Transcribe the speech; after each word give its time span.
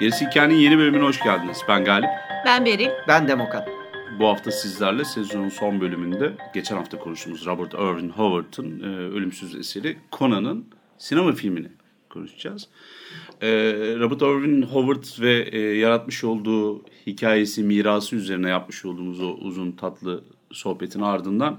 Gerisi 0.00 0.26
Hikayenin 0.26 0.54
yeni 0.54 0.78
bölümüne 0.78 1.04
hoş 1.04 1.20
geldiniz. 1.20 1.58
Ben 1.68 1.84
Galip. 1.84 2.10
Ben 2.44 2.64
Beril. 2.64 2.90
Ben 3.08 3.28
Demokan. 3.28 3.77
Bu 4.18 4.26
hafta 4.26 4.50
sizlerle 4.50 5.04
sezonun 5.04 5.48
son 5.48 5.80
bölümünde 5.80 6.36
geçen 6.54 6.76
hafta 6.76 6.98
konuştuğumuz 6.98 7.46
Robert 7.46 7.74
Irvin 7.74 8.08
Howard'ın 8.08 8.80
e, 8.80 8.86
ölümsüz 8.86 9.54
eseri 9.54 9.96
Conan'ın 10.12 10.64
sinema 10.98 11.32
filmini 11.32 11.68
konuşacağız. 12.10 12.68
E, 13.40 13.48
Robert 13.98 14.22
Irvin 14.22 14.62
Howard 14.62 15.04
ve 15.20 15.48
e, 15.52 15.58
yaratmış 15.58 16.24
olduğu 16.24 16.82
hikayesi, 17.06 17.62
mirası 17.62 18.16
üzerine 18.16 18.48
yapmış 18.48 18.84
olduğumuz 18.84 19.20
o 19.20 19.34
uzun 19.34 19.72
tatlı 19.72 20.24
sohbetin 20.52 21.00
ardından 21.00 21.58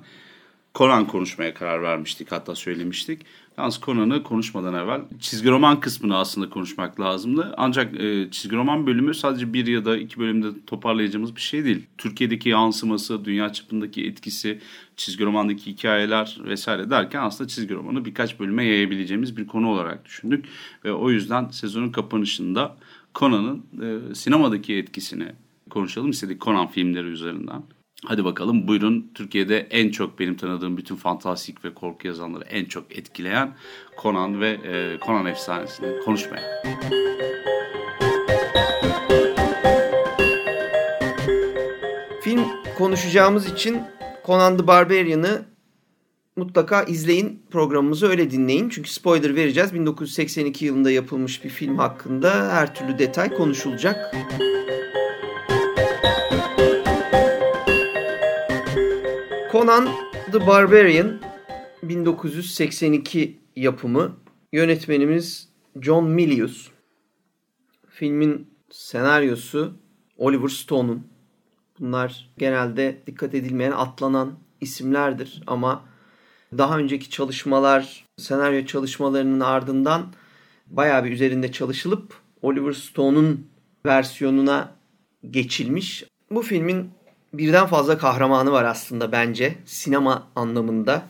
Conan 0.79 1.07
konuşmaya 1.07 1.53
karar 1.53 1.81
vermiştik 1.81 2.31
hatta 2.31 2.55
söylemiştik. 2.55 3.21
Yalnız 3.57 3.79
Conan'ı 3.81 4.23
konuşmadan 4.23 4.73
evvel 4.73 5.02
çizgi 5.19 5.49
roman 5.49 5.79
kısmını 5.79 6.17
aslında 6.17 6.49
konuşmak 6.49 6.99
lazımdı. 6.99 7.53
Ancak 7.57 8.02
e, 8.02 8.31
çizgi 8.31 8.55
roman 8.55 8.88
bölümü 8.88 9.13
sadece 9.13 9.53
bir 9.53 9.67
ya 9.67 9.85
da 9.85 9.97
iki 9.97 10.19
bölümde 10.19 10.47
toparlayacağımız 10.67 11.35
bir 11.35 11.41
şey 11.41 11.65
değil. 11.65 11.85
Türkiye'deki 11.97 12.49
yansıması, 12.49 13.25
dünya 13.25 13.53
çapındaki 13.53 14.05
etkisi, 14.05 14.59
çizgi 14.97 15.25
romandaki 15.25 15.71
hikayeler 15.71 16.38
vesaire 16.45 16.89
derken 16.89 17.21
aslında 17.21 17.47
çizgi 17.47 17.73
romanı 17.73 18.05
birkaç 18.05 18.39
bölüme 18.39 18.66
yayabileceğimiz 18.66 19.38
bir 19.38 19.47
konu 19.47 19.69
olarak 19.69 20.05
düşündük. 20.05 20.45
Ve 20.86 20.91
o 20.91 21.11
yüzden 21.11 21.49
sezonun 21.49 21.89
kapanışında 21.89 22.77
Conan'ın 23.16 23.66
e, 23.81 24.16
sinemadaki 24.16 24.75
etkisini 24.75 25.27
konuşalım 25.69 26.09
istedik 26.09 26.41
Conan 26.41 26.67
filmleri 26.67 27.08
üzerinden. 27.08 27.64
Hadi 28.05 28.25
bakalım 28.25 28.67
buyurun 28.67 29.11
Türkiye'de 29.14 29.67
en 29.72 29.89
çok 29.89 30.19
benim 30.19 30.38
tanıdığım 30.38 30.78
bütün 30.78 30.95
fantastik 30.95 31.66
ve 31.66 31.73
korku 31.73 32.08
yazanları 32.08 32.44
en 32.44 32.66
çok 32.66 32.97
etkileyen 32.97 33.55
Conan 34.02 34.42
ve 34.42 34.50
e, 34.50 34.97
Conan 35.05 35.25
efsanesini 35.25 36.00
konuşmaya. 36.05 36.64
Film 42.22 42.42
konuşacağımız 42.77 43.52
için 43.52 43.81
Conan 44.25 44.58
the 44.58 44.67
Barbarian'ı 44.67 45.45
mutlaka 46.36 46.83
izleyin 46.83 47.44
programımızı 47.52 48.08
öyle 48.08 48.31
dinleyin. 48.31 48.70
Çünkü 48.70 48.89
spoiler 48.89 49.36
vereceğiz. 49.36 49.73
1982 49.73 50.66
yılında 50.66 50.92
yapılmış 50.92 51.44
bir 51.44 51.50
film 51.50 51.77
hakkında 51.77 52.53
her 52.53 52.75
türlü 52.75 53.00
detay 53.00 53.33
konuşulacak. 53.33 54.16
Conan 59.52 59.89
the 60.31 60.47
Barbarian 60.47 61.22
1982 61.83 63.39
yapımı. 63.55 64.16
Yönetmenimiz 64.52 65.50
John 65.81 66.09
Milius. 66.09 66.67
Filmin 67.89 68.47
senaryosu 68.72 69.73
Oliver 70.17 70.47
Stone'un. 70.47 71.08
Bunlar 71.80 72.30
genelde 72.38 73.02
dikkat 73.08 73.36
edilmeyen 73.36 73.72
atlanan 73.72 74.39
isimlerdir 74.61 75.44
ama 75.47 75.86
daha 76.58 76.77
önceki 76.77 77.10
çalışmalar, 77.10 78.05
senaryo 78.17 78.66
çalışmalarının 78.66 79.39
ardından 79.39 80.14
bayağı 80.67 81.05
bir 81.05 81.11
üzerinde 81.11 81.52
çalışılıp 81.52 82.14
Oliver 82.42 82.73
Stone'un 82.73 83.48
versiyonuna 83.86 84.76
geçilmiş. 85.30 86.04
Bu 86.31 86.42
filmin 86.42 86.92
birden 87.34 87.67
fazla 87.67 87.98
kahramanı 87.98 88.52
var 88.52 88.64
aslında 88.64 89.12
bence 89.12 89.58
sinema 89.66 90.28
anlamında. 90.36 91.04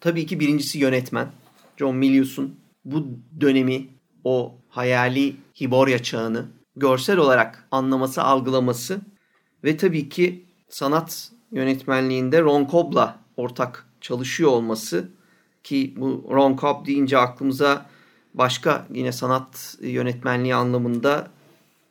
Tabii 0.00 0.26
ki 0.26 0.40
birincisi 0.40 0.78
yönetmen. 0.78 1.28
John 1.76 1.96
Milius'un 1.96 2.60
bu 2.84 3.06
dönemi, 3.40 3.88
o 4.24 4.54
hayali 4.68 5.36
Hiborya 5.60 6.02
çağını 6.02 6.46
görsel 6.76 7.18
olarak 7.18 7.68
anlaması, 7.70 8.22
algılaması 8.22 9.00
ve 9.64 9.76
tabii 9.76 10.08
ki 10.08 10.44
sanat 10.68 11.30
yönetmenliğinde 11.52 12.42
Ron 12.42 12.66
Cobb'la 12.66 13.18
ortak 13.36 13.86
çalışıyor 14.00 14.50
olması 14.50 15.08
ki 15.64 15.94
bu 15.96 16.28
Ron 16.30 16.56
Cobb 16.56 16.86
deyince 16.86 17.18
aklımıza 17.18 17.86
başka 18.34 18.86
yine 18.94 19.12
sanat 19.12 19.76
yönetmenliği 19.80 20.54
anlamında 20.54 21.30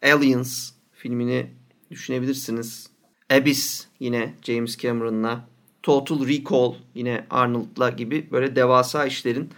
Aliens 0.03 0.72
filmini 0.94 1.52
düşünebilirsiniz. 1.92 2.94
Abyss 3.31 3.88
yine 4.00 4.34
James 4.41 4.78
Cameron'la, 4.78 5.47
Total 5.84 6.28
Recall 6.28 6.74
yine 6.96 7.25
Arnold'la 7.30 7.90
gibi 7.90 8.28
böyle 8.31 8.56
devasa 8.56 9.06
işlerin 9.06 9.50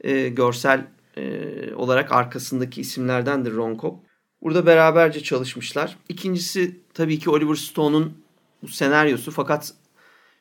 e, 0.00 0.28
görsel 0.28 0.86
e, 1.16 1.74
olarak 1.74 2.12
arkasındaki 2.12 2.80
isimlerdendir 2.80 3.52
Ron 3.52 3.78
Cobb. 3.78 3.96
Burada 4.42 4.66
beraberce 4.66 5.22
çalışmışlar. 5.22 5.96
İkincisi 6.08 6.80
tabii 6.94 7.18
ki 7.18 7.30
Oliver 7.30 7.54
Stone'un 7.54 8.18
bu 8.62 8.68
senaryosu 8.68 9.30
fakat 9.30 9.74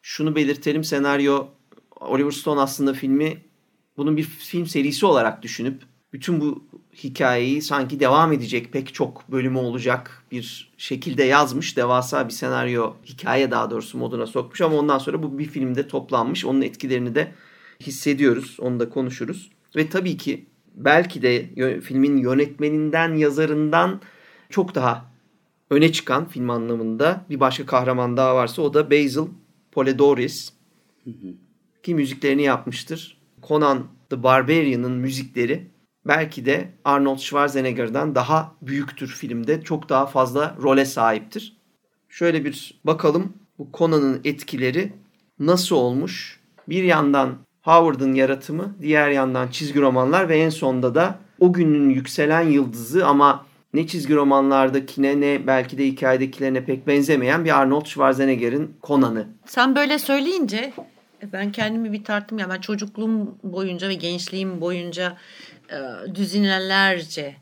şunu 0.01 0.35
belirtelim 0.35 0.83
senaryo 0.83 1.47
Oliver 1.99 2.31
Stone 2.31 2.61
aslında 2.61 2.93
filmi 2.93 3.37
bunun 3.97 4.17
bir 4.17 4.23
film 4.23 4.67
serisi 4.67 5.05
olarak 5.05 5.41
düşünüp 5.41 5.83
bütün 6.15 6.41
bu 6.41 6.63
hikayeyi 6.93 7.61
sanki 7.61 7.99
devam 7.99 8.33
edecek 8.33 8.73
pek 8.73 8.93
çok 8.93 9.31
bölümü 9.31 9.57
olacak 9.57 10.23
bir 10.31 10.71
şekilde 10.77 11.23
yazmış. 11.23 11.77
Devasa 11.77 12.27
bir 12.27 12.33
senaryo, 12.33 12.93
hikaye 13.05 13.51
daha 13.51 13.71
doğrusu 13.71 13.97
moduna 13.97 14.27
sokmuş 14.27 14.61
ama 14.61 14.75
ondan 14.75 14.97
sonra 14.97 15.23
bu 15.23 15.39
bir 15.39 15.45
filmde 15.45 15.87
toplanmış. 15.87 16.45
Onun 16.45 16.61
etkilerini 16.61 17.15
de 17.15 17.31
hissediyoruz. 17.79 18.57
Onu 18.59 18.79
da 18.79 18.89
konuşuruz. 18.89 19.51
Ve 19.75 19.89
tabii 19.89 20.17
ki 20.17 20.45
belki 20.75 21.21
de 21.21 21.49
filmin 21.81 22.17
yönetmeninden, 22.17 23.15
yazarından 23.15 24.01
çok 24.49 24.75
daha 24.75 25.11
öne 25.69 25.91
çıkan 25.91 26.27
film 26.27 26.49
anlamında 26.49 27.25
bir 27.29 27.39
başka 27.39 27.65
kahraman 27.65 28.17
daha 28.17 28.35
varsa 28.35 28.61
o 28.61 28.73
da 28.73 28.91
Basil 28.91 29.27
Poledouris. 29.71 30.53
Ki 31.83 31.95
müziklerini 31.95 32.43
yapmıştır. 32.43 33.17
Conan 33.43 33.87
the 34.09 34.23
Barbarian'ın 34.23 34.91
müzikleri 34.91 35.74
belki 36.07 36.45
de 36.45 36.71
Arnold 36.85 37.17
Schwarzenegger'dan 37.17 38.15
daha 38.15 38.55
büyüktür 38.61 39.07
filmde. 39.07 39.61
Çok 39.61 39.89
daha 39.89 40.05
fazla 40.05 40.55
role 40.61 40.85
sahiptir. 40.85 41.57
Şöyle 42.09 42.45
bir 42.45 42.81
bakalım 42.83 43.33
bu 43.59 43.69
Conan'ın 43.73 44.21
etkileri 44.23 44.93
nasıl 45.39 45.75
olmuş? 45.75 46.39
Bir 46.69 46.83
yandan 46.83 47.37
Howard'ın 47.61 48.13
yaratımı, 48.13 48.75
diğer 48.81 49.09
yandan 49.09 49.47
çizgi 49.47 49.81
romanlar 49.81 50.29
ve 50.29 50.37
en 50.37 50.49
sonda 50.49 50.95
da 50.95 51.19
o 51.39 51.53
günün 51.53 51.89
yükselen 51.89 52.41
yıldızı 52.41 53.05
ama 53.05 53.45
ne 53.73 53.87
çizgi 53.87 54.15
romanlardakine 54.15 55.21
ne 55.21 55.47
belki 55.47 55.77
de 55.77 55.85
hikayedekilerine 55.85 56.65
pek 56.65 56.87
benzemeyen 56.87 57.45
bir 57.45 57.59
Arnold 57.59 57.85
Schwarzenegger'in 57.85 58.77
Conan'ı. 58.83 59.27
Sen 59.45 59.75
böyle 59.75 59.99
söyleyince 59.99 60.73
ben 61.33 61.51
kendimi 61.51 61.93
bir 61.93 62.03
tarttım 62.03 62.39
ya 62.39 62.49
ben 62.49 62.61
çocukluğum 62.61 63.37
boyunca 63.43 63.89
ve 63.89 63.93
gençliğim 63.93 64.61
boyunca 64.61 65.17
e, 65.71 66.15
düzinelerce 66.15 67.35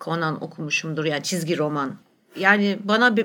Conan 0.00 0.44
okumuşumdur 0.44 1.04
yani 1.04 1.22
çizgi 1.22 1.58
roman. 1.58 1.96
Yani 2.36 2.78
bana 2.84 3.16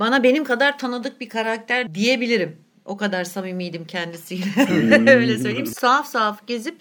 bana 0.00 0.22
benim 0.22 0.44
kadar 0.44 0.78
tanıdık 0.78 1.20
bir 1.20 1.28
karakter 1.28 1.94
diyebilirim. 1.94 2.56
O 2.84 2.96
kadar 2.96 3.24
samimiydim 3.24 3.84
kendisiyle. 3.84 4.44
Öyle 5.10 5.38
söyleyeyim. 5.38 5.66
Saf 5.66 6.06
saf 6.06 6.46
gezip 6.46 6.76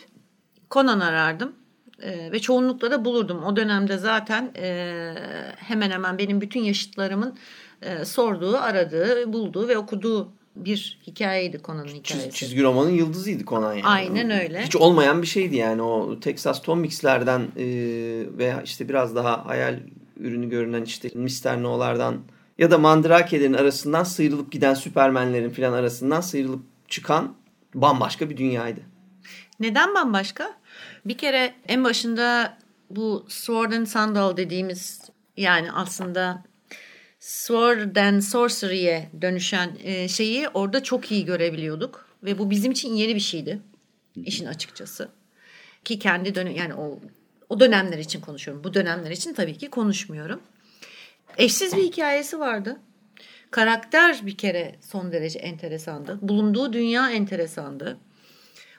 Conan 0.71 0.99
arardım. 0.99 1.55
Ee, 2.01 2.31
ve 2.31 2.39
çoğunlukla 2.39 2.91
da 2.91 3.05
bulurdum. 3.05 3.43
O 3.43 3.55
dönemde 3.55 3.97
zaten 3.97 4.51
e, 4.57 5.13
hemen 5.57 5.91
hemen 5.91 6.17
benim 6.17 6.41
bütün 6.41 6.59
yaşıtlarımın 6.59 7.37
e, 7.81 8.05
sorduğu, 8.05 8.57
aradığı, 8.57 9.33
bulduğu 9.33 9.67
ve 9.67 9.77
okuduğu 9.77 10.33
bir 10.55 10.99
hikayeydi 11.07 11.61
Conan'ın 11.63 11.87
hikayesi. 11.87 12.29
Çiz, 12.29 12.35
çizgi 12.35 12.63
romanın 12.63 12.89
yıldızıydı 12.89 13.45
Conan 13.45 13.73
yani. 13.73 13.85
Aynen 13.85 14.29
öyle. 14.29 14.63
Hiç 14.65 14.75
olmayan 14.75 15.21
bir 15.21 15.27
şeydi 15.27 15.55
yani 15.55 15.81
o 15.81 16.19
Texas 16.19 16.61
Tom 16.61 16.79
Mix'lerden 16.79 17.41
e, 17.57 17.65
veya 18.37 18.61
işte 18.61 18.89
biraz 18.89 19.15
daha 19.15 19.45
hayal 19.45 19.79
ürünü 20.19 20.49
görünen 20.49 20.83
işte 20.83 21.09
Mister 21.13 21.63
No'lardan 21.63 22.17
ya 22.57 22.71
da 22.71 22.77
Mandrakelerin 22.77 23.53
arasından 23.53 24.03
sıyrılıp 24.03 24.51
giden 24.51 24.73
Süpermenlerin 24.73 25.49
falan 25.49 25.73
arasından 25.73 26.21
sıyrılıp 26.21 26.63
çıkan 26.87 27.35
bambaşka 27.73 28.29
bir 28.29 28.37
dünyaydı. 28.37 28.79
Neden 29.59 29.95
bambaşka? 29.95 30.53
Bir 31.05 31.17
kere 31.17 31.53
en 31.67 31.83
başında 31.83 32.57
bu 32.89 33.25
Sword 33.27 33.71
and 33.71 33.85
Sandal 33.85 34.37
dediğimiz 34.37 35.01
yani 35.37 35.71
aslında 35.71 36.43
Sword 37.25 37.95
and 37.95 38.21
Sorcery'e 38.21 39.09
dönüşen 39.21 39.77
e, 39.83 40.07
şeyi 40.07 40.49
orada 40.49 40.83
çok 40.83 41.11
iyi 41.11 41.25
görebiliyorduk. 41.25 42.09
Ve 42.23 42.39
bu 42.39 42.49
bizim 42.49 42.71
için 42.71 42.93
yeni 42.93 43.15
bir 43.15 43.19
şeydi. 43.19 43.59
işin 44.15 44.45
açıkçası. 44.45 45.09
Ki 45.85 45.99
kendi 45.99 46.35
dönem 46.35 46.55
yani 46.55 46.73
o 46.73 46.99
o 47.49 47.59
dönemler 47.59 47.97
için 47.97 48.21
konuşuyorum. 48.21 48.63
Bu 48.63 48.73
dönemler 48.73 49.11
için 49.11 49.33
tabii 49.33 49.57
ki 49.57 49.69
konuşmuyorum. 49.69 50.41
Eşsiz 51.37 51.75
bir 51.77 51.83
hikayesi 51.83 52.39
vardı. 52.39 52.79
Karakter 53.51 54.25
bir 54.25 54.37
kere 54.37 54.75
son 54.81 55.11
derece 55.11 55.39
enteresandı. 55.39 56.19
Bulunduğu 56.21 56.73
dünya 56.73 57.11
enteresandı. 57.11 57.97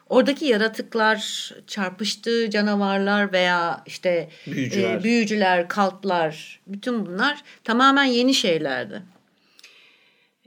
Oradaki 0.09 0.45
yaratıklar, 0.45 1.51
çarpıştığı 1.67 2.51
canavarlar 2.51 3.33
veya 3.33 3.83
işte 3.87 4.29
Büyücüler. 4.47 4.95
e, 4.95 5.03
büyücüler, 5.03 5.69
kaltlar, 5.69 6.61
bütün 6.67 7.07
bunlar 7.07 7.43
tamamen 7.65 8.05
yeni 8.05 8.35
şeylerdi. 8.35 9.03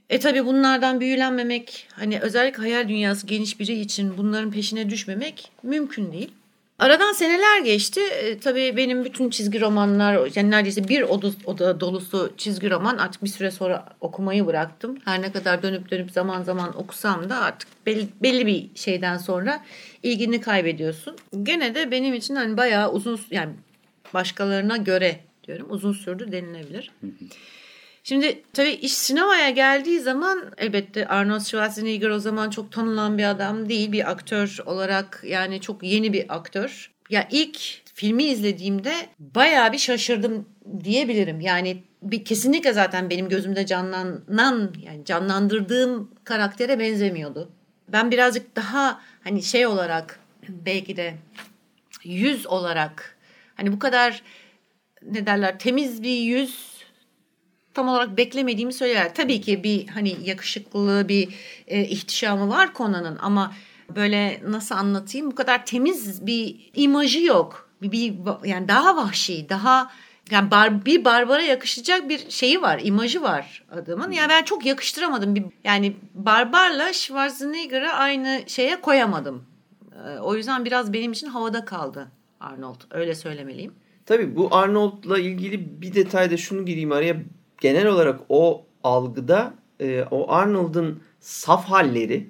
E 0.10 0.20
tabi 0.20 0.46
bunlardan 0.46 1.00
büyülenmemek, 1.00 1.88
hani 1.94 2.20
özellikle 2.20 2.62
hayal 2.62 2.90
dünyası 2.90 3.28
geniş 3.28 3.60
biri 3.60 3.80
için 3.80 4.18
bunların 4.18 4.52
peşine 4.52 4.90
düşmemek 4.90 5.52
mümkün 5.64 6.12
değil. 6.12 6.32
Aradan 6.80 7.14
seneler 7.14 7.62
geçti. 7.62 8.02
E, 8.02 8.40
tabii 8.40 8.78
benim 8.78 9.06
bütün 9.06 9.30
çizgi 9.30 9.62
romanlar, 9.62 10.30
yani 10.36 10.52
neredeyse 10.52 10.88
bir 10.88 11.02
oda, 11.02 11.31
oda 11.46 11.80
dolusu 11.80 12.34
çizgi 12.38 12.70
roman 12.70 12.98
artık 12.98 13.24
bir 13.24 13.30
süre 13.30 13.52
sonra 13.52 13.86
okumayı 14.02 14.46
bıraktım. 14.46 14.98
Her 15.06 15.22
ne 15.22 15.31
kadar 15.31 15.64
dönüp 15.64 15.92
dönüp 15.92 16.12
zaman 16.12 16.44
zaman 16.44 16.78
okusam 16.78 17.30
da 17.30 17.38
artık 17.38 17.70
belli, 17.86 18.08
belli 18.22 18.48
bir 18.48 18.70
şeyden 18.76 19.18
sonra 19.18 19.64
ilgini 20.04 20.42
kaybediyorsun. 20.42 21.16
Gene 21.44 21.76
de 21.76 21.92
benim 21.92 22.14
için 22.14 22.36
hani 22.36 22.58
bayağı 22.58 22.92
uzun, 22.92 23.20
yani 23.31 23.54
başkalarına 24.14 24.78
göre 24.78 25.20
diyorum 25.48 25.68
uzun 25.70 25.94
sürdü 25.94 26.31
denilebilir. 26.31 26.92
Şimdi 28.04 28.44
tabii 28.54 28.72
iş 28.72 28.94
sinemaya 28.94 29.50
geldiği 29.50 30.00
zaman 30.00 30.51
elbette 30.57 31.07
Arnold 31.07 31.42
Schwarzenegger 31.42 32.10
o 32.10 32.19
zaman 32.19 32.50
çok 32.50 32.72
tanınan 32.72 33.18
bir 33.18 33.24
adam 33.24 33.69
değil. 33.69 33.92
Bir 33.92 34.12
aktör 34.12 34.57
olarak 34.66 35.22
yani 35.24 35.62
çok 35.62 35.84
yeni 35.84 36.13
bir 36.13 36.36
aktör. 36.36 36.92
Ya 37.10 37.28
ilk 37.31 37.57
filmi 37.94 38.24
izlediğimde 38.24 38.94
bayağı 39.19 39.72
bir 39.72 39.78
şaşırdım 39.78 40.50
diyebilirim. 40.84 41.42
Yani 41.42 41.84
bir 42.01 42.25
kesinlikle 42.25 42.74
zaten 42.74 43.10
benim 43.10 43.30
gözümde 43.30 43.66
canlanan 43.66 44.74
yani 44.86 45.06
canlandırdığım 45.06 46.12
karaktere 46.24 46.80
benzemiyordu. 46.80 47.52
Ben 47.88 48.12
birazcık 48.12 48.56
daha 48.56 49.02
hani 49.24 49.44
şey 49.44 49.68
olarak 49.68 50.19
belki 50.50 50.98
de 50.98 51.16
yüz 52.04 52.48
olarak 52.48 53.18
hani 53.56 53.72
bu 53.72 53.80
kadar 53.80 54.24
ne 55.02 55.25
derler 55.25 55.60
temiz 55.60 56.04
bir 56.04 56.19
yüz 56.19 56.69
tam 57.74 57.88
olarak 57.88 58.18
beklemediğimi 58.18 58.74
söyler. 58.74 59.16
Tabii 59.16 59.42
ki 59.42 59.63
bir 59.63 59.88
hani 59.88 60.18
yakışıklı 60.24 61.06
bir 61.10 61.30
e, 61.68 61.83
ihtişamı 61.83 62.50
var 62.50 62.69
Conan'ın 62.75 63.18
ama 63.21 63.54
böyle 63.95 64.42
nasıl 64.48 64.75
anlatayım 64.75 65.31
bu 65.31 65.36
kadar 65.36 65.66
temiz 65.66 66.25
bir 66.25 66.71
imajı 66.74 67.24
yok. 67.24 67.69
Bir, 67.81 67.92
bir 67.92 68.13
yani 68.44 68.68
daha 68.68 68.95
vahşi, 68.95 69.50
daha 69.50 69.92
yani 70.31 70.51
bar, 70.51 70.86
bir 70.86 71.06
barbara 71.06 71.42
yakışacak 71.42 72.10
bir 72.10 72.30
şeyi 72.30 72.62
var, 72.62 72.80
imajı 72.83 73.21
var 73.21 73.63
adamın. 73.71 74.12
Yani 74.12 74.30
ben 74.30 74.44
çok 74.44 74.66
yakıştıramadım. 74.66 75.36
Bir, 75.36 75.45
yani 75.63 75.95
barbarla 76.13 76.94
Schwarzenegger'ı 76.94 77.94
aynı 77.94 78.42
şeye 78.48 78.81
koyamadım. 78.81 79.45
E, 80.06 80.19
o 80.19 80.36
yüzden 80.36 80.66
biraz 80.66 80.94
benim 80.94 81.12
için 81.12 81.27
havada 81.27 81.66
kaldı 81.66 82.12
Arnold. 82.39 82.81
Öyle 82.92 83.16
söylemeliyim. 83.16 83.74
Tabii 84.06 84.36
bu 84.36 84.56
Arnold'la 84.56 85.19
ilgili 85.19 85.81
bir 85.81 85.94
detayda 85.94 86.38
şunu 86.38 86.66
gireyim 86.66 86.92
araya. 86.92 87.16
Genel 87.60 87.88
olarak 87.88 88.20
o 88.30 88.66
algıda 88.84 89.54
e, 89.80 90.04
o 90.12 90.32
Arnold'un 90.32 91.04
saf 91.20 91.66
halleri 91.66 92.30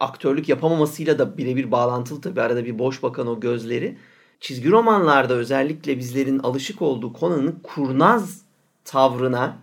aktörlük 0.00 0.48
yapamamasıyla 0.48 1.18
da 1.18 1.38
birebir 1.38 1.70
bağlantılı 1.70 2.20
tabii. 2.20 2.40
Arada 2.40 2.64
bir 2.64 2.78
boş 2.78 3.02
bakan 3.02 3.26
o 3.26 3.40
gözleri. 3.40 3.98
Çizgi 4.40 4.70
romanlarda 4.70 5.34
özellikle 5.34 5.98
bizlerin 5.98 6.38
alışık 6.38 6.82
olduğu 6.82 7.12
Conan'ın 7.20 7.60
kurnaz 7.62 8.42
tavrına, 8.84 9.58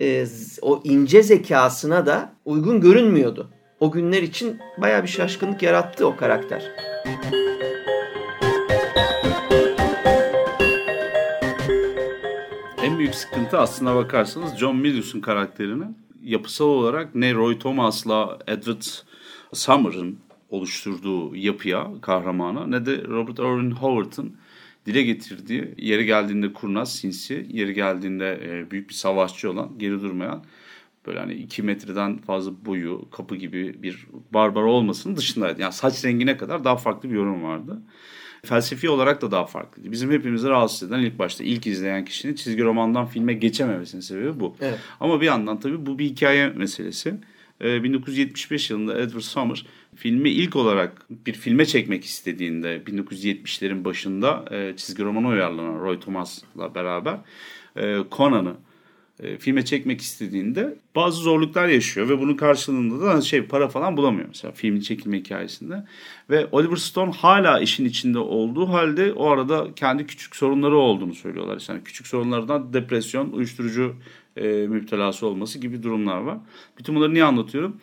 e, 0.00 0.26
o 0.62 0.80
ince 0.84 1.22
zekasına 1.22 2.06
da 2.06 2.32
uygun 2.44 2.80
görünmüyordu. 2.80 3.50
O 3.80 3.90
günler 3.90 4.22
için 4.22 4.58
baya 4.78 5.02
bir 5.02 5.08
şaşkınlık 5.08 5.62
yarattı 5.62 6.06
o 6.06 6.16
karakter. 6.16 6.62
En 7.04 7.57
büyük 13.08 13.16
sıkıntı 13.16 13.58
aslına 13.58 13.94
bakarsanız 13.94 14.56
John 14.56 14.76
Milius'un 14.76 15.20
karakterinin 15.20 15.96
yapısal 16.22 16.66
olarak 16.66 17.14
ne 17.14 17.34
Roy 17.34 17.58
Thomas'la 17.58 18.38
Edward 18.46 18.82
Summer'ın 19.52 20.18
oluşturduğu 20.50 21.36
yapıya, 21.36 21.88
kahramana 22.00 22.66
ne 22.66 22.86
de 22.86 23.04
Robert 23.04 23.38
Irwin 23.38 23.70
Howard'ın 23.70 24.36
dile 24.86 25.02
getirdiği 25.02 25.74
yeri 25.78 26.06
geldiğinde 26.06 26.52
kurnaz, 26.52 26.96
sinsi, 26.96 27.46
yeri 27.50 27.74
geldiğinde 27.74 28.40
e, 28.44 28.70
büyük 28.70 28.88
bir 28.88 28.94
savaşçı 28.94 29.50
olan, 29.50 29.78
geri 29.78 30.02
durmayan 30.02 30.44
böyle 31.06 31.18
hani 31.18 31.34
2 31.34 31.62
metreden 31.62 32.18
fazla 32.18 32.52
boyu, 32.64 33.10
kapı 33.10 33.36
gibi 33.36 33.82
bir 33.82 34.06
barbar 34.30 34.62
olmasının 34.62 35.16
dışındaydı. 35.16 35.60
Yani 35.60 35.72
saç 35.72 36.04
rengine 36.04 36.36
kadar 36.36 36.64
daha 36.64 36.76
farklı 36.76 37.10
bir 37.10 37.14
yorum 37.14 37.42
vardı. 37.42 37.82
Felsefi 38.44 38.90
olarak 38.90 39.22
da 39.22 39.30
daha 39.30 39.46
farklıydı. 39.46 39.92
Bizim 39.92 40.10
hepimizi 40.10 40.48
rahatsız 40.48 40.88
eden 40.88 40.98
ilk 40.98 41.18
başta 41.18 41.44
ilk 41.44 41.66
izleyen 41.66 42.04
kişinin 42.04 42.34
çizgi 42.34 42.64
romandan 42.64 43.06
filme 43.06 43.32
geçememesinin 43.32 44.00
sebebi 44.00 44.40
bu. 44.40 44.56
Evet. 44.60 44.78
Ama 45.00 45.20
bir 45.20 45.26
yandan 45.26 45.60
tabii 45.60 45.86
bu 45.86 45.98
bir 45.98 46.04
hikaye 46.04 46.48
meselesi. 46.48 47.14
Ee, 47.60 47.82
1975 47.82 48.70
yılında 48.70 49.00
Edward 49.00 49.22
Summer 49.22 49.66
filmi 49.96 50.30
ilk 50.30 50.56
olarak 50.56 51.06
bir 51.10 51.32
filme 51.32 51.66
çekmek 51.66 52.04
istediğinde 52.04 52.82
1970'lerin 52.86 53.84
başında 53.84 54.44
e, 54.50 54.76
çizgi 54.76 55.04
romana 55.04 55.28
uyarlanan 55.28 55.80
Roy 55.80 56.00
Thomas'la 56.00 56.74
beraber 56.74 57.18
e, 57.76 57.96
Conan'ı 58.12 58.54
e, 59.22 59.38
filme 59.38 59.64
çekmek 59.64 60.00
istediğinde 60.00 60.74
bazı 60.96 61.20
zorluklar 61.22 61.68
yaşıyor 61.68 62.08
ve 62.08 62.18
bunun 62.18 62.34
karşılığında 62.34 63.06
da 63.06 63.20
şey 63.20 63.42
para 63.42 63.68
falan 63.68 63.96
bulamıyor 63.96 64.28
mesela 64.28 64.52
filmin 64.52 64.80
çekilme 64.80 65.18
hikayesinde. 65.18 65.84
Ve 66.30 66.46
Oliver 66.52 66.76
Stone 66.76 67.12
hala 67.12 67.60
işin 67.60 67.84
içinde 67.84 68.18
olduğu 68.18 68.68
halde 68.68 69.12
o 69.12 69.30
arada 69.30 69.68
kendi 69.76 70.06
küçük 70.06 70.36
sorunları 70.36 70.76
olduğunu 70.76 71.14
söylüyorlar. 71.14 71.64
Yani 71.68 71.84
küçük 71.84 72.06
sorunlardan 72.06 72.72
depresyon, 72.72 73.32
uyuşturucu 73.32 73.94
e, 74.36 74.46
müptelası 74.48 75.26
olması 75.26 75.58
gibi 75.58 75.82
durumlar 75.82 76.18
var. 76.18 76.38
Bütün 76.78 76.94
bunları 76.94 77.14
niye 77.14 77.24
anlatıyorum? 77.24 77.76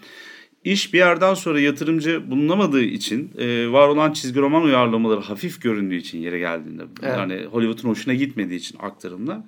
İş 0.64 0.94
bir 0.94 0.98
yerden 0.98 1.34
sonra 1.34 1.60
yatırımcı 1.60 2.32
bulunamadığı 2.32 2.82
için 2.82 3.32
e, 3.38 3.72
var 3.72 3.88
olan 3.88 4.14
çizgi 4.14 4.40
roman 4.40 4.64
uyarlamaları 4.64 5.22
hafif 5.22 5.62
göründüğü 5.62 5.96
için 5.96 6.20
yere 6.20 6.40
geldiğinde 6.40 6.84
Evet. 7.04 7.18
yani 7.18 7.46
Hollywood'un 7.52 7.90
hoşuna 7.90 8.14
gitmediği 8.14 8.60
için 8.60 8.78
aktarımda 8.80 9.46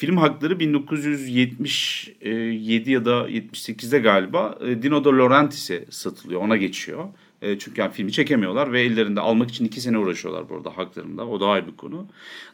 film 0.00 0.16
hakları 0.16 0.60
1977 0.60 2.90
ya 2.90 3.04
da 3.04 3.30
78'de 3.30 3.98
galiba 3.98 4.58
e, 4.60 4.82
Dino 4.82 5.04
De 5.04 5.08
Laurentiis'e 5.08 5.84
satılıyor. 5.90 6.40
Ona 6.40 6.56
geçiyor. 6.56 7.04
E, 7.42 7.58
çünkü 7.58 7.80
yani 7.80 7.92
filmi 7.92 8.12
çekemiyorlar 8.12 8.72
ve 8.72 8.82
ellerinde 8.82 9.20
almak 9.20 9.50
için 9.50 9.64
iki 9.64 9.80
sene 9.80 9.98
uğraşıyorlar 9.98 10.48
bu 10.48 10.54
arada 10.54 10.76
haklarında. 10.76 11.26
O 11.26 11.40
da 11.40 11.46
ayrı 11.46 11.66
bir 11.66 11.76
konu. 11.76 12.06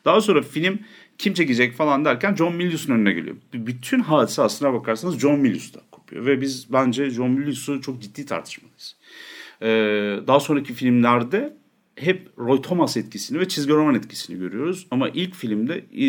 Daha 0.04 0.20
sonra 0.20 0.42
film 0.42 0.78
kim 1.18 1.34
çekecek 1.34 1.72
falan 1.72 2.04
derken 2.04 2.34
John 2.34 2.54
Milius'un 2.54 2.92
önüne 2.92 3.12
geliyor. 3.12 3.36
Bütün 3.54 4.00
hadise 4.00 4.42
aslına 4.42 4.72
bakarsanız 4.72 5.18
John 5.18 5.40
Milius'ta 5.40 5.80
kopuyor. 5.90 6.26
Ve 6.26 6.40
biz 6.40 6.72
bence 6.72 7.10
John 7.10 7.30
Milius'u 7.30 7.80
çok 7.80 8.02
ciddi 8.02 8.26
tartışmalıyız. 8.26 8.96
E, 9.62 9.68
daha 10.26 10.40
sonraki 10.40 10.74
filmlerde 10.74 11.56
hep 11.96 12.28
Roy 12.38 12.62
Thomas 12.62 12.96
etkisini 12.96 13.40
ve 13.40 13.48
çizgi 13.48 13.72
roman 13.72 13.94
etkisini 13.94 14.38
görüyoruz. 14.38 14.86
Ama 14.90 15.08
ilk 15.08 15.34
filmde 15.34 15.74
e, 15.74 16.06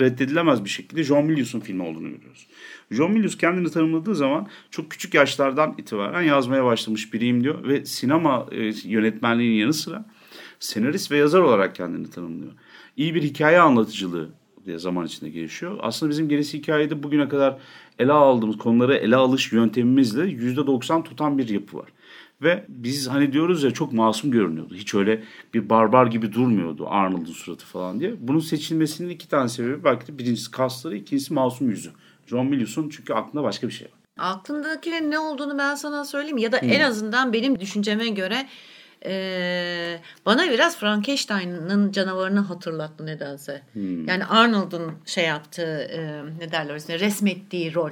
reddedilemez 0.00 0.64
bir 0.64 0.68
şekilde 0.68 1.02
John 1.02 1.24
Milius'un 1.24 1.60
filmi 1.60 1.82
olduğunu 1.82 2.10
görüyoruz. 2.10 2.46
John 2.90 3.12
Milius 3.12 3.38
kendini 3.38 3.70
tanımladığı 3.70 4.14
zaman 4.14 4.48
çok 4.70 4.90
küçük 4.90 5.14
yaşlardan 5.14 5.74
itibaren 5.78 6.22
yazmaya 6.22 6.64
başlamış 6.64 7.12
biriyim 7.14 7.44
diyor. 7.44 7.68
Ve 7.68 7.84
sinema 7.84 8.46
e, 8.50 8.72
yönetmenliğinin 8.84 9.56
yanı 9.56 9.72
sıra 9.72 10.04
senarist 10.60 11.10
ve 11.10 11.16
yazar 11.16 11.40
olarak 11.40 11.74
kendini 11.74 12.10
tanımlıyor. 12.10 12.52
İyi 12.96 13.14
bir 13.14 13.22
hikaye 13.22 13.60
anlatıcılığı 13.60 14.28
diye 14.66 14.78
zaman 14.78 15.06
içinde 15.06 15.30
gelişiyor. 15.30 15.78
Aslında 15.80 16.10
bizim 16.10 16.28
gerisi 16.28 16.58
hikayede 16.58 17.02
bugüne 17.02 17.28
kadar 17.28 17.58
ele 17.98 18.12
aldığımız 18.12 18.58
konuları 18.58 18.94
ele 18.94 19.16
alış 19.16 19.52
yöntemimizle 19.52 20.22
%90 20.22 21.04
tutan 21.04 21.38
bir 21.38 21.48
yapı 21.48 21.76
var. 21.76 21.88
Ve 22.42 22.64
biz 22.68 23.08
hani 23.08 23.32
diyoruz 23.32 23.62
ya 23.62 23.70
çok 23.70 23.92
masum 23.92 24.30
görünüyordu. 24.30 24.74
Hiç 24.74 24.94
öyle 24.94 25.22
bir 25.54 25.70
barbar 25.70 26.06
gibi 26.06 26.32
durmuyordu 26.32 26.88
Arnold'un 26.88 27.32
suratı 27.32 27.66
falan 27.66 28.00
diye. 28.00 28.14
Bunun 28.20 28.40
seçilmesinin 28.40 29.08
iki 29.08 29.28
tane 29.28 29.48
sebebi 29.48 29.84
belki 29.84 30.06
de 30.06 30.18
birincisi 30.18 30.50
kasları, 30.50 30.96
ikincisi 30.96 31.34
masum 31.34 31.70
yüzü. 31.70 31.90
John 32.26 32.46
Milius'un 32.46 32.88
çünkü 32.88 33.12
aklında 33.12 33.44
başka 33.44 33.68
bir 33.68 33.72
şey 33.72 33.86
var. 33.86 33.94
Aklındakinin 34.18 35.10
ne 35.10 35.18
olduğunu 35.18 35.58
ben 35.58 35.74
sana 35.74 36.04
söyleyeyim 36.04 36.38
ya 36.38 36.52
da 36.52 36.58
en 36.58 36.80
azından 36.80 37.32
benim 37.32 37.60
düşünceme 37.60 38.08
göre 38.08 38.46
e, 39.04 40.00
bana 40.26 40.50
biraz 40.50 40.78
Frankenstein'ın 40.78 41.92
canavarını 41.92 42.40
hatırlattı 42.40 43.06
nedense. 43.06 43.62
Yani 44.06 44.24
Arnold'un 44.24 44.92
şey 45.06 45.24
yaptığı 45.24 45.78
e, 45.78 46.22
ne 46.38 46.52
derler 46.52 47.00
resmettiği 47.00 47.74
rol. 47.74 47.90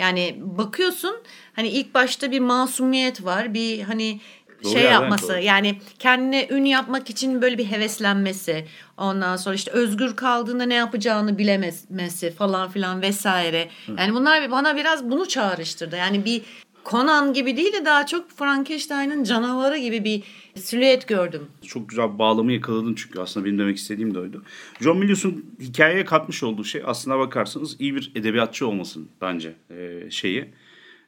Yani 0.00 0.36
bakıyorsun 0.40 1.16
hani 1.52 1.68
ilk 1.68 1.94
başta 1.94 2.30
bir 2.30 2.40
masumiyet 2.40 3.24
var. 3.24 3.54
Bir 3.54 3.82
hani 3.82 4.20
Doğru 4.64 4.72
şey 4.72 4.82
yerden 4.82 5.00
yapması 5.00 5.28
doğru. 5.28 5.38
yani 5.38 5.80
kendine 5.98 6.46
ün 6.50 6.64
yapmak 6.64 7.10
için 7.10 7.42
böyle 7.42 7.58
bir 7.58 7.64
heveslenmesi 7.70 8.66
ondan 8.96 9.36
sonra 9.36 9.54
işte 9.54 9.70
özgür 9.70 10.16
kaldığında 10.16 10.64
ne 10.64 10.74
yapacağını 10.74 11.38
bilememesi 11.38 12.30
falan 12.30 12.70
filan 12.70 13.02
vesaire 13.02 13.68
yani 13.98 14.14
bunlar 14.14 14.50
bana 14.50 14.76
biraz 14.76 15.10
bunu 15.10 15.28
çağrıştırdı 15.28 15.96
yani 15.96 16.24
bir 16.24 16.42
Conan 16.84 17.32
gibi 17.32 17.56
değil 17.56 17.72
de 17.72 17.84
daha 17.84 18.06
çok 18.06 18.30
Frankenstein'ın 18.30 19.24
canavarı 19.24 19.78
gibi 19.78 20.04
bir 20.04 20.22
silüet 20.60 21.08
gördüm. 21.08 21.42
Çok 21.66 21.88
güzel 21.88 22.18
bağlamı 22.18 22.52
yakaladın 22.52 22.94
çünkü 22.94 23.20
aslında 23.20 23.46
benim 23.46 23.58
demek 23.58 23.76
istediğim 23.76 24.14
de 24.14 24.18
oydu. 24.18 24.42
John 24.80 24.98
Milius'un 24.98 25.54
hikayeye 25.60 26.04
katmış 26.04 26.42
olduğu 26.42 26.64
şey 26.64 26.82
aslına 26.84 27.18
bakarsanız 27.18 27.80
iyi 27.80 27.94
bir 27.94 28.12
edebiyatçı 28.14 28.66
olmasın 28.66 29.08
bence 29.20 29.54
e, 29.70 30.10
şeyi. 30.10 30.48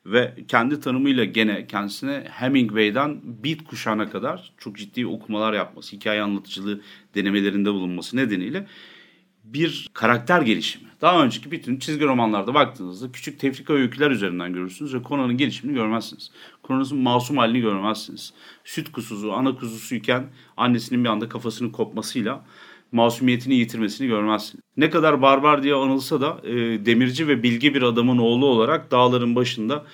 Ve 0.07 0.35
kendi 0.49 0.81
tanımıyla 0.81 1.25
gene 1.25 1.67
kendisine 1.67 2.25
Hemingway'den 2.31 3.21
Beat 3.45 3.65
kuşağına 3.65 4.11
kadar 4.11 4.53
çok 4.59 4.77
ciddi 4.77 5.07
okumalar 5.07 5.53
yapması, 5.53 5.97
hikaye 5.97 6.23
anlatıcılığı 6.23 6.81
denemelerinde 7.15 7.73
bulunması 7.73 8.17
nedeniyle 8.17 8.67
bir 9.45 9.91
karakter 9.93 10.43
gelişimi. 10.43 10.92
Daha 11.03 11.25
önceki 11.25 11.51
bütün 11.51 11.79
çizgi 11.79 12.05
romanlarda 12.05 12.55
baktığınızda 12.55 13.13
küçük 13.13 13.41
tefrika 13.41 13.73
öyküler 13.73 14.11
üzerinden 14.11 14.53
görürsünüz 14.53 14.95
ve 14.95 14.99
Conan'ın 15.09 15.37
gelişimini 15.37 15.77
görmezsiniz. 15.77 16.31
Conan'ın 16.65 16.97
masum 16.97 17.37
halini 17.37 17.61
görmezsiniz. 17.61 18.33
Süt 18.65 18.93
kuzusu, 18.93 19.33
ana 19.33 19.57
kuzusuyken 19.57 20.27
annesinin 20.57 21.05
bir 21.05 21.09
anda 21.09 21.29
kafasının 21.29 21.71
kopmasıyla 21.71 22.45
masumiyetini 22.93 23.55
yitirmesini 23.55 24.09
görmezsiniz. 24.09 24.65
Ne 24.77 24.91
kadar 24.91 25.23
barbar 25.23 25.63
diye 25.63 25.75
anılsa 25.75 26.21
da 26.21 26.41
e, 26.45 26.87
demirci 26.87 27.29
ve 27.29 27.43
bilgi 27.43 27.75
bir 27.75 27.83
adamın 27.83 28.19
oğlu 28.19 28.47
olarak 28.47 28.91
dağların 28.91 29.37
başında 29.37 29.85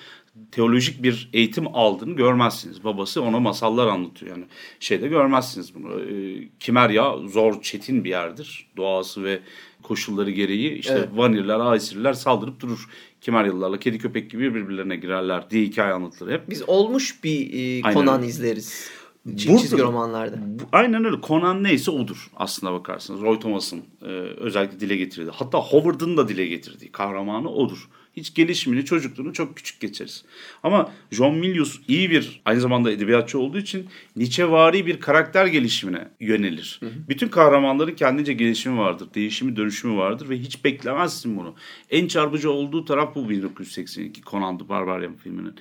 teolojik 0.51 1.03
bir 1.03 1.29
eğitim 1.33 1.67
aldığını 1.75 2.15
görmezsiniz. 2.15 2.83
Babası 2.83 3.21
ona 3.21 3.39
masallar 3.39 3.87
anlatıyor 3.87 4.35
yani. 4.37 4.45
Şeyde 4.79 5.07
görmezsiniz 5.07 5.75
bunu. 5.75 6.01
E, 6.01 6.47
Kimerya 6.59 7.17
zor, 7.27 7.61
çetin 7.61 8.03
bir 8.03 8.09
yerdir. 8.09 8.67
Doğası 8.77 9.23
ve 9.23 9.39
koşulları 9.83 10.31
gereği 10.31 10.73
işte 10.73 10.93
Evet. 10.93 11.09
vanirler, 11.13 11.59
aesirler 11.59 12.13
saldırıp 12.13 12.59
durur. 12.59 12.89
Kimeryalılarla 13.21 13.79
kedi 13.79 13.97
köpek 13.97 14.31
gibi 14.31 14.55
birbirlerine 14.55 14.95
girerler 14.95 15.49
diye 15.49 15.63
hikaye 15.65 15.93
anlatılır 15.93 16.31
hep. 16.33 16.49
Biz 16.49 16.69
olmuş 16.69 17.23
bir 17.23 17.53
e, 17.53 17.81
Aynen 17.83 17.93
Conan 17.99 18.23
izleriz. 18.23 18.89
Ç- 19.27 19.47
Burada- 19.47 19.61
Çizgi 19.61 19.81
romanlarda. 19.81 20.35
Bu- 20.41 20.63
aynen 20.71 21.05
öyle. 21.05 21.15
Conan 21.23 21.63
neyse 21.63 21.91
odur 21.91 22.31
aslına 22.35 22.73
bakarsanız. 22.73 23.21
Roy 23.21 23.39
Thomas'ın 23.39 23.81
e, 24.01 24.05
özellikle 24.37 24.79
dile 24.79 24.95
getirdiği. 24.95 25.31
Hatta 25.31 25.57
Howard'ın 25.57 26.17
da 26.17 26.27
dile 26.27 26.45
getirdiği 26.47 26.91
kahramanı 26.91 27.49
odur. 27.49 27.89
Hiç 28.19 28.33
gelişimini, 28.33 28.85
çocukluğunu 28.85 29.33
çok 29.33 29.57
küçük 29.57 29.79
geçeriz. 29.79 30.25
Ama 30.63 30.91
John 31.11 31.35
Milius 31.35 31.79
iyi 31.87 32.11
bir 32.11 32.41
aynı 32.45 32.61
zamanda 32.61 32.91
edebiyatçı 32.91 33.39
olduğu 33.39 33.57
için 33.57 33.87
Nietzschevari 34.15 34.85
bir 34.85 34.99
karakter 34.99 35.45
gelişimine 35.45 36.07
yönelir. 36.19 36.79
Bütün 37.09 37.27
kahramanların 37.27 37.95
kendince 37.95 38.33
gelişimi 38.33 38.77
vardır. 38.77 39.07
Değişimi, 39.15 39.55
dönüşümü 39.55 39.97
vardır 39.97 40.29
ve 40.29 40.37
hiç 40.37 40.65
beklemezsin 40.65 41.37
bunu. 41.37 41.55
En 41.89 42.07
çarpıcı 42.07 42.51
olduğu 42.51 42.85
taraf 42.85 43.15
bu 43.15 43.29
1982 43.29 44.21
Conan 44.21 44.57
the 44.57 44.69
Barbarian 44.69 45.15
filminin 45.15 45.55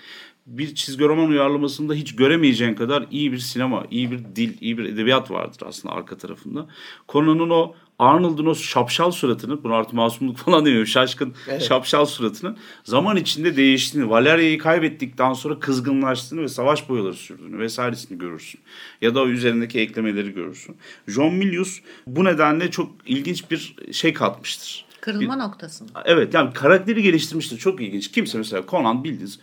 bir 0.48 0.74
çizgi 0.74 1.04
roman 1.04 1.28
uyarlamasında 1.28 1.94
hiç 1.94 2.16
göremeyeceğin 2.16 2.74
kadar 2.74 3.06
iyi 3.10 3.32
bir 3.32 3.38
sinema, 3.38 3.86
iyi 3.90 4.10
bir 4.10 4.18
dil, 4.36 4.56
iyi 4.60 4.78
bir 4.78 4.84
edebiyat 4.84 5.30
vardır 5.30 5.62
aslında 5.66 5.94
arka 5.94 6.16
tarafında. 6.16 6.66
Conan'ın 7.08 7.50
o 7.50 7.74
Arnold'un 7.98 8.46
o 8.46 8.54
şapşal 8.54 9.10
suratını, 9.10 9.64
bunu 9.64 9.74
artık 9.74 9.92
masumluk 9.92 10.36
falan 10.38 10.64
demiyorum, 10.64 10.86
şaşkın 10.86 11.34
Evet. 11.48 11.62
şapşal 11.62 12.06
suratının 12.06 12.56
zaman 12.84 13.16
içinde 13.16 13.56
değiştiğini, 13.56 14.10
Valeria'yı 14.10 14.58
kaybettikten 14.58 15.32
sonra 15.32 15.58
kızgınlaştığını 15.58 16.42
ve 16.42 16.48
savaş 16.48 16.88
boyaları 16.88 17.14
sürdüğünü 17.14 17.58
vesairesini 17.58 18.18
görürsün. 18.18 18.60
Ya 19.02 19.14
da 19.14 19.20
o 19.22 19.28
üzerindeki 19.28 19.80
eklemeleri 19.80 20.34
görürsün. 20.34 20.76
John 21.08 21.34
Milius 21.34 21.80
bu 22.06 22.24
nedenle 22.24 22.70
çok 22.70 22.90
ilginç 23.06 23.50
bir 23.50 23.76
şey 23.92 24.12
katmıştır. 24.12 24.84
Kırılma 25.00 25.36
noktası 25.36 25.84
mı? 25.84 25.90
Evet 26.04 26.34
yani 26.34 26.52
karakteri 26.52 27.02
geliştirmiştir. 27.02 27.58
Çok 27.58 27.80
ilginç. 27.80 28.10
Kimse 28.10 28.38
mesela 28.38 28.62
Conan 28.68 29.04
bildiğiniz 29.04 29.38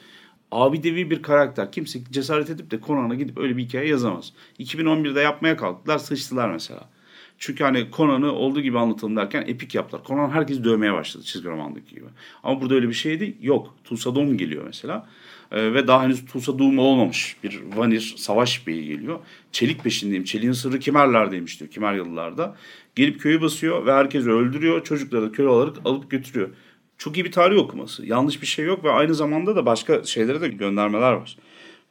abidevi 0.51 1.09
bir 1.09 1.21
karakter. 1.21 1.71
Kimse 1.71 1.99
cesaret 2.11 2.49
edip 2.49 2.71
de 2.71 2.79
Conan'a 2.87 3.15
gidip 3.15 3.37
öyle 3.37 3.57
bir 3.57 3.63
hikaye 3.63 3.87
yazamaz. 3.87 4.33
2011'de 4.59 5.19
yapmaya 5.21 5.57
kalktılar 5.57 5.97
sıçtılar 5.97 6.49
mesela. 6.49 6.89
Çünkü 7.37 7.63
hani 7.63 7.87
Conan'ı 7.97 8.31
olduğu 8.31 8.61
gibi 8.61 8.79
anlatalım 8.79 9.15
derken 9.15 9.43
epik 9.47 9.75
yaptılar. 9.75 10.03
Conan 10.07 10.29
herkes 10.29 10.63
dövmeye 10.63 10.93
başladı 10.93 11.23
çizgi 11.23 11.49
romandaki 11.49 11.95
gibi. 11.95 12.05
Ama 12.43 12.61
burada 12.61 12.75
öyle 12.75 12.87
bir 12.87 12.93
şeydi 12.93 13.37
yok. 13.41 13.75
Tulsa 13.83 14.15
Doom 14.15 14.37
geliyor 14.37 14.63
mesela. 14.65 15.07
Ee, 15.51 15.73
ve 15.73 15.87
daha 15.87 16.03
henüz 16.03 16.25
Tulsa 16.25 16.59
Doom 16.59 16.79
olmamış 16.79 17.37
bir 17.43 17.61
Vanir 17.75 18.15
savaş 18.17 18.67
beyi 18.67 18.87
geliyor. 18.87 19.19
Çelik 19.51 19.83
peşindeyim. 19.83 20.23
Çeliğin 20.23 20.51
sırrı 20.51 20.79
Kimerler'deymiş 20.79 21.59
diyor 21.59 21.71
Kimeryalılarda. 21.71 22.55
Gelip 22.95 23.21
köyü 23.21 23.41
basıyor 23.41 23.85
ve 23.85 23.93
herkesi 23.93 24.31
öldürüyor. 24.31 24.83
Çocukları 24.83 25.21
da 25.21 25.31
köle 25.31 25.47
olarak 25.47 25.75
alıp 25.85 26.11
götürüyor. 26.11 26.49
Çok 26.97 27.17
iyi 27.17 27.25
bir 27.25 27.31
tarih 27.31 27.57
okuması. 27.57 28.05
Yanlış 28.05 28.41
bir 28.41 28.47
şey 28.47 28.65
yok 28.65 28.83
ve 28.83 28.91
aynı 28.91 29.15
zamanda 29.15 29.55
da 29.55 29.65
başka 29.65 30.03
şeylere 30.03 30.41
de 30.41 30.47
göndermeler 30.47 31.13
var. 31.13 31.37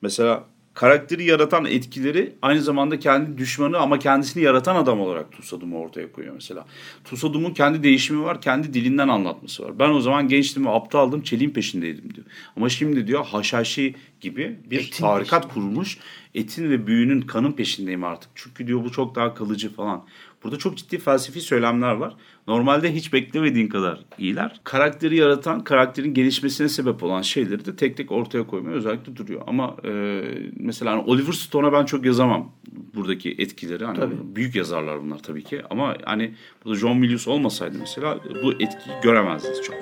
Mesela 0.03 0.45
karakteri 0.75 1.25
yaratan 1.25 1.65
etkileri 1.65 2.33
aynı 2.43 2.63
zamanda 2.63 2.99
kendi 2.99 3.39
düşmanı 3.39 3.79
ama 3.79 3.99
kendisini 3.99 4.43
yaratan 4.43 4.77
adam 4.77 5.01
olarak 5.01 5.33
Tusadum'u 5.33 5.79
ortaya 5.79 6.13
koyuyor 6.13 6.35
mesela. 6.35 6.67
Tusadum'un 7.05 7.55
kendi 7.55 7.83
değişimi 7.83 8.23
var, 8.23 8.41
kendi 8.41 8.75
dilinden 8.75 9.09
anlatması 9.09 9.65
var. 9.65 9.79
Ben 9.79 9.91
o 9.91 10.01
zaman 10.01 10.29
gençtim 10.29 10.67
ve 10.67 10.71
aptaldım, 10.71 11.23
çeliğin 11.23 11.51
peşindeydim 11.51 12.15
diyor. 12.15 12.27
Ama 12.57 12.69
şimdi 12.69 13.07
diyor 13.07 13.27
haşhaşi 13.27 13.95
gibi 14.21 14.59
bir 14.71 14.81
Etin 14.81 14.91
tarikat 14.91 15.55
kurmuş. 15.55 15.99
Etin 16.35 16.71
ve 16.71 16.87
büyünün 16.87 17.21
kanın 17.21 17.53
peşindeyim 17.53 18.05
artık. 18.05 18.31
Çünkü 18.35 18.67
diyor 18.67 18.85
bu 18.85 18.93
çok 18.93 19.15
daha 19.15 19.35
kalıcı 19.35 19.75
falan. 19.75 20.05
Burada 20.45 20.59
çok 20.59 20.77
ciddi 20.77 20.99
felsefi 20.99 21.41
söylemler 21.41 21.93
var. 21.93 22.15
Normalde 22.49 22.95
hiç 22.95 23.13
beklemediğin 23.13 23.69
kadar 23.69 24.05
iyiler. 24.19 24.61
Karakteri 24.65 25.17
yaratan, 25.17 25.65
karakterin 25.65 26.15
gelişmesine 26.15 26.69
sebep 26.69 27.03
olan 27.03 27.23
şeyleri 27.23 27.65
de 27.65 27.77
tek 27.77 27.97
tek 27.97 28.13
ortaya 28.13 28.47
koymaya 28.47 28.77
özellikle 28.77 29.17
duruyor. 29.17 29.43
Ama 29.47 29.77
e, 29.85 30.23
mesela 30.57 30.93
hani 30.93 31.03
Oliver 31.03 31.33
Stone'a 31.33 31.73
ben 31.73 31.85
çok 31.85 32.05
yazamam 32.05 32.53
buradaki 32.95 33.35
etkileri. 33.39 33.85
Hani 33.85 33.99
Tabii. 33.99 34.15
büyük 34.37 34.55
yazarlar 34.55 35.03
bunlar 35.03 35.19
tabii 35.19 35.45
ki. 35.45 35.63
Ama 35.71 35.97
hani 36.05 36.35
John 36.67 36.97
Milius 36.97 37.29
olmasaydı 37.29 37.77
mesela 37.79 38.19
bu 38.43 38.53
etkiyi 38.53 38.97
göremezdiniz 39.03 39.63
çok. 39.63 39.77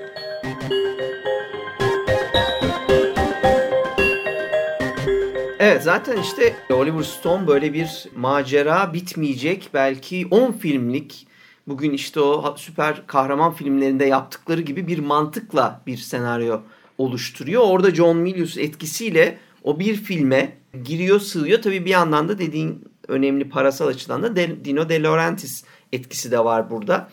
Evet 5.65 5.83
zaten 5.83 6.23
işte 6.23 6.57
Oliver 6.71 7.03
Stone 7.03 7.47
böyle 7.47 7.73
bir 7.73 8.09
macera 8.17 8.95
bitmeyecek 8.95 9.71
belki 9.75 10.27
10 10.31 10.53
filmlik 10.53 11.27
bugün 11.69 11.93
işte 11.93 12.21
o 12.21 12.55
süper 12.57 13.07
kahraman 13.07 13.53
filmlerinde 13.53 14.05
yaptıkları 14.05 14.61
gibi 14.61 14.87
bir 14.87 14.99
mantıkla 14.99 15.83
bir 15.87 15.97
senaryo 15.97 16.61
oluşturuyor. 16.99 17.63
Orada 17.63 17.95
John 17.95 18.17
Milius 18.17 18.59
etkisiyle 18.59 19.39
o 19.63 19.79
bir 19.79 19.95
filme 19.95 20.57
giriyor 20.85 21.21
sığıyor. 21.21 21.63
Tabii 21.63 21.85
bir 21.85 21.91
yandan 21.91 22.29
da 22.29 22.39
dediğin 22.39 22.85
önemli 23.09 23.49
parasal 23.49 23.87
açıdan 23.87 24.23
da 24.23 24.37
Dino 24.37 24.89
De 24.89 25.03
Laurentiis 25.03 25.65
etkisi 25.93 26.31
de 26.31 26.45
var 26.45 26.71
burada. 26.71 27.09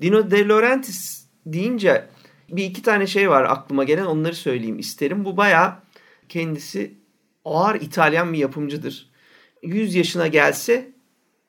Dino 0.00 0.30
De 0.30 0.48
Laurentiis 0.48 1.26
deyince 1.46 2.08
bir 2.48 2.64
iki 2.64 2.82
tane 2.82 3.06
şey 3.06 3.30
var 3.30 3.44
aklıma 3.44 3.84
gelen 3.84 4.06
onları 4.06 4.34
söyleyeyim 4.34 4.78
isterim. 4.78 5.24
Bu 5.24 5.36
bayağı 5.36 5.74
kendisi 6.28 7.01
ağır 7.44 7.74
İtalyan 7.74 8.32
bir 8.32 8.38
yapımcıdır. 8.38 9.10
100 9.62 9.94
yaşına 9.94 10.26
gelse 10.26 10.92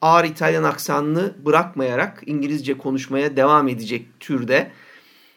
ağır 0.02 0.26
İtalyan 0.26 0.64
aksanını 0.64 1.34
bırakmayarak 1.46 2.24
İngilizce 2.26 2.78
konuşmaya 2.78 3.38
devam 3.38 3.68
edecek 3.68 4.08
türde. 4.20 4.72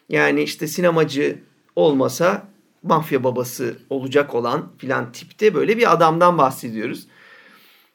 Yani 0.09 0.41
işte 0.43 0.67
sinemacı 0.67 1.39
olmasa 1.75 2.47
mafya 2.83 3.23
babası 3.23 3.77
olacak 3.89 4.35
olan 4.35 4.71
filan 4.77 5.11
tipte 5.11 5.53
böyle 5.53 5.77
bir 5.77 5.93
adamdan 5.93 6.37
bahsediyoruz. 6.37 7.07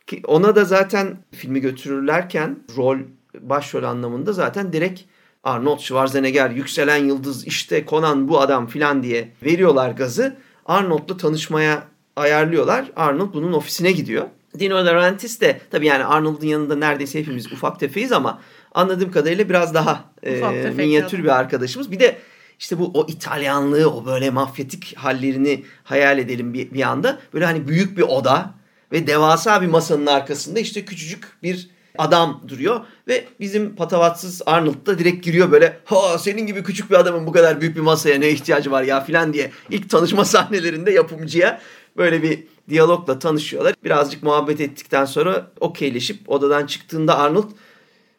Ki 0.06 0.22
ona 0.26 0.56
da 0.56 0.64
zaten 0.64 1.18
filmi 1.32 1.60
götürürlerken 1.60 2.58
rol 2.76 2.98
başrol 3.40 3.82
anlamında 3.82 4.32
zaten 4.32 4.72
direkt 4.72 5.00
Arnold 5.44 5.78
Schwarzenegger 5.78 6.50
yükselen 6.50 6.96
yıldız 6.96 7.46
işte 7.46 7.84
Conan 7.88 8.28
bu 8.28 8.40
adam 8.40 8.66
filan 8.66 9.02
diye 9.02 9.32
veriyorlar 9.42 9.90
gazı. 9.90 10.36
Arnold'la 10.66 11.16
tanışmaya 11.16 11.91
ayarlıyorlar. 12.16 12.84
Arnold 12.96 13.34
bunun 13.34 13.52
ofisine 13.52 13.92
gidiyor. 13.92 14.26
Dino 14.58 14.84
De 14.84 14.88
Laurentiis 14.88 15.40
de 15.40 15.60
tabii 15.70 15.86
yani 15.86 16.04
Arnold'un 16.04 16.46
yanında 16.46 16.76
neredeyse 16.76 17.20
hepimiz 17.20 17.52
ufak 17.52 17.80
tefeyiz 17.80 18.12
ama 18.12 18.40
anladığım 18.74 19.10
kadarıyla 19.10 19.48
biraz 19.48 19.74
daha 19.74 20.04
e, 20.22 20.38
Ufak 20.38 20.52
tefek 20.52 20.76
minyatür 20.76 21.18
bir 21.18 21.38
arkadaşımız. 21.38 21.92
Bir 21.92 22.00
de 22.00 22.18
işte 22.58 22.78
bu 22.78 22.90
o 22.94 23.06
İtalyanlığı, 23.08 23.90
o 23.90 24.06
böyle 24.06 24.30
mafyatik 24.30 24.96
hallerini 24.96 25.64
hayal 25.84 26.18
edelim 26.18 26.54
bir, 26.54 26.70
bir 26.70 26.82
anda. 26.82 27.18
Böyle 27.34 27.44
hani 27.44 27.68
büyük 27.68 27.98
bir 27.98 28.02
oda. 28.02 28.54
Ve 28.92 29.06
devasa 29.06 29.62
bir 29.62 29.66
masanın 29.66 30.06
arkasında 30.06 30.60
işte 30.60 30.84
küçücük 30.84 31.42
bir 31.42 31.70
adam 31.98 32.42
duruyor. 32.48 32.80
Ve 33.08 33.24
bizim 33.40 33.76
patavatsız 33.76 34.42
Arnold 34.46 34.86
da 34.86 34.98
direkt 34.98 35.24
giriyor 35.24 35.52
böyle 35.52 35.78
ha 35.84 36.18
senin 36.18 36.46
gibi 36.46 36.62
küçük 36.62 36.90
bir 36.90 36.96
adamın 36.96 37.26
bu 37.26 37.32
kadar 37.32 37.60
büyük 37.60 37.76
bir 37.76 37.80
masaya 37.80 38.18
ne 38.18 38.28
ihtiyacı 38.28 38.70
var 38.70 38.82
ya 38.82 39.04
filan 39.04 39.32
diye. 39.32 39.50
ilk 39.70 39.90
tanışma 39.90 40.24
sahnelerinde 40.34 40.90
yapımcıya 40.90 41.60
böyle 41.96 42.22
bir 42.22 42.44
diyalogla 42.68 43.18
tanışıyorlar. 43.18 43.74
Birazcık 43.84 44.22
muhabbet 44.22 44.60
ettikten 44.60 45.04
sonra 45.04 45.50
okeyleşip 45.60 46.30
odadan 46.30 46.66
çıktığında 46.66 47.18
Arnold 47.18 47.50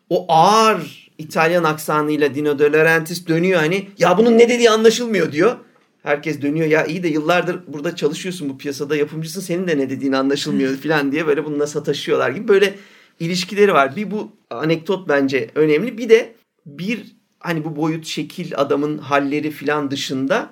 o 0.10 0.26
ağır 0.28 1.04
İtalyan 1.18 1.64
aksanıyla 1.64 2.36
Dino 2.36 2.60
De 2.60 2.72
Laurentiis 2.72 3.28
dönüyor 3.28 3.60
hani 3.60 3.88
ya 3.98 4.18
bunun 4.18 4.38
ne 4.38 4.50
dediği 4.50 4.70
anlaşılmıyor 4.70 5.32
diyor. 5.32 5.56
Herkes 6.04 6.42
dönüyor 6.42 6.68
ya 6.68 6.86
iyi 6.86 7.04
de 7.04 7.08
yıllardır 7.08 7.60
burada 7.68 7.96
çalışıyorsun 7.96 8.50
bu 8.50 8.58
piyasada 8.58 8.96
yapımcısın 8.96 9.42
senin 9.42 9.68
de 9.68 9.78
ne 9.78 9.90
dediğin 9.90 10.14
anlaşılmıyor 10.14 10.76
falan 10.76 11.12
diye 11.12 11.28
böyle 11.28 11.46
bununla 11.46 11.68
sataşıyorlar 11.68 12.30
gibi 12.30 12.48
böyle 12.48 12.76
ilişkileri 13.20 13.74
var. 13.74 13.96
Bir 13.96 14.12
bu 14.12 14.32
anekdot 14.50 15.10
bence 15.10 15.50
önemli. 15.56 15.98
Bir 15.98 16.10
de 16.10 16.36
bir 16.66 17.16
hani 17.40 17.66
bu 17.66 17.76
boyut 17.76 18.06
şekil 18.06 18.52
adamın 18.58 18.98
halleri 18.98 19.52
filan 19.52 19.92
dışında 19.92 20.50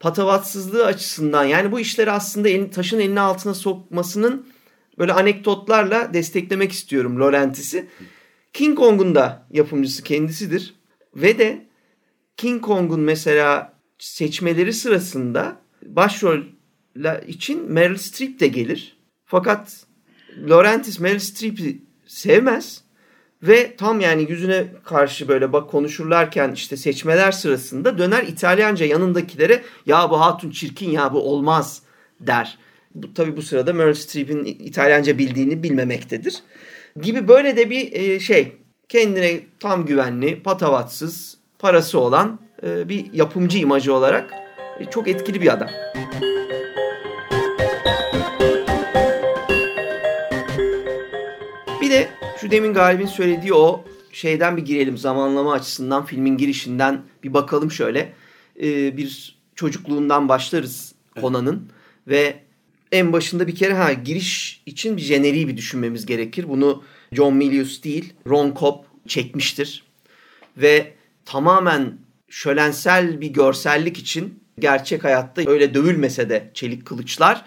patavatsızlığı 0.00 0.84
açısından 0.84 1.44
yani 1.44 1.72
bu 1.72 1.80
işleri 1.80 2.10
aslında 2.10 2.48
elin, 2.48 2.68
taşın 2.68 3.00
eline 3.00 3.20
altına 3.20 3.54
sokmasının 3.54 4.46
böyle 4.98 5.12
anekdotlarla 5.12 6.14
desteklemek 6.14 6.72
istiyorum 6.72 7.20
Laurentis'i. 7.20 7.86
King 8.52 8.78
Kong'un 8.78 9.14
da 9.14 9.46
yapımcısı 9.50 10.02
kendisidir. 10.02 10.74
Ve 11.16 11.38
de 11.38 11.66
King 12.36 12.62
Kong'un 12.62 13.00
mesela 13.00 13.72
seçmeleri 13.98 14.72
sırasında 14.72 15.60
başrol 15.82 16.40
için 17.26 17.72
Meryl 17.72 17.96
Streep 17.96 18.40
de 18.40 18.46
gelir. 18.46 18.96
Fakat 19.24 19.86
Laurentis 20.48 21.00
Meryl 21.00 21.18
Streep'i 21.18 21.82
sevmez. 22.06 22.85
Ve 23.42 23.76
tam 23.76 24.00
yani 24.00 24.26
yüzüne 24.30 24.64
karşı 24.84 25.28
böyle 25.28 25.52
bak 25.52 25.70
konuşurlarken 25.70 26.52
işte 26.52 26.76
seçmeler 26.76 27.32
sırasında 27.32 27.98
döner 27.98 28.22
İtalyanca 28.22 28.86
yanındakilere 28.86 29.62
ya 29.86 30.10
bu 30.10 30.20
hatun 30.20 30.50
çirkin 30.50 30.90
ya 30.90 31.12
bu 31.12 31.30
olmaz 31.30 31.82
der. 32.20 32.58
Bu, 32.94 33.14
tabii 33.14 33.36
bu 33.36 33.42
sırada 33.42 33.72
Meryl 33.72 33.94
Streep'in 33.94 34.44
İtalyanca 34.44 35.18
bildiğini 35.18 35.62
bilmemektedir. 35.62 36.42
Gibi 37.02 37.28
böyle 37.28 37.56
de 37.56 37.70
bir 37.70 37.92
e, 37.92 38.20
şey 38.20 38.52
kendine 38.88 39.40
tam 39.60 39.86
güvenli, 39.86 40.42
patavatsız, 40.42 41.38
parası 41.58 42.00
olan 42.00 42.40
e, 42.62 42.88
bir 42.88 43.12
yapımcı 43.12 43.58
imajı 43.58 43.94
olarak 43.94 44.30
e, 44.80 44.84
çok 44.84 45.08
etkili 45.08 45.42
bir 45.42 45.52
adam. 45.52 45.68
Şu 52.46 52.50
demin 52.50 52.74
Galip'in 52.74 53.06
söylediği 53.06 53.54
o 53.54 53.84
şeyden 54.12 54.56
bir 54.56 54.62
girelim 54.62 54.98
zamanlama 54.98 55.52
açısından 55.52 56.06
filmin 56.06 56.36
girişinden 56.36 57.02
bir 57.24 57.34
bakalım 57.34 57.70
şöyle. 57.70 58.12
Ee, 58.62 58.96
bir 58.96 59.38
çocukluğundan 59.54 60.28
başlarız 60.28 60.94
Conan'ın 61.20 61.68
ve 62.08 62.36
en 62.92 63.12
başında 63.12 63.46
bir 63.46 63.54
kere 63.54 63.74
ha 63.74 63.92
giriş 63.92 64.62
için 64.66 64.96
bir 64.96 65.02
jeneriği 65.02 65.48
bir 65.48 65.56
düşünmemiz 65.56 66.06
gerekir. 66.06 66.48
Bunu 66.48 66.84
John 67.12 67.34
Milius 67.34 67.82
değil 67.82 68.12
Ron 68.28 68.54
Cobb 68.60 68.84
çekmiştir. 69.08 69.84
Ve 70.56 70.92
tamamen 71.24 71.98
şölensel 72.28 73.20
bir 73.20 73.28
görsellik 73.28 73.98
için 73.98 74.40
gerçek 74.58 75.04
hayatta 75.04 75.42
öyle 75.46 75.74
dövülmese 75.74 76.30
de 76.30 76.50
çelik 76.54 76.86
kılıçlar 76.86 77.44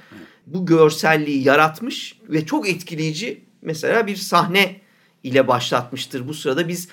bu 0.48 0.66
görselliği 0.66 1.44
yaratmış 1.44 2.18
ve 2.30 2.46
çok 2.46 2.70
etkileyici 2.70 3.42
mesela 3.62 4.08
bir 4.08 4.16
sahne 4.16 4.89
ile 5.24 5.48
başlatmıştır. 5.48 6.28
Bu 6.28 6.34
sırada 6.34 6.68
biz 6.68 6.88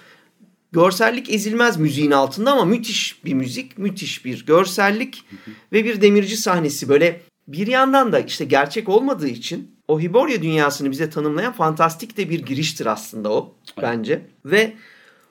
görsellik 0.73 1.31
ezilmez 1.31 1.77
müziğin 1.77 2.11
altında 2.11 2.53
ama 2.53 2.65
müthiş 2.65 3.25
bir 3.25 3.35
müzik, 3.35 3.79
müthiş 3.79 4.25
bir 4.25 4.47
görsellik 4.47 5.25
ve 5.73 5.85
bir 5.85 6.01
demirci 6.01 6.37
sahnesi 6.37 6.89
böyle 6.89 7.21
bir 7.49 7.67
yandan 7.67 8.13
da 8.13 8.21
işte 8.21 8.45
gerçek 8.45 8.89
olmadığı 8.89 9.29
için 9.29 9.77
o 9.89 10.01
Hiboria 10.01 10.43
dünyasını 10.43 10.91
bize 10.91 11.11
tanımlayan 11.11 11.53
fantastik 11.53 12.17
de 12.17 12.31
bir 12.31 12.41
giriştir 12.41 12.87
aslında 12.87 13.33
o 13.33 13.55
bence. 13.83 14.27
Ve 14.45 14.77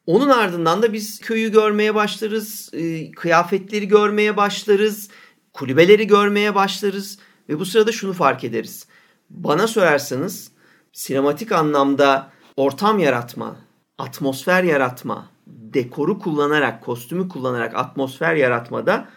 onun 0.05 0.29
ardından 0.29 0.81
da 0.81 0.93
biz 0.93 1.19
köyü 1.19 1.51
görmeye 1.51 1.95
başlarız, 1.95 2.69
e, 2.73 3.11
kıyafetleri 3.11 3.87
görmeye 3.87 4.37
başlarız, 4.37 5.09
kulübeleri 5.53 6.07
görmeye 6.07 6.55
başlarız 6.55 7.19
ve 7.49 7.59
bu 7.59 7.65
sırada 7.65 7.91
şunu 7.91 8.13
fark 8.13 8.43
ederiz. 8.43 8.87
Bana 9.29 9.67
sorarsanız 9.67 10.51
sinematik 10.93 11.51
anlamda 11.51 12.31
ortam 12.57 12.99
yaratma, 12.99 13.55
atmosfer 13.97 14.63
yaratma, 14.63 15.31
dekoru 15.47 16.19
kullanarak, 16.19 16.83
kostümü 16.83 17.29
kullanarak 17.29 17.75
atmosfer 17.75 18.35
yaratmada 18.35 19.09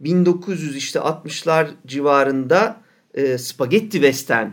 1900 0.00 0.76
işte 0.76 0.98
60'lar 0.98 1.68
civarında 1.86 2.80
e, 3.14 3.38
Spaghetti 3.38 3.92
Western 3.92 4.50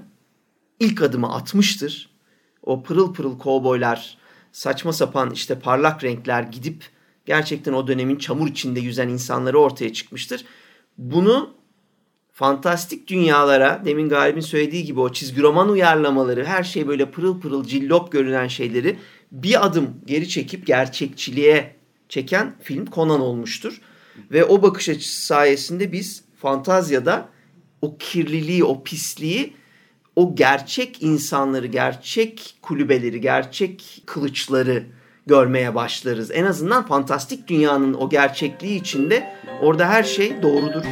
ilk 0.80 1.02
adımı 1.02 1.34
atmıştır. 1.36 2.10
O 2.64 2.84
pırıl 2.84 3.14
pırıl 3.14 3.40
kovboylar, 3.40 4.18
saçma 4.52 4.94
sapan 4.94 5.32
işte 5.32 5.60
parlak 5.60 6.04
renkler 6.04 6.44
gidip 6.44 6.84
gerçekten 7.26 7.74
o 7.74 7.88
dönemin 7.88 8.16
çamur 8.16 8.48
içinde 8.48 8.80
yüzen 8.80 9.10
insanları 9.10 9.60
ortaya 9.60 9.94
çıkmıştır. 9.94 10.46
Bunu 10.98 11.54
fantastik 12.34 13.08
dünyalara 13.08 13.82
demin 13.86 14.10
Galip'in 14.10 14.42
söylediği 14.42 14.84
gibi 14.84 15.00
o 15.00 15.12
çizgi 15.12 15.42
roman 15.42 15.70
uyarlamaları 15.70 16.46
her 16.46 16.64
şey 16.64 16.88
böyle 16.88 17.12
pırıl 17.12 17.40
pırıl 17.40 17.66
cillop 17.66 18.12
görünen 18.12 18.48
şeyleri 18.48 19.00
bir 19.32 19.66
adım 19.66 19.90
geri 20.06 20.30
çekip 20.30 20.68
gerçekçiliğe 20.68 21.76
çeken 22.10 22.56
film 22.62 22.86
Conan 22.86 23.22
olmuştur. 23.22 23.82
Ve 24.32 24.46
o 24.46 24.62
bakış 24.62 24.90
açısı 24.90 25.26
sayesinde 25.26 25.92
biz 25.92 26.24
fantazyada 26.42 27.30
o 27.82 27.98
kirliliği, 27.98 28.64
o 28.64 28.84
pisliği, 28.84 29.54
o 30.16 30.36
gerçek 30.36 31.04
insanları, 31.04 31.68
gerçek 31.68 32.56
kulübeleri, 32.62 33.22
gerçek 33.22 34.04
kılıçları 34.06 34.84
görmeye 35.28 35.76
başlarız. 35.76 36.32
En 36.32 36.46
azından 36.46 36.86
fantastik 36.86 37.48
dünyanın 37.48 37.94
o 37.94 38.10
gerçekliği 38.10 38.80
içinde 38.82 39.34
orada 39.62 39.90
her 39.90 40.04
şey 40.04 40.42
doğrudur. 40.42 40.84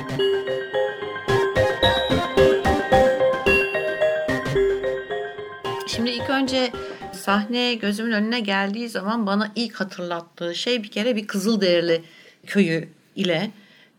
Önce 6.41 6.71
sahne 7.13 7.73
gözümün 7.73 8.11
önüne 8.11 8.39
geldiği 8.39 8.89
zaman 8.89 9.27
bana 9.27 9.51
ilk 9.55 9.75
hatırlattığı 9.75 10.55
şey 10.55 10.83
bir 10.83 10.91
kere 10.91 11.15
bir 11.15 11.27
Kızılderili 11.27 12.03
köyü 12.47 12.89
ile 13.15 13.51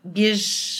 bir 0.03 0.73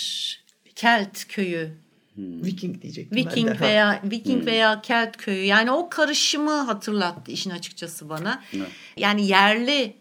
Kelt 0.76 1.26
köyü 1.28 1.72
Viking 2.18 2.82
diyecektim 2.82 3.18
Viking 3.18 3.50
ben 3.50 3.56
de. 3.56 3.60
veya 3.60 4.02
Viking 4.04 4.40
hmm. 4.40 4.46
veya 4.46 4.82
Kelt 4.82 5.18
köyü 5.18 5.44
yani 5.46 5.72
o 5.72 5.90
karışımı 5.90 6.62
hatırlattı 6.62 7.32
işin 7.32 7.50
açıkçası 7.50 8.10
bana. 8.10 8.44
Evet. 8.54 8.68
Yani 8.98 9.28
yerli 9.28 9.94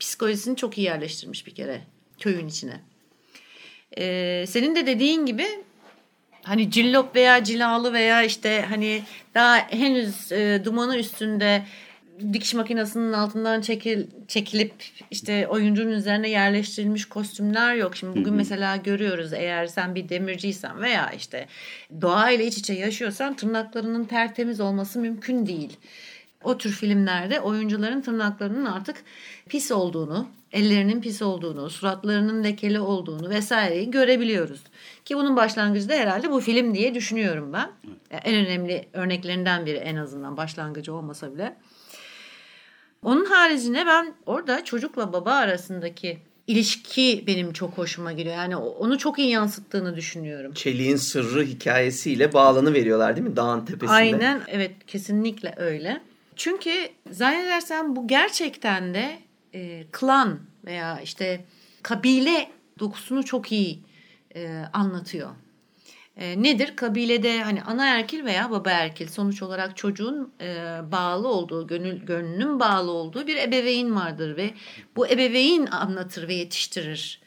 psikolojisini 0.00 0.56
çok 0.56 0.78
iyi 0.78 0.84
yerleştirmiş 0.84 1.46
bir 1.46 1.54
kere 1.54 1.80
köyün 2.18 2.48
içine. 2.48 2.80
Ee, 3.98 4.44
senin 4.48 4.76
de 4.76 4.86
dediğin 4.86 5.26
gibi 5.26 5.46
hani 6.42 6.70
cillop 6.70 7.16
veya 7.16 7.44
cilalı 7.44 7.92
veya 7.92 8.22
işte 8.22 8.64
hani 8.68 9.02
daha 9.34 9.56
henüz 9.56 10.32
e, 10.32 10.62
dumanı 10.64 10.96
üstünde 10.96 11.62
dikiş 12.32 12.54
makinesinin 12.54 13.12
altından 13.12 13.60
çekil, 13.60 14.06
çekilip 14.28 14.72
işte 15.10 15.46
oyuncunun 15.48 15.90
üzerine 15.92 16.30
yerleştirilmiş 16.30 17.04
kostümler 17.04 17.74
yok. 17.74 17.96
Şimdi 17.96 18.20
bugün 18.20 18.34
mesela 18.34 18.76
görüyoruz 18.76 19.32
eğer 19.32 19.66
sen 19.66 19.94
bir 19.94 20.08
demirciysen 20.08 20.82
veya 20.82 21.10
işte 21.16 21.46
doğayla 22.00 22.44
iç 22.44 22.58
içe 22.58 22.74
yaşıyorsan 22.74 23.36
tırnaklarının 23.36 24.04
tertemiz 24.04 24.60
olması 24.60 24.98
mümkün 24.98 25.46
değil. 25.46 25.76
O 26.44 26.58
tür 26.58 26.70
filmlerde 26.70 27.40
oyuncuların 27.40 28.00
tırnaklarının 28.00 28.64
artık 28.64 28.96
pis 29.48 29.70
olduğunu, 29.72 30.28
ellerinin 30.52 31.00
pis 31.00 31.22
olduğunu, 31.22 31.70
suratlarının 31.70 32.44
lekeli 32.44 32.80
olduğunu 32.80 33.30
vesaireyi 33.30 33.90
görebiliyoruz. 33.90 34.60
Ki 35.04 35.16
bunun 35.16 35.36
başlangıcı 35.36 35.88
da 35.88 35.94
herhalde 35.94 36.30
bu 36.30 36.40
film 36.40 36.74
diye 36.74 36.94
düşünüyorum 36.94 37.52
ben. 37.52 37.70
En 38.10 38.46
önemli 38.46 38.88
örneklerinden 38.92 39.66
biri 39.66 39.76
en 39.76 39.96
azından 39.96 40.36
başlangıcı 40.36 40.94
olmasa 40.94 41.34
bile. 41.34 41.56
Onun 43.02 43.24
haricinde 43.24 43.86
ben 43.86 44.14
orada 44.26 44.64
çocukla 44.64 45.12
baba 45.12 45.32
arasındaki 45.32 46.18
ilişki 46.46 47.24
benim 47.26 47.52
çok 47.52 47.78
hoşuma 47.78 48.12
gidiyor. 48.12 48.36
Yani 48.36 48.56
onu 48.56 48.98
çok 48.98 49.18
iyi 49.18 49.30
yansıttığını 49.30 49.96
düşünüyorum. 49.96 50.52
Çeliğin 50.52 50.96
sırrı 50.96 51.42
hikayesiyle 51.42 52.32
bağlanı 52.32 52.74
veriyorlar 52.74 53.16
değil 53.16 53.26
mi 53.26 53.36
dağın 53.36 53.64
tepesinde? 53.64 53.96
Aynen 53.96 54.42
evet 54.48 54.72
kesinlikle 54.86 55.54
öyle. 55.56 56.00
Çünkü 56.40 56.88
zannedersem 57.10 57.96
bu 57.96 58.06
gerçekten 58.06 58.94
de 58.94 59.18
e, 59.54 59.84
klan 59.92 60.40
veya 60.64 61.00
işte 61.00 61.44
kabile 61.82 62.50
dokusunu 62.78 63.24
çok 63.24 63.52
iyi 63.52 63.80
e, 64.34 64.64
anlatıyor. 64.72 65.30
E, 66.16 66.42
nedir? 66.42 66.76
Kabilede 66.76 67.42
hani 67.42 67.62
ana 67.62 67.86
erkil 67.86 68.24
veya 68.24 68.50
baba 68.50 68.70
erkil 68.70 69.08
sonuç 69.08 69.42
olarak 69.42 69.76
çocuğun 69.76 70.32
e, 70.40 70.78
bağlı 70.92 71.28
olduğu, 71.28 71.66
gönül, 71.66 71.96
gönlünün 71.96 72.60
bağlı 72.60 72.90
olduğu 72.90 73.26
bir 73.26 73.36
ebeveyn 73.36 73.96
vardır 73.96 74.36
ve 74.36 74.50
bu 74.96 75.06
ebeveyn 75.06 75.66
anlatır 75.66 76.28
ve 76.28 76.34
yetiştirir 76.34 77.20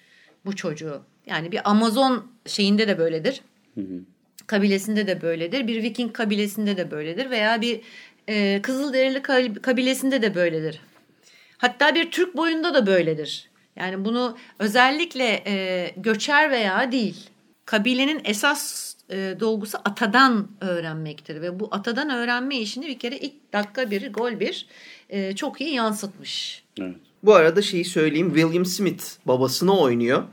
bu 0.46 0.56
çocuğu. 0.56 1.02
Yani 1.26 1.52
bir 1.52 1.70
Amazon 1.70 2.32
şeyinde 2.46 2.88
de 2.88 2.98
böyledir. 2.98 3.42
Kabilesinde 4.48 5.08
de 5.08 5.22
böyledir. 5.22 5.68
Bir 5.68 5.84
Viking 5.84 6.14
kabilesinde 6.14 6.78
de 6.78 6.92
böyledir 6.92 7.30
veya 7.30 7.62
bir 7.62 7.82
e, 8.28 8.62
Kızılderili 8.62 9.22
kabilesinde 9.62 10.22
de 10.22 10.36
böyledir. 10.36 10.82
Hatta 11.58 11.96
bir 11.96 12.12
Türk 12.12 12.38
boyunda 12.38 12.74
da 12.74 12.88
böyledir. 12.88 13.50
Yani 13.76 14.06
bunu 14.06 14.38
özellikle 14.60 15.44
e, 15.48 15.90
göçer 15.98 16.52
veya 16.52 16.92
değil 16.92 17.30
kabilenin 17.66 18.22
esas 18.26 18.94
e, 19.10 19.36
dolgusu 19.40 19.78
atadan 19.86 20.48
öğrenmektir 20.62 21.42
ve 21.42 21.60
bu 21.60 21.68
atadan 21.72 22.10
öğrenme 22.10 22.58
işini 22.58 22.88
bir 22.88 23.00
kere 23.00 23.18
ilk 23.18 23.54
dakika 23.54 23.92
bir 23.92 24.14
gol 24.14 24.40
bir 24.40 24.68
e, 25.10 25.36
çok 25.36 25.62
iyi 25.62 25.74
yansıtmış. 25.74 26.64
Evet. 26.80 26.96
Bu 27.24 27.36
arada 27.36 27.62
şeyi 27.62 27.86
söyleyeyim. 27.86 28.34
William 28.36 28.66
Smith 28.66 29.04
babasını 29.26 29.80
oynuyor. 29.80 30.24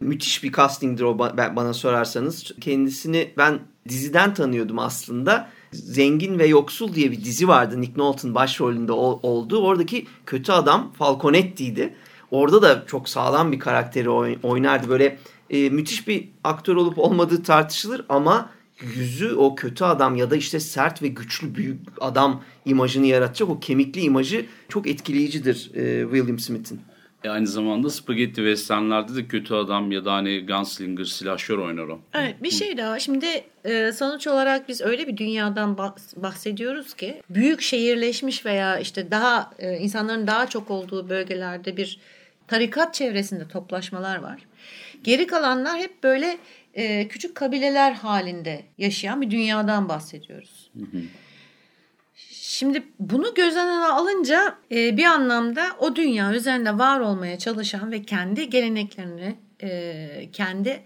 Müthiş 0.00 0.42
bir 0.42 0.52
castingdir 0.52 1.02
o 1.02 1.18
bana 1.18 1.74
sorarsanız. 1.74 2.52
Kendisini 2.60 3.32
ben 3.36 3.58
diziden 3.88 4.34
tanıyordum 4.34 4.78
aslında. 4.78 5.48
Zengin 5.72 6.38
ve 6.38 6.46
Yoksul 6.46 6.94
diye 6.94 7.10
bir 7.10 7.24
dizi 7.24 7.48
vardı. 7.48 7.80
Nick 7.80 7.92
Nolte 7.96 8.34
başrolünde 8.34 8.92
olduğu. 8.92 9.62
Oradaki 9.62 10.06
kötü 10.26 10.52
adam 10.52 10.92
Falconetti'ydi. 10.98 11.94
Orada 12.30 12.62
da 12.62 12.84
çok 12.86 13.08
sağlam 13.08 13.52
bir 13.52 13.58
karakteri 13.58 14.10
oynardı. 14.42 14.88
Böyle 14.88 15.18
e, 15.50 15.70
müthiş 15.70 16.08
bir 16.08 16.28
aktör 16.44 16.76
olup 16.76 16.98
olmadığı 16.98 17.42
tartışılır 17.42 18.04
ama 18.08 18.50
yüzü 18.96 19.34
o 19.34 19.54
kötü 19.54 19.84
adam 19.84 20.16
ya 20.16 20.30
da 20.30 20.36
işte 20.36 20.60
sert 20.60 21.02
ve 21.02 21.08
güçlü 21.08 21.54
büyük 21.54 21.80
adam 22.00 22.42
imajını 22.64 23.06
yaratacak 23.06 23.48
o 23.48 23.60
kemikli 23.60 24.00
imajı 24.00 24.46
çok 24.68 24.86
etkileyicidir 24.86 25.70
e, 25.74 26.02
William 26.02 26.38
Smith'in. 26.38 26.80
E 27.24 27.28
aynı 27.28 27.46
zamanda 27.46 27.90
Spaghetti 27.90 28.34
Western'lerde 28.34 29.16
de 29.16 29.26
kötü 29.26 29.54
adam 29.54 29.92
ya 29.92 30.04
da 30.04 30.12
hani 30.12 30.46
gunslinger, 30.46 31.04
silahşör 31.04 31.58
oynar 31.58 31.88
o. 31.88 32.00
Evet 32.14 32.42
bir 32.42 32.50
şey 32.50 32.76
daha. 32.76 32.98
Şimdi 32.98 33.26
e, 33.64 33.92
sonuç 33.92 34.26
olarak 34.26 34.68
biz 34.68 34.80
öyle 34.80 35.08
bir 35.08 35.16
dünyadan 35.16 35.78
bahsediyoruz 36.16 36.94
ki 36.94 37.22
büyük 37.30 37.62
şehirleşmiş 37.62 38.46
veya 38.46 38.78
işte 38.78 39.10
daha 39.10 39.50
e, 39.58 39.76
insanların 39.76 40.26
daha 40.26 40.46
çok 40.46 40.70
olduğu 40.70 41.08
bölgelerde 41.08 41.76
bir 41.76 42.00
tarikat 42.48 42.94
çevresinde 42.94 43.48
toplaşmalar 43.48 44.16
var. 44.16 44.40
Geri 45.04 45.26
kalanlar 45.26 45.78
hep 45.78 46.02
böyle 46.02 46.38
e, 46.74 47.08
küçük 47.08 47.34
kabileler 47.34 47.92
halinde 47.92 48.62
yaşayan 48.78 49.22
bir 49.22 49.30
dünyadan 49.30 49.88
bahsediyoruz. 49.88 50.70
Hı 50.78 50.84
hı. 50.84 51.02
Şimdi 52.60 52.82
bunu 52.98 53.34
göz 53.34 53.56
önüne 53.56 53.84
alınca 53.84 54.54
e, 54.72 54.96
bir 54.96 55.04
anlamda 55.04 55.66
o 55.78 55.96
dünya 55.96 56.34
üzerinde 56.34 56.78
var 56.78 57.00
olmaya 57.00 57.38
çalışan 57.38 57.92
ve 57.92 58.02
kendi 58.02 58.50
geleneklerini, 58.50 59.36
e, 59.62 60.28
kendi 60.32 60.82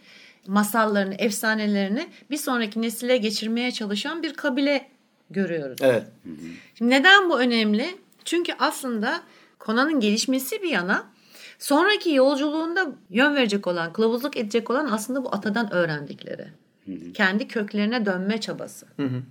masallarını, 0.47 1.15
efsanelerini 1.15 2.07
bir 2.31 2.37
sonraki 2.37 2.83
nesile 2.83 3.17
geçirmeye 3.17 3.71
çalışan 3.71 4.23
bir 4.23 4.35
kabile 4.35 4.89
görüyoruz. 5.31 5.79
Evet. 5.83 6.03
Şimdi 6.75 6.91
neden 6.91 7.31
bu 7.31 7.41
önemli? 7.41 7.87
Çünkü 8.25 8.53
aslında 8.59 9.21
Conan'ın 9.61 10.01
gelişmesi 10.01 10.63
bir 10.63 10.71
yana 10.71 11.07
sonraki 11.59 12.15
yolculuğunda 12.15 12.87
yön 13.11 13.35
verecek 13.35 13.67
olan, 13.67 13.93
kılavuzluk 13.93 14.37
edecek 14.37 14.71
olan 14.71 14.89
aslında 14.93 15.25
bu 15.25 15.35
atadan 15.35 15.73
öğrendikleri. 15.73 16.47
Hı 16.87 16.93
hı. 16.93 17.13
Kendi 17.13 17.49
köklerine 17.49 18.07
dönme 18.07 18.41
çabası. 18.41 18.87
Hı 18.97 19.07
hı. 19.07 19.23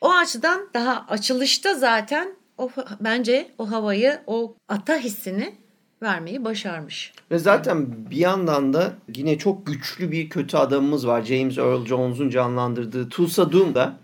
O 0.00 0.12
açıdan 0.12 0.68
daha 0.74 1.06
açılışta 1.08 1.74
zaten 1.74 2.28
o 2.58 2.70
bence 3.00 3.50
o 3.58 3.70
havayı, 3.70 4.20
o 4.26 4.54
ata 4.68 4.96
hissini 4.96 5.54
vermeyi 6.02 6.44
başarmış. 6.44 7.12
Ve 7.30 7.38
zaten 7.38 8.10
bir 8.10 8.16
yandan 8.16 8.72
da 8.72 8.92
yine 9.14 9.38
çok 9.38 9.66
güçlü 9.66 10.12
bir 10.12 10.28
kötü 10.28 10.56
adamımız 10.56 11.06
var. 11.06 11.22
James 11.22 11.58
Earl 11.58 11.86
Jones'un 11.86 12.30
canlandırdığı 12.30 13.08
Tulsa 13.08 13.52
Doom'da 13.52 13.96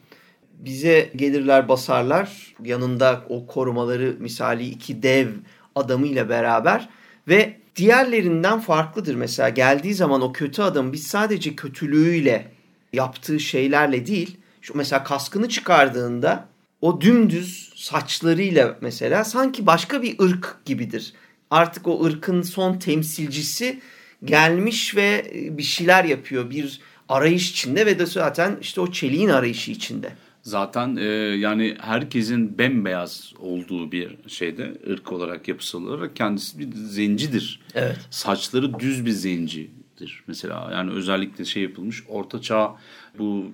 bize 0.52 1.10
gelirler 1.16 1.68
basarlar. 1.68 2.54
Yanında 2.64 3.24
o 3.28 3.46
korumaları 3.46 4.16
misali 4.18 4.68
iki 4.68 5.02
dev 5.02 5.28
adamıyla 5.74 6.28
beraber 6.28 6.88
ve 7.28 7.56
diğerlerinden 7.76 8.60
farklıdır. 8.60 9.14
Mesela 9.14 9.48
geldiği 9.48 9.94
zaman 9.94 10.20
o 10.20 10.32
kötü 10.32 10.62
adam 10.62 10.92
biz 10.92 11.06
sadece 11.06 11.56
kötülüğüyle 11.56 12.48
yaptığı 12.92 13.40
şeylerle 13.40 14.06
değil 14.06 14.36
şu 14.60 14.76
mesela 14.76 15.04
kaskını 15.04 15.48
çıkardığında 15.48 16.48
o 16.80 17.00
dümdüz 17.00 17.72
saçlarıyla 17.76 18.78
mesela 18.80 19.24
sanki 19.24 19.66
başka 19.66 20.02
bir 20.02 20.18
ırk 20.18 20.56
gibidir. 20.64 21.12
Artık 21.50 21.88
o 21.88 22.04
ırkın 22.04 22.42
son 22.42 22.78
temsilcisi 22.78 23.80
gelmiş 24.24 24.96
ve 24.96 25.30
e, 25.34 25.58
bir 25.58 25.62
şeyler 25.62 26.04
yapıyor. 26.04 26.50
Bir 26.50 26.80
arayış 27.08 27.50
içinde 27.50 27.86
ve 27.86 27.98
de 27.98 28.06
zaten 28.06 28.58
işte 28.60 28.80
o 28.80 28.92
çeliğin 28.92 29.28
arayışı 29.28 29.70
içinde. 29.70 30.12
Zaten 30.42 30.96
e, 30.96 31.04
yani 31.36 31.76
herkesin 31.80 32.58
bembeyaz 32.58 33.32
olduğu 33.38 33.92
bir 33.92 34.16
şeyde 34.28 34.74
ırk 34.90 35.12
olarak 35.12 35.48
yapısal 35.48 35.86
olarak 35.86 36.16
kendisi 36.16 36.58
bir 36.58 36.76
zencidir. 36.76 37.60
Evet. 37.74 37.98
Saçları 38.10 38.80
düz 38.80 39.06
bir 39.06 39.10
zencidir 39.10 40.24
mesela. 40.26 40.70
Yani 40.72 40.90
özellikle 40.90 41.44
şey 41.44 41.62
yapılmış 41.62 42.04
orta 42.08 42.40
çağ 42.40 42.76
bu 43.18 43.46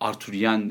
Arthuryen 0.00 0.70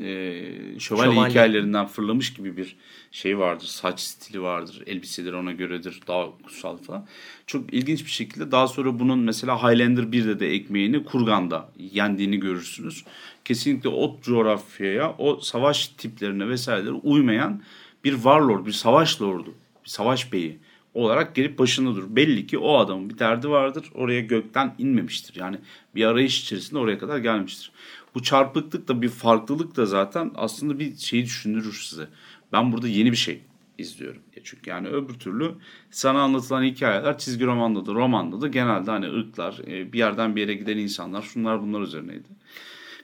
şövalye, 0.78 1.12
şövalye 1.12 1.30
hikayelerinden 1.30 1.86
fırlamış 1.86 2.34
gibi 2.34 2.56
bir 2.56 2.76
şey 3.12 3.38
vardır. 3.38 3.66
Saç 3.66 4.00
stili 4.00 4.42
vardır. 4.42 4.82
Elbiseleri 4.86 5.36
ona 5.36 5.52
göredir. 5.52 6.00
Daha 6.08 6.26
kutsal 6.44 6.76
falan. 6.76 7.06
Çok 7.46 7.74
ilginç 7.74 8.04
bir 8.04 8.10
şekilde 8.10 8.50
daha 8.52 8.68
sonra 8.68 8.98
bunun 8.98 9.18
mesela 9.18 9.62
Highlander 9.62 10.02
1'de 10.02 10.40
de 10.40 10.50
ekmeğini 10.50 11.04
Kurgan'da 11.04 11.68
yendiğini 11.78 12.40
görürsünüz. 12.40 13.04
Kesinlikle 13.44 13.88
o 13.88 14.18
coğrafyaya, 14.22 15.14
o 15.18 15.40
savaş 15.40 15.88
tiplerine 15.88 16.48
vesairelere 16.48 16.92
uymayan 16.92 17.62
bir 18.04 18.12
warlord, 18.12 18.66
bir 18.66 18.72
savaş 18.72 19.22
lordu, 19.22 19.54
bir 19.84 19.90
savaş 19.90 20.32
beyi 20.32 20.58
olarak 20.94 21.34
gelip 21.34 21.58
başında 21.58 21.94
durur. 21.94 22.16
Belli 22.16 22.46
ki 22.46 22.58
o 22.58 22.78
adamın 22.78 23.10
bir 23.10 23.18
derdi 23.18 23.48
vardır. 23.48 23.86
Oraya 23.94 24.20
gökten 24.20 24.74
inmemiştir. 24.78 25.40
Yani 25.40 25.56
bir 25.94 26.04
arayış 26.04 26.42
içerisinde 26.42 26.78
oraya 26.78 26.98
kadar 26.98 27.18
gelmiştir. 27.18 27.72
Bu 28.18 28.22
çarpıklık 28.22 28.88
da 28.88 29.02
bir 29.02 29.08
farklılık 29.08 29.76
da 29.76 29.86
zaten 29.86 30.30
aslında 30.34 30.78
bir 30.78 30.96
şeyi 30.96 31.24
düşündürür 31.24 31.72
size. 31.72 32.08
Ben 32.52 32.72
burada 32.72 32.88
yeni 32.88 33.12
bir 33.12 33.16
şey 33.16 33.40
izliyorum. 33.78 34.22
Çünkü 34.44 34.70
yani 34.70 34.88
öbür 34.88 35.14
türlü 35.14 35.54
sana 35.90 36.22
anlatılan 36.22 36.62
hikayeler 36.64 37.18
çizgi 37.18 37.46
romanda 37.46 37.86
da 37.86 37.94
romanda 37.94 38.40
da 38.40 38.48
genelde 38.48 38.90
hani 38.90 39.06
ırklar, 39.06 39.58
e, 39.66 39.92
bir 39.92 39.98
yerden 39.98 40.36
bir 40.36 40.40
yere 40.40 40.54
giden 40.54 40.76
insanlar 40.78 41.22
şunlar 41.22 41.62
bunlar 41.62 41.80
üzerineydi. 41.80 42.28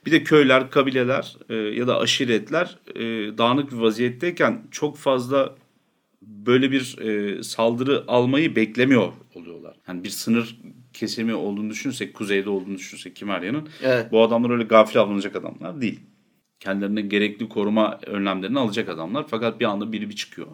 Bir 0.07 0.11
de 0.11 0.25
köyler, 0.25 0.71
kabileler 0.71 1.37
e, 1.49 1.55
ya 1.55 1.87
da 1.87 1.99
aşiretler 1.99 2.79
e, 2.95 3.03
dağınık 3.39 3.73
bir 3.73 3.77
vaziyetteyken 3.77 4.63
çok 4.71 4.97
fazla 4.97 5.55
böyle 6.23 6.71
bir 6.71 6.97
saldırı 7.43 8.05
almayı 8.09 8.57
beklemiyor 8.57 9.13
oluyorlar. 9.35 9.77
Yani 9.89 10.05
bir 10.05 10.11
sınır 10.11 10.59
kesimi 10.95 11.35
olduğunu 11.35 11.71
düşünürsek, 11.71 12.15
kuzeyde 12.15 12.51
olduğunu 12.51 12.75
düşünürsek 12.75 13.17
Kimerya'nın 13.17 13.69
evet. 13.83 14.13
bu 14.13 14.23
adamlar 14.23 14.51
öyle 14.51 14.65
gafil 14.65 15.01
avlanacak 15.01 15.37
adamlar 15.37 15.81
değil. 15.81 16.01
Kendilerine 16.61 17.01
gerekli 17.01 17.49
koruma 17.49 17.99
önlemlerini 18.07 18.59
alacak 18.59 18.89
adamlar. 18.89 19.25
Fakat 19.29 19.61
bir 19.61 19.65
anda 19.65 19.93
biri 19.93 20.09
bir 20.09 20.17
çıkıyor. 20.17 20.49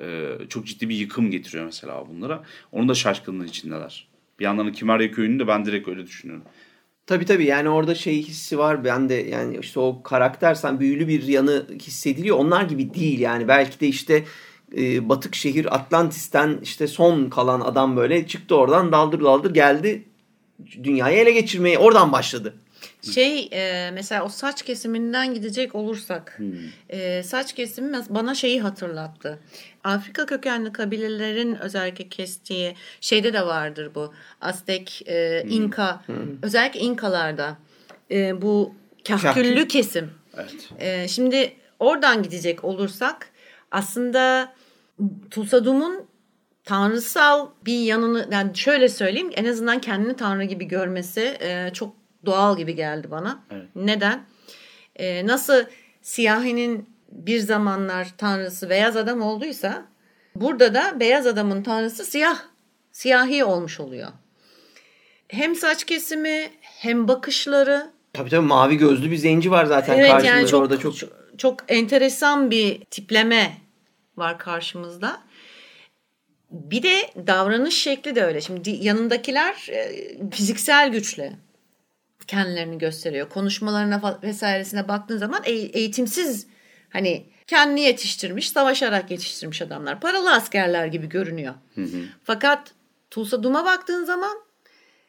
Ee, 0.00 0.28
çok 0.48 0.66
ciddi 0.66 0.88
bir 0.88 0.94
yıkım 0.94 1.30
getiriyor 1.30 1.64
mesela 1.64 2.04
bunlara. 2.08 2.44
Onun 2.72 2.88
da 2.88 2.94
şaşkınlığı 2.94 3.46
içindeler. 3.46 4.08
Bir 4.38 4.44
yandan 4.44 4.72
Kimerya 4.72 5.10
köyünü 5.10 5.38
de 5.38 5.48
ben 5.48 5.64
direkt 5.64 5.88
öyle 5.88 6.06
düşünüyorum. 6.06 6.44
Tabii 7.06 7.24
tabii 7.24 7.44
yani 7.44 7.68
orada 7.68 7.94
şey 7.94 8.22
hissi 8.22 8.58
var. 8.58 8.84
Ben 8.84 9.08
de 9.08 9.14
yani 9.14 9.58
işte 9.60 9.80
o 9.80 10.02
karakter 10.02 10.54
sen 10.54 10.80
büyülü 10.80 11.08
bir 11.08 11.22
yanı 11.22 11.66
hissediliyor. 11.80 12.36
Onlar 12.36 12.62
gibi 12.62 12.94
değil 12.94 13.20
yani. 13.20 13.48
Belki 13.48 13.80
de 13.80 13.86
işte 13.86 14.24
e, 14.76 15.08
batık 15.08 15.34
şehir 15.34 15.74
Atlantis'ten 15.74 16.58
işte 16.62 16.86
son 16.86 17.28
kalan 17.28 17.60
adam 17.60 17.96
böyle 17.96 18.26
çıktı 18.26 18.56
oradan 18.56 18.92
daldır 18.92 19.20
daldır 19.24 19.54
geldi 19.54 20.04
dünyayı 20.82 21.18
ele 21.18 21.32
geçirmeye 21.32 21.78
oradan 21.78 22.12
başladı. 22.12 22.54
Şey 23.14 23.48
e, 23.52 23.90
mesela 23.90 24.24
o 24.24 24.28
saç 24.28 24.62
kesiminden 24.62 25.34
gidecek 25.34 25.74
olursak 25.74 26.38
hmm. 26.38 26.52
e, 26.88 27.22
saç 27.22 27.52
kesimi 27.52 27.98
bana 28.08 28.34
şeyi 28.34 28.60
hatırlattı. 28.60 29.38
Afrika 29.84 30.26
kökenli 30.26 30.72
kabilelerin 30.72 31.54
özellikle 31.54 32.08
kestiği 32.08 32.74
şeyde 33.00 33.32
de 33.32 33.46
vardır 33.46 33.90
bu. 33.94 34.14
Aztek, 34.40 35.02
e, 35.08 35.42
hmm. 35.42 35.50
İnka 35.50 36.06
hmm. 36.06 36.16
özellikle 36.42 36.80
İnkalarda 36.80 37.58
e, 38.10 38.42
bu 38.42 38.74
kahküllü 39.08 39.68
kesim. 39.68 40.10
Evet. 40.36 40.68
E, 40.78 41.08
şimdi 41.08 41.52
oradan 41.78 42.22
gidecek 42.22 42.64
olursak 42.64 43.29
aslında 43.70 44.52
Tulsadum'un 45.30 46.06
tanrısal 46.64 47.48
bir 47.66 47.80
yanını 47.80 48.28
yani 48.32 48.56
şöyle 48.56 48.88
söyleyeyim 48.88 49.30
en 49.34 49.44
azından 49.44 49.80
kendini 49.80 50.16
tanrı 50.16 50.44
gibi 50.44 50.64
görmesi 50.64 51.36
e, 51.40 51.70
çok 51.72 51.94
doğal 52.26 52.56
gibi 52.56 52.74
geldi 52.74 53.10
bana. 53.10 53.44
Evet. 53.50 53.68
Neden? 53.74 54.24
Ee, 54.96 55.26
nasıl 55.26 55.64
siyahinin 56.02 56.88
bir 57.12 57.38
zamanlar 57.38 58.08
tanrısı 58.18 58.70
beyaz 58.70 58.96
adam 58.96 59.22
olduysa 59.22 59.86
burada 60.34 60.74
da 60.74 61.00
beyaz 61.00 61.26
adamın 61.26 61.62
tanrısı 61.62 62.04
siyah, 62.04 62.38
siyahi 62.92 63.44
olmuş 63.44 63.80
oluyor. 63.80 64.08
Hem 65.28 65.54
saç 65.54 65.84
kesimi 65.84 66.50
hem 66.60 67.08
bakışları 67.08 67.90
Tabii 68.12 68.30
tabii 68.30 68.46
mavi 68.46 68.76
gözlü 68.76 69.10
bir 69.10 69.16
zenci 69.16 69.50
var 69.50 69.64
zaten 69.64 69.98
Evet 69.98 70.10
karşımızda 70.10 70.36
yani 70.36 70.48
çok, 70.48 70.60
orada 70.62 70.78
çok. 70.78 70.94
Çok 71.40 71.64
enteresan 71.68 72.50
bir 72.50 72.80
tipleme 72.84 73.56
var 74.16 74.38
karşımızda. 74.38 75.22
Bir 76.50 76.82
de 76.82 77.10
davranış 77.26 77.74
şekli 77.74 78.14
de 78.14 78.24
öyle. 78.24 78.40
Şimdi 78.40 78.70
yanındakiler 78.70 79.66
e, 79.68 79.92
fiziksel 80.30 80.88
güçle 80.88 81.32
kendilerini 82.26 82.78
gösteriyor. 82.78 83.28
Konuşmalarına 83.28 84.20
vesairesine 84.22 84.88
baktığın 84.88 85.18
zaman 85.18 85.42
eğitimsiz 85.44 86.46
hani 86.90 87.26
kendini 87.46 87.80
yetiştirmiş, 87.80 88.50
savaşarak 88.50 89.10
yetiştirmiş 89.10 89.62
adamlar. 89.62 90.00
Paralı 90.00 90.32
askerler 90.32 90.86
gibi 90.86 91.08
görünüyor. 91.08 91.54
Fakat 92.24 92.72
Tulsa 93.10 93.42
Doom'a 93.42 93.64
baktığın 93.64 94.04
zaman 94.04 94.38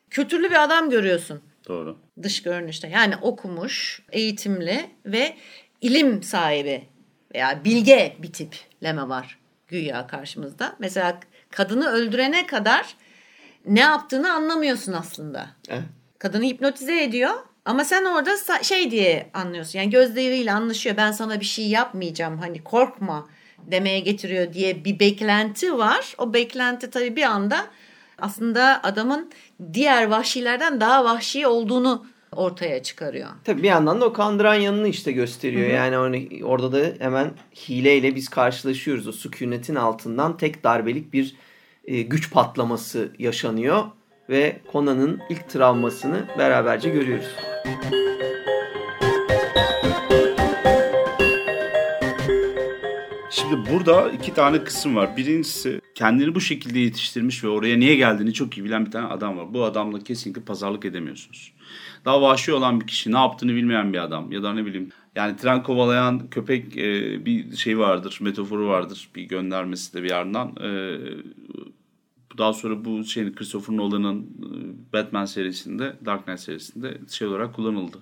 kültürlü 0.10 0.50
bir 0.50 0.63
adam 0.63 0.89
görüyorsun 0.89 1.41
Doğru. 1.67 1.98
dış 2.24 2.44
görünüşte. 2.44 2.88
Yani 2.88 3.15
okumuş, 3.22 4.02
eğitimli 4.12 4.89
ve 5.06 5.36
ilim 5.82 6.24
sahibi 6.24 6.88
veya 7.36 7.65
bilge 7.65 8.15
bir 8.20 8.34
tipleme 8.34 9.10
var 9.10 9.39
güya 9.67 10.08
karşımızda. 10.08 10.76
Mesela 10.80 11.20
kadını 11.52 11.88
öldürene 11.88 12.46
kadar 12.46 12.96
ne 13.65 13.80
yaptığını 13.80 14.34
anlamıyorsun 14.34 14.94
aslında. 14.94 15.50
Evet. 15.70 15.84
Kadını 16.20 16.44
hipnotize 16.44 17.04
ediyor 17.04 17.34
ama 17.65 17.84
sen 17.84 18.06
orada 18.06 18.63
şey 18.63 18.91
diye 18.91 19.30
anlıyorsun. 19.34 19.80
Yani 19.80 19.89
gözleriyle 19.89 20.52
anlaşıyor. 20.52 20.98
Ben 20.98 21.12
sana 21.12 21.39
bir 21.39 21.46
şey 21.46 21.67
yapmayacağım. 21.67 22.38
Hani 22.38 22.63
korkma 22.63 23.28
demeye 23.58 24.00
getiriyor 24.00 24.54
diye 24.54 24.86
bir 24.86 25.00
beklenti 25.00 25.78
var. 25.78 26.15
O 26.17 26.34
beklenti 26.34 26.89
tabii 26.89 27.15
bir 27.15 27.24
anda 27.24 27.67
aslında 28.17 28.84
adamın 28.84 29.32
diğer 29.74 30.08
vahşilerden 30.08 30.82
daha 30.82 31.06
vahşi 31.06 31.48
olduğunu 31.48 32.06
ortaya 32.36 32.84
çıkarıyor. 32.84 33.30
Tabii 33.44 33.63
bir 33.63 33.67
yandan 33.67 34.02
da 34.02 34.06
o 34.06 34.13
kandıran 34.13 34.56
yanını 34.56 34.88
işte 34.88 35.12
gösteriyor. 35.12 35.70
Yani 35.70 35.96
hani 35.96 36.41
orada 36.44 36.72
da 36.72 37.04
hemen 37.04 37.32
hileyle 37.70 38.15
biz 38.15 38.30
karşılaşıyoruz. 38.30 39.08
O 39.08 39.12
sükunetin 39.12 39.76
altından 39.76 40.38
tek 40.38 40.63
darbelik 40.63 41.13
bir 41.13 41.36
e, 41.86 42.02
güç 42.02 42.32
patlaması 42.32 43.12
yaşanıyor 43.20 43.84
ve 44.30 44.60
Conan'ın 44.72 45.22
ilk 45.30 45.50
travmasını 45.50 46.26
beraberce 46.38 46.89
görüyoruz. 46.89 47.36
Şimdi 53.52 53.70
burada 53.72 54.12
iki 54.12 54.34
tane 54.34 54.64
kısım 54.64 54.96
var. 54.96 55.18
Birincisi 55.18 55.82
kendini 55.96 56.36
bu 56.36 56.42
şekilde 56.42 56.80
yetiştirmiş 56.80 57.44
ve 57.44 57.48
oraya 57.48 57.78
niye 57.78 57.96
geldiğini 57.96 58.34
çok 58.34 58.58
iyi 58.58 58.64
bilen 58.64 58.86
bir 58.86 58.92
tane 58.92 59.08
adam 59.08 59.38
var. 59.38 59.54
Bu 59.54 59.64
adamla 59.64 60.00
kesinlikle 60.00 60.42
pazarlık 60.42 60.86
edemiyorsunuz. 60.86 61.54
Daha 62.06 62.22
vahşi 62.22 62.54
olan 62.54 62.82
bir 62.82 62.88
kişi, 62.88 63.12
ne 63.12 63.18
yaptığını 63.18 63.56
bilmeyen 63.56 63.94
bir 63.94 63.98
adam 63.98 64.32
ya 64.32 64.44
da 64.44 64.54
ne 64.54 64.66
bileyim 64.66 64.90
yani 65.16 65.38
tren 65.38 65.64
kovalayan 65.64 66.30
köpek 66.30 66.78
e, 66.78 67.26
bir 67.26 67.56
şey 67.56 67.80
vardır, 67.80 68.18
metaforu 68.22 68.68
vardır. 68.68 69.10
Bir 69.16 69.24
göndermesi 69.24 69.94
de 69.94 70.04
bir 70.04 70.10
yandan. 70.10 70.56
E, 70.64 70.98
daha 72.38 72.54
sonra 72.54 72.86
bu 72.86 73.04
şeyin 73.04 73.34
Christopher 73.34 73.78
Nolan'ın 73.78 74.22
e, 74.22 74.94
Batman 74.94 75.26
serisinde, 75.26 75.96
Dark 76.06 76.26
Knight 76.26 76.40
serisinde 76.40 76.98
şey 77.10 77.28
olarak 77.28 77.54
kullanıldı. 77.56 77.98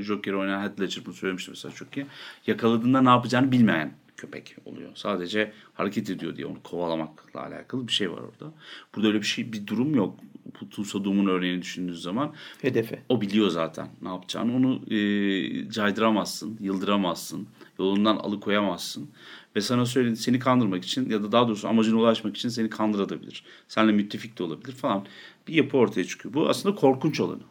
Joker'i 0.00 0.36
oynayan 0.36 0.62
Heath 0.62 0.80
Ledger 0.80 1.06
bunu 1.06 1.14
söylemişti 1.14 1.50
mesela 1.50 1.74
çok 1.74 1.96
iyi. 1.96 2.06
Yakaladığında 2.46 3.02
ne 3.02 3.08
yapacağını 3.08 3.52
bilmeyen 3.52 4.01
köpek 4.22 4.56
oluyor. 4.64 4.90
Sadece 4.94 5.52
hareket 5.74 6.10
ediyor 6.10 6.36
diye 6.36 6.46
onu 6.46 6.62
kovalamakla 6.62 7.42
alakalı 7.42 7.88
bir 7.88 7.92
şey 7.92 8.10
var 8.10 8.18
orada. 8.18 8.52
Burada 8.94 9.08
öyle 9.08 9.18
bir 9.20 9.26
şey, 9.26 9.52
bir 9.52 9.66
durum 9.66 9.94
yok. 9.94 10.18
Bu 10.60 10.68
Tulsa 10.68 11.04
Doom'un 11.04 11.26
örneğini 11.26 11.62
düşündüğünüz 11.62 12.02
zaman 12.02 12.34
Hedefe. 12.62 13.02
o 13.08 13.20
biliyor 13.20 13.48
zaten 13.48 13.88
ne 14.02 14.08
yapacağını. 14.08 14.56
Onu 14.56 14.94
e, 14.94 15.70
caydıramazsın, 15.70 16.56
yıldıramazsın, 16.60 17.48
yolundan 17.78 18.16
alıkoyamazsın. 18.16 19.10
Ve 19.56 19.60
sana 19.60 19.86
söyledi 19.86 20.16
seni 20.16 20.38
kandırmak 20.38 20.84
için 20.84 21.10
ya 21.10 21.22
da 21.22 21.32
daha 21.32 21.48
doğrusu 21.48 21.68
amacına 21.68 22.00
ulaşmak 22.00 22.36
için 22.36 22.48
seni 22.48 22.70
kandırabilir. 22.70 23.44
Seninle 23.68 23.92
müttefik 23.92 24.38
de 24.38 24.42
olabilir 24.42 24.72
falan. 24.72 25.06
Bir 25.48 25.54
yapı 25.54 25.76
ortaya 25.76 26.04
çıkıyor. 26.04 26.34
Bu 26.34 26.48
aslında 26.48 26.74
korkunç 26.74 27.20
olanı. 27.20 27.42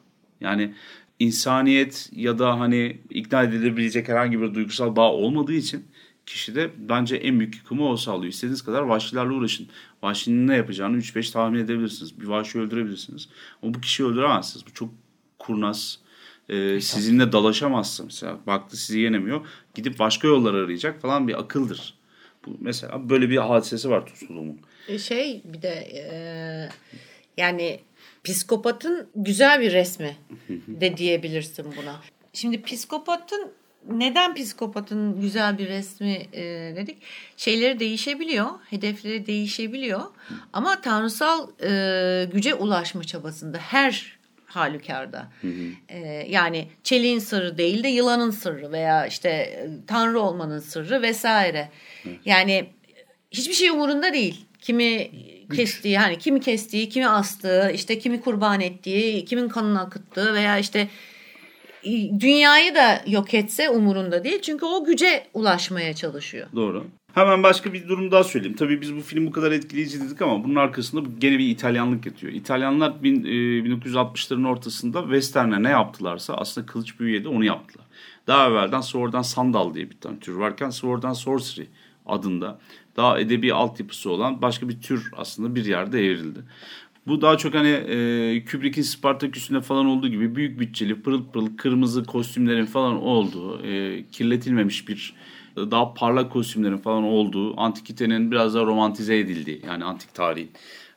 Yani 0.41 0.73
insaniyet 1.19 2.09
ya 2.15 2.39
da 2.39 2.59
hani 2.59 2.97
ikna 3.09 3.43
edilebilecek 3.43 4.09
herhangi 4.09 4.41
bir 4.41 4.53
duygusal 4.53 4.95
bağ 4.95 5.11
olmadığı 5.13 5.53
için 5.53 5.85
kişide 6.25 6.69
bence 6.77 7.15
en 7.15 7.39
büyük 7.39 7.55
yıkımı 7.55 7.89
o 7.89 7.97
sağlıyor. 7.97 8.33
İstediğiniz 8.33 8.61
kadar 8.61 8.81
vahşilerle 8.81 9.31
uğraşın. 9.31 9.67
Vahşinin 10.03 10.47
ne 10.47 10.55
yapacağını 10.55 10.97
3-5 10.97 11.31
tahmin 11.33 11.59
edebilirsiniz. 11.59 12.19
Bir 12.21 12.27
vahşi 12.27 12.59
öldürebilirsiniz. 12.59 13.29
Ama 13.63 13.73
bu 13.73 13.81
kişiyi 13.81 14.03
öldüremezsiniz. 14.03 14.67
Bu 14.67 14.73
çok 14.73 14.89
kurnaz. 15.39 15.99
Ee, 16.49 16.81
sizinle 16.81 17.31
dalaşamazsın 17.31 18.05
mesela. 18.05 18.39
Baktı 18.47 18.77
sizi 18.77 18.99
yenemiyor. 18.99 19.45
Gidip 19.75 19.99
başka 19.99 20.27
yollar 20.27 20.53
arayacak 20.53 21.01
falan 21.01 21.27
bir 21.27 21.39
akıldır. 21.39 21.93
Bu 22.45 22.57
mesela 22.59 23.09
böyle 23.09 23.29
bir 23.29 23.37
hadisesi 23.37 23.89
var 23.89 24.05
Tusulu'nun. 24.05 24.59
E, 24.87 24.99
Şey 24.99 25.41
bir 25.45 25.61
de 25.61 25.69
e, 25.93 26.03
yani 27.37 27.79
psikopatın 28.23 29.07
güzel 29.15 29.61
bir 29.61 29.71
resmi 29.73 30.17
de 30.67 30.97
diyebilirsin 30.97 31.65
buna. 31.81 31.99
Şimdi 32.33 32.61
psikopatın 32.61 33.51
neden 33.89 34.35
psikopatın 34.35 35.21
güzel 35.21 35.57
bir 35.57 35.67
resmi 35.67 36.27
e, 36.33 36.43
dedik? 36.75 36.97
Şeyleri 37.37 37.79
değişebiliyor, 37.79 38.49
hedefleri 38.69 39.25
değişebiliyor. 39.25 40.01
Ama 40.53 40.81
tanrısal 40.81 41.47
e, 41.63 42.29
güce 42.33 42.55
ulaşma 42.55 43.03
çabasında 43.03 43.57
her 43.57 44.19
halükarda. 44.45 45.27
E, 45.89 45.99
yani 46.29 46.67
çeliğin 46.83 47.19
sırrı 47.19 47.57
değil 47.57 47.83
de 47.83 47.87
yılanın 47.87 48.31
sırrı 48.31 48.71
veya 48.71 49.07
işte 49.07 49.29
e, 49.29 49.69
tanrı 49.87 50.19
olmanın 50.19 50.59
sırrı 50.59 51.01
vesaire. 51.01 51.69
Yani 52.25 52.65
hiçbir 53.31 53.53
şey 53.53 53.69
umurunda 53.69 54.13
değil. 54.13 54.45
Kimi 54.61 55.11
kestiği, 55.55 55.97
hani 55.97 56.17
kimi 56.17 56.39
kestiği, 56.39 56.89
kimi 56.89 57.07
astığı, 57.07 57.71
işte 57.73 57.99
kimi 57.99 58.21
kurban 58.21 58.61
ettiği, 58.61 59.25
kimin 59.25 59.49
kanını 59.49 59.81
akıttığı 59.81 60.33
veya 60.33 60.57
işte 60.57 60.87
dünyayı 62.19 62.75
da 62.75 63.01
yok 63.07 63.33
etse 63.33 63.69
umurunda 63.69 64.23
değil. 64.23 64.41
Çünkü 64.41 64.65
o 64.65 64.85
güce 64.85 65.27
ulaşmaya 65.33 65.93
çalışıyor. 65.93 66.47
Doğru. 66.55 66.85
Hemen 67.13 67.43
başka 67.43 67.73
bir 67.73 67.87
durum 67.87 68.11
daha 68.11 68.23
söyleyeyim. 68.23 68.55
Tabii 68.55 68.81
biz 68.81 68.95
bu 68.95 69.01
film 69.01 69.27
bu 69.27 69.31
kadar 69.31 69.51
etkileyici 69.51 70.01
dedik 70.01 70.21
ama 70.21 70.43
bunun 70.43 70.55
arkasında 70.55 71.09
gene 71.19 71.39
bir 71.39 71.49
İtalyanlık 71.49 72.05
yatıyor. 72.05 72.33
İtalyanlar 72.33 73.03
bin, 73.03 73.23
e, 73.23 73.29
1960'ların 73.63 74.47
ortasında 74.47 75.01
Western'e 75.01 75.63
ne 75.63 75.69
yaptılarsa 75.69 76.33
aslında 76.33 76.67
kılıç 76.67 76.99
büyüye 76.99 77.23
de 77.23 77.27
onu 77.27 77.45
yaptılar. 77.45 77.85
Daha 78.27 78.47
evvelden 78.47 78.81
Sword 78.81 79.13
and 79.13 79.23
Sandal 79.23 79.73
diye 79.73 79.89
bir 79.89 79.97
tane 79.97 80.19
tür 80.19 80.35
varken 80.35 80.69
Sword 80.69 81.03
and 81.03 81.15
Sorcery 81.15 81.67
adında 82.05 82.59
daha 82.95 83.19
edebi 83.19 83.53
altyapısı 83.53 84.09
olan 84.11 84.41
başka 84.41 84.69
bir 84.69 84.81
tür 84.81 85.11
aslında 85.17 85.55
bir 85.55 85.65
yerde 85.65 86.05
evrildi. 86.05 86.39
Bu 87.07 87.21
daha 87.21 87.37
çok 87.37 87.53
hani 87.53 87.69
e, 87.69 88.45
Kubrick'in 88.45 88.81
Spartaküs'ünde 88.81 89.61
falan 89.61 89.85
olduğu 89.85 90.07
gibi 90.07 90.35
büyük 90.35 90.59
bütçeli, 90.59 91.01
pırıl 91.01 91.25
pırıl 91.25 91.57
kırmızı 91.57 92.03
kostümlerin 92.03 92.65
falan 92.65 93.03
olduğu, 93.03 93.65
e, 93.65 94.05
kirletilmemiş 94.11 94.87
bir 94.87 95.13
daha 95.57 95.93
parlak 95.93 96.31
kostümlerin 96.31 96.77
falan 96.77 97.03
olduğu, 97.03 97.59
antikitenin 97.59 98.31
biraz 98.31 98.55
daha 98.55 98.63
romantize 98.65 99.19
edildiği 99.19 99.61
yani 99.67 99.83
antik 99.83 100.13
tarihin 100.13 100.51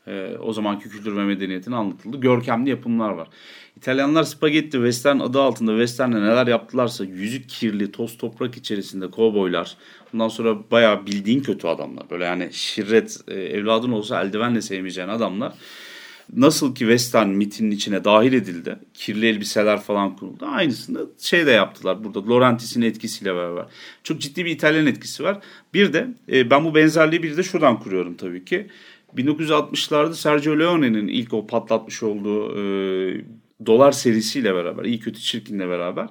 e, 0.07 0.37
o 0.43 0.53
zamanki 0.53 0.89
kültür 0.89 1.17
ve 1.17 1.25
medeniyetin 1.25 1.73
anlatıldığı 1.73 2.21
görkemli 2.21 2.71
yapımlar 2.71 3.11
var. 3.11 3.29
İtalyanlar 3.77 4.23
spagetti 4.23 4.71
western 4.71 5.19
adı 5.19 5.41
altında 5.41 5.71
western'le 5.71 6.23
neler 6.23 6.47
yaptılarsa 6.47 7.05
yüzük 7.05 7.49
kirli, 7.49 7.93
toz 7.93 8.19
toprak 8.19 8.57
içerisinde 8.57 9.11
kovboylar. 9.11 9.77
Bundan 10.13 10.29
sonra 10.29 10.71
bayağı 10.71 11.07
bildiğin 11.07 11.41
kötü 11.41 11.67
adamlar. 11.67 12.11
Böyle 12.11 12.25
yani 12.25 12.49
şirret 12.53 13.21
e, 13.29 13.35
evladın 13.35 13.93
olsa 13.93 14.23
eldivenle 14.23 14.63
sevmeyeceğin 14.63 15.09
adamlar. 15.09 15.53
Nasıl 16.33 16.75
ki 16.75 16.79
western 16.79 17.29
mitinin 17.29 17.71
içine 17.71 18.05
dahil 18.05 18.33
edildi. 18.33 18.79
Kirli 18.95 19.27
elbiseler 19.27 19.81
falan 19.81 20.17
kuruldu. 20.17 20.47
Aynısını 20.47 21.07
şey 21.19 21.47
de 21.47 21.51
yaptılar 21.51 22.05
burada. 22.05 22.29
Laurentis'in 22.29 22.83
etkisiyle 22.83 23.35
beraber. 23.35 23.65
Çok 24.03 24.21
ciddi 24.21 24.45
bir 24.45 24.51
İtalyan 24.51 24.87
etkisi 24.87 25.25
var. 25.25 25.39
Bir 25.75 25.93
de 25.93 26.09
e, 26.33 26.51
ben 26.51 26.65
bu 26.65 26.75
benzerliği 26.75 27.23
bir 27.23 27.37
de 27.37 27.43
şuradan 27.43 27.79
kuruyorum 27.79 28.15
tabii 28.15 28.45
ki. 28.45 28.67
1960'larda 29.17 30.15
Sergio 30.15 30.59
Leone'nin 30.59 31.09
ilk 31.09 31.35
o 31.35 31.47
patlatmış 31.47 32.03
olduğu 32.03 32.59
e, 32.59 32.65
dolar 33.67 33.93
serisiyle 33.93 34.55
beraber, 34.55 34.85
iyi 34.85 35.01
kötü 35.01 35.21
çirkinle 35.21 35.69
beraber 35.69 36.09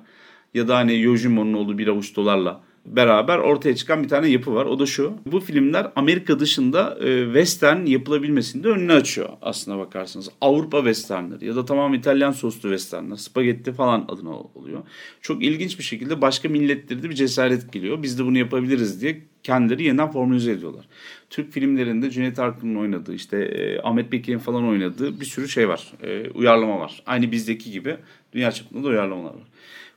ya 0.53 0.67
da 0.67 0.77
hani 0.77 0.99
Yojimo'nun 0.99 1.53
olduğu 1.53 1.77
bir 1.77 1.87
avuç 1.87 2.15
dolarla 2.15 2.63
beraber 2.85 3.37
ortaya 3.37 3.75
çıkan 3.75 4.03
bir 4.03 4.09
tane 4.09 4.27
yapı 4.27 4.53
var. 4.53 4.65
O 4.65 4.79
da 4.79 4.85
şu. 4.85 5.13
Bu 5.25 5.39
filmler 5.39 5.91
Amerika 5.95 6.39
dışında 6.39 6.97
e, 7.01 7.25
western 7.25 7.85
yapılabilmesinde 7.85 8.67
önünü 8.67 8.93
açıyor 8.93 9.29
aslına 9.41 9.77
bakarsanız. 9.77 10.29
Avrupa 10.41 10.77
westernleri 10.77 11.45
ya 11.45 11.55
da 11.55 11.65
tamam 11.65 11.93
İtalyan 11.93 12.31
soslu 12.31 12.61
westernler, 12.61 13.15
spagetti 13.15 13.73
falan 13.73 14.05
adına 14.07 14.31
oluyor. 14.55 14.79
Çok 15.21 15.43
ilginç 15.43 15.79
bir 15.79 15.83
şekilde 15.83 16.21
başka 16.21 16.49
milletleri 16.49 17.03
de 17.03 17.09
bir 17.09 17.15
cesaret 17.15 17.73
geliyor. 17.73 18.03
Biz 18.03 18.19
de 18.19 18.25
bunu 18.25 18.37
yapabiliriz 18.37 19.01
diye 19.01 19.21
kendileri 19.43 19.83
yeniden 19.83 20.11
formülize 20.11 20.51
ediyorlar. 20.51 20.85
Türk 21.29 21.51
filmlerinde 21.51 22.11
Cüneyt 22.11 22.39
Arkın'ın 22.39 22.75
oynadığı 22.75 23.13
işte 23.13 23.37
e, 23.37 23.81
Ahmet 23.81 24.11
Bekir'in 24.11 24.39
falan 24.39 24.67
oynadığı 24.67 25.19
bir 25.19 25.25
sürü 25.25 25.49
şey 25.49 25.69
var. 25.69 25.93
E, 26.03 26.29
uyarlama 26.29 26.79
var. 26.79 27.03
Aynı 27.05 27.31
bizdeki 27.31 27.71
gibi 27.71 27.97
dünya 28.33 28.51
çapında 28.51 28.83
da 28.83 28.87
uyarlamalar 28.87 29.33
var. 29.33 29.47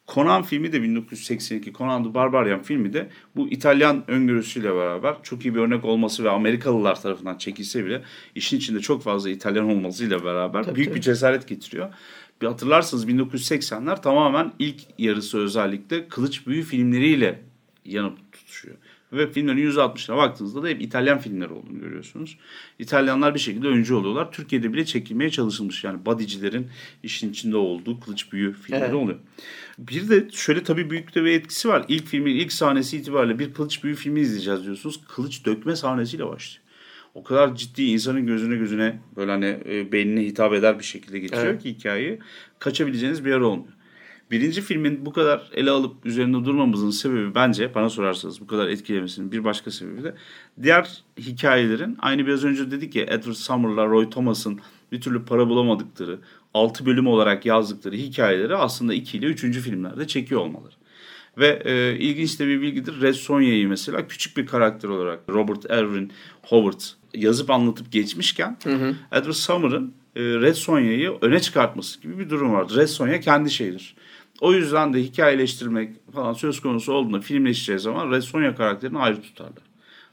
Conan 0.08 0.42
filmi 0.42 0.72
de 0.72 0.82
1982 0.82 1.72
Conan 1.72 2.04
the 2.04 2.14
Barbarian 2.14 2.62
filmi 2.62 2.92
de 2.92 3.08
bu 3.36 3.48
İtalyan 3.48 4.10
öngörüsüyle 4.10 4.74
beraber 4.74 5.16
çok 5.22 5.44
iyi 5.44 5.54
bir 5.54 5.60
örnek 5.60 5.84
olması 5.84 6.24
ve 6.24 6.30
Amerikalılar 6.30 7.02
tarafından 7.02 7.38
çekilse 7.38 7.86
bile 7.86 8.02
işin 8.34 8.56
içinde 8.56 8.80
çok 8.80 9.02
fazla 9.02 9.30
İtalyan 9.30 9.70
olmasıyla 9.70 10.24
beraber 10.24 10.62
tabii, 10.62 10.76
büyük 10.76 10.88
tabii. 10.88 10.96
bir 10.96 11.02
cesaret 11.02 11.48
getiriyor. 11.48 11.88
Bir 12.42 12.46
hatırlarsınız 12.46 13.08
1980'ler 13.08 14.02
tamamen 14.02 14.52
ilk 14.58 14.80
yarısı 14.98 15.38
özellikle 15.38 16.08
kılıç 16.08 16.46
büyü 16.46 16.62
filmleriyle 16.62 17.40
yanıp. 17.84 18.25
Ve 19.12 19.32
filmlerin 19.32 19.70
%60'ına 19.70 20.16
baktığınızda 20.16 20.62
da 20.62 20.68
hep 20.68 20.82
İtalyan 20.82 21.18
filmleri 21.18 21.52
olduğunu 21.52 21.80
görüyorsunuz. 21.80 22.38
İtalyanlar 22.78 23.34
bir 23.34 23.40
şekilde 23.40 23.68
öncü 23.68 23.94
oluyorlar. 23.94 24.32
Türkiye'de 24.32 24.72
bile 24.72 24.84
çekilmeye 24.84 25.30
çalışılmış. 25.30 25.84
Yani 25.84 26.06
bodycilerin 26.06 26.66
işin 27.02 27.30
içinde 27.30 27.56
olduğu 27.56 28.00
kılıç 28.00 28.32
büyü 28.32 28.52
filmleri 28.52 28.84
evet. 28.84 28.94
oluyor. 28.94 29.18
Bir 29.78 30.08
de 30.08 30.28
şöyle 30.32 30.62
tabii 30.62 30.90
büyük 30.90 31.14
de 31.14 31.24
bir 31.24 31.30
etkisi 31.30 31.68
var. 31.68 31.84
İlk 31.88 32.06
filmin 32.06 32.36
ilk 32.36 32.52
sahnesi 32.52 32.96
itibariyle 32.96 33.38
bir 33.38 33.54
kılıç 33.54 33.84
büyü 33.84 33.94
filmi 33.94 34.20
izleyeceğiz 34.20 34.64
diyorsunuz. 34.64 35.00
Kılıç 35.08 35.46
dökme 35.46 35.76
sahnesiyle 35.76 36.26
başlıyor. 36.26 36.66
O 37.14 37.22
kadar 37.22 37.54
ciddi 37.54 37.82
insanın 37.82 38.26
gözüne 38.26 38.56
gözüne 38.56 39.00
böyle 39.16 39.30
hani 39.30 39.58
e, 39.66 39.92
beynine 39.92 40.24
hitap 40.24 40.52
eder 40.52 40.78
bir 40.78 40.84
şekilde 40.84 41.18
geçiyor 41.18 41.44
evet. 41.44 41.62
ki 41.62 41.70
hikayeyi 41.70 42.18
kaçabileceğiniz 42.58 43.24
bir 43.24 43.30
yer 43.30 43.40
olmuyor. 43.40 43.75
Birinci 44.30 44.60
filmin 44.60 45.06
bu 45.06 45.12
kadar 45.12 45.50
ele 45.54 45.70
alıp 45.70 46.06
üzerinde 46.06 46.44
durmamızın 46.44 46.90
sebebi 46.90 47.34
bence 47.34 47.74
bana 47.74 47.90
sorarsanız 47.90 48.40
bu 48.40 48.46
kadar 48.46 48.68
etkilemesinin 48.68 49.32
bir 49.32 49.44
başka 49.44 49.70
sebebi 49.70 50.04
de 50.04 50.14
diğer 50.62 51.04
hikayelerin 51.18 51.96
aynı 52.00 52.26
biraz 52.26 52.44
önce 52.44 52.70
dedik 52.70 52.96
ya 52.96 53.02
Edward 53.02 53.34
Summer'la 53.34 53.86
Roy 53.86 54.10
Thomas'ın 54.10 54.60
bir 54.92 55.00
türlü 55.00 55.24
para 55.24 55.48
bulamadıkları 55.48 56.18
6 56.54 56.86
bölüm 56.86 57.06
olarak 57.06 57.46
yazdıkları 57.46 57.96
hikayeleri 57.96 58.56
aslında 58.56 58.94
2 58.94 59.18
ile 59.18 59.26
3. 59.26 59.40
filmlerde 59.40 60.06
çekiyor 60.06 60.40
olmaları. 60.40 60.74
Ve 61.38 61.62
e, 61.64 61.98
ilginç 61.98 62.40
de 62.40 62.46
bir 62.46 62.62
bilgidir. 62.62 63.00
Red 63.00 63.14
Sonya'yı 63.14 63.68
mesela 63.68 64.08
küçük 64.08 64.36
bir 64.36 64.46
karakter 64.46 64.88
olarak 64.88 65.20
Robert 65.28 65.70
Erwin 65.70 66.12
Howard 66.42 66.80
yazıp 67.14 67.50
anlatıp 67.50 67.92
geçmişken 67.92 68.56
hı 68.64 68.74
hı. 68.74 68.94
Edward 69.12 69.34
Summer'ın 69.34 69.94
e, 70.16 70.20
Red 70.20 70.54
Sonya'yı 70.54 71.12
öne 71.20 71.40
çıkartması 71.40 72.00
gibi 72.00 72.18
bir 72.18 72.30
durum 72.30 72.52
vardı. 72.52 72.76
Red 72.76 72.86
Sonya 72.86 73.20
kendi 73.20 73.50
şeyidir. 73.50 73.94
O 74.40 74.52
yüzden 74.52 74.94
de 74.94 75.02
hikayeleştirmek 75.02 76.12
falan 76.14 76.32
söz 76.32 76.60
konusu 76.60 76.92
olduğunda 76.92 77.20
filmleşeceği 77.20 77.78
zaman 77.78 78.10
Red 78.10 78.22
Sonja 78.22 78.54
karakterini 78.54 78.98
ayrı 78.98 79.22
tutarlar. 79.22 79.62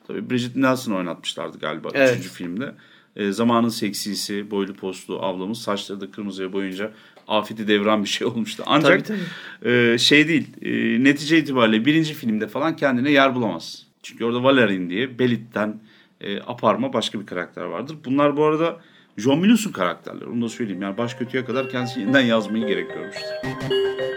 Tabii 0.08 0.30
Bridget 0.30 0.56
Nelson 0.56 0.94
oynatmışlardı 0.94 1.60
galiba 1.60 1.90
evet. 1.94 2.12
üçüncü 2.12 2.30
filmde. 2.30 2.76
E, 3.16 3.32
zamanın 3.32 3.70
seksisi, 3.70 4.52
boylu 4.52 4.74
postlu 4.74 5.22
ablamız 5.22 5.62
saçları 5.62 6.02
da 6.02 6.12
kırmızıya 6.12 6.54
boyunca 6.54 6.92
afeti 7.28 7.68
devran 7.68 8.04
bir 8.04 8.10
şey 8.10 8.28
olmuştu. 8.34 8.64
Ancak 8.66 9.06
tabii, 9.06 9.20
tabii. 9.62 9.72
E, 9.72 9.98
şey 9.98 10.28
değil, 10.28 10.48
e, 10.62 11.04
netice 11.04 11.38
itibariyle 11.38 11.86
birinci 11.86 12.14
filmde 12.14 12.48
falan 12.48 12.76
kendine 12.76 13.12
yer 13.12 13.36
bulamaz. 13.36 13.88
Çünkü 14.04 14.26
orada 14.26 14.44
Valerian 14.44 14.90
diye 14.90 15.20
Belit'ten 15.20 15.80
e, 16.22 16.40
aparma 16.42 16.94
başka 16.94 17.20
bir 17.20 17.26
karakter 17.26 17.64
vardır. 17.64 17.98
Bunlar 18.06 18.38
bu 18.38 18.44
arada 18.44 18.80
John 19.18 19.40
Milius'un 19.40 19.72
karakterleri. 19.72 20.26
Onu 20.26 20.42
da 20.42 20.50
söyleyeyim. 20.50 20.82
Yani 20.82 20.98
baş 20.98 21.14
kötüye 21.14 21.46
kadar 21.46 21.70
kendisi 21.70 22.00
yeniden 22.00 22.22
yazmayı 22.22 22.68
gerek 22.68 22.94
görmüştür. 22.94 24.13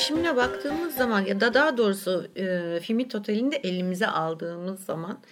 Gelişimine 0.00 0.36
baktığımız 0.36 0.94
zaman 0.94 1.20
ya 1.26 1.40
da 1.40 1.54
daha 1.54 1.76
doğrusu 1.76 2.28
e, 2.36 2.80
filmin 2.82 3.08
totalinde 3.08 3.56
elimize 3.56 4.06
aldığımız 4.06 4.84
zaman 4.84 5.22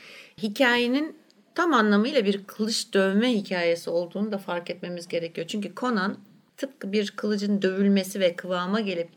hikayenin 0.42 1.16
tam 1.54 1.72
anlamıyla 1.72 2.24
bir 2.24 2.44
kılıç 2.44 2.94
dövme 2.94 3.32
hikayesi 3.32 3.90
olduğunu 3.90 4.32
da 4.32 4.38
fark 4.38 4.70
etmemiz 4.70 5.08
gerekiyor. 5.08 5.46
Çünkü 5.46 5.74
Conan 5.76 6.18
tıpkı 6.56 6.92
bir 6.92 7.10
kılıcın 7.10 7.62
dövülmesi 7.62 8.20
ve 8.20 8.36
kıvama 8.36 8.80
gelip 8.80 9.08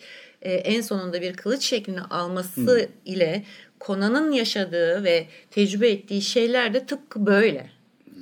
e, 0.42 0.54
en 0.54 0.82
sonunda 0.82 1.22
bir 1.22 1.34
kılıç 1.34 1.64
şeklini 1.64 2.02
alması 2.02 2.62
hmm. 2.62 3.14
ile 3.14 3.44
Conan'ın 3.82 4.32
yaşadığı 4.32 5.04
ve 5.04 5.28
tecrübe 5.52 5.90
ettiği 5.90 6.22
şeyler 6.22 6.74
de 6.74 6.86
tıpkı 6.86 7.26
böyle. 7.26 7.70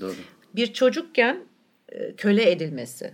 Doğru. 0.02 0.16
Bir 0.56 0.74
çocukken 0.74 1.44
e, 1.90 2.16
köle 2.16 2.52
edilmesi 2.52 3.14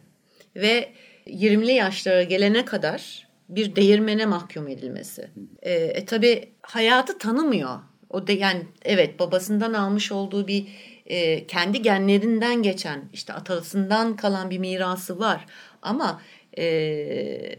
ve 0.56 0.90
20'li 1.28 1.72
yaşlara 1.72 2.24
gelene 2.24 2.66
kadar 2.66 3.25
bir 3.50 3.76
değirmene 3.76 4.26
mahkum 4.26 4.68
edilmesi. 4.68 5.30
E, 5.62 5.74
e 5.74 6.06
tabi 6.06 6.50
hayatı 6.62 7.18
tanımıyor. 7.18 7.80
O 8.10 8.28
de 8.28 8.34
yani 8.34 8.68
evet 8.86 9.20
babasından 9.20 9.74
almış 9.74 10.12
olduğu 10.12 10.48
bir 10.48 10.68
e, 11.06 11.48
kendi 11.48 11.82
genlerinden 11.82 12.64
geçen 12.64 13.10
işte 13.14 13.34
atasından 13.34 14.16
kalan 14.16 14.50
bir 14.50 14.58
mirası 14.58 15.20
var. 15.20 15.46
Ama 15.82 16.22
e, 16.58 17.56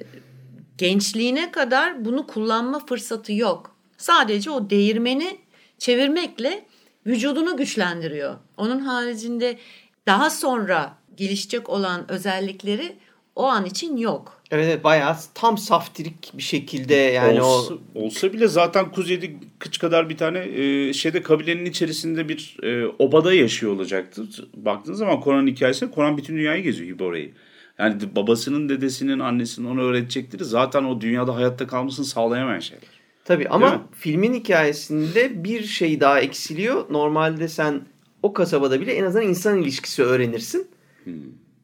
gençliğine 0.79 1.51
kadar 1.51 2.05
bunu 2.05 2.27
kullanma 2.27 2.87
fırsatı 2.87 3.33
yok. 3.33 3.77
Sadece 3.97 4.51
o 4.51 4.71
değirmeni 4.71 5.39
çevirmekle 5.79 6.65
vücudunu 7.07 7.57
güçlendiriyor. 7.57 8.37
Onun 8.57 8.81
haricinde 8.81 9.59
daha 10.07 10.31
sonra 10.31 10.99
gelişecek 11.17 11.69
olan 11.69 12.11
özellikleri 12.11 12.97
o 13.37 13.45
an 13.45 13.67
için 13.67 13.97
yok. 13.97 14.33
Evet, 14.51 14.67
evet 14.71 14.85
bayağı 14.85 15.17
tam 15.35 15.59
saftirik 15.59 16.33
bir 16.35 16.43
şekilde 16.43 16.95
yani 16.95 17.43
olsa, 17.43 17.75
o 17.95 18.01
olsa 18.01 18.33
bile 18.33 18.49
zaten 18.49 18.93
kuzeyde 18.93 19.31
kıç 19.59 19.79
kadar 19.79 20.09
bir 20.09 20.17
tane 20.17 20.39
e, 20.39 20.93
şeyde 20.93 21.23
kabilenin 21.23 21.65
içerisinde 21.65 22.29
bir 22.29 22.57
e, 22.63 22.87
obada 22.99 23.35
yaşıyor 23.35 23.73
olacaktı. 23.73 24.23
Baktığınız 24.57 24.99
zaman 24.99 25.21
Koran 25.21 25.47
hikayesinde 25.47 25.91
Koran 25.91 26.17
bütün 26.17 26.37
dünyayı 26.37 26.63
geziyor 26.63 26.89
gibi 26.89 27.03
orayı. 27.03 27.33
Yani 27.79 27.95
babasının, 28.17 28.69
dedesinin, 28.69 29.19
annesinin 29.19 29.67
onu 29.67 29.83
öğretecekleri 29.83 30.45
zaten 30.45 30.85
o 30.85 31.01
dünyada 31.01 31.35
hayatta 31.35 31.67
kalmasını 31.67 32.07
sağlayamayan 32.07 32.61
şeyler. 32.61 32.85
Tabii 33.25 33.49
ama 33.49 33.83
filmin 33.93 34.35
hikayesinde 34.35 35.45
bir 35.45 35.65
şey 35.65 36.01
daha 36.01 36.21
eksiliyor. 36.21 36.85
Normalde 36.91 37.49
sen 37.49 37.81
o 38.23 38.33
kasabada 38.33 38.81
bile 38.81 38.93
en 38.93 39.05
azından 39.05 39.29
insan 39.29 39.63
ilişkisi 39.63 40.03
öğrenirsin. 40.03 40.69
Hmm. 41.05 41.15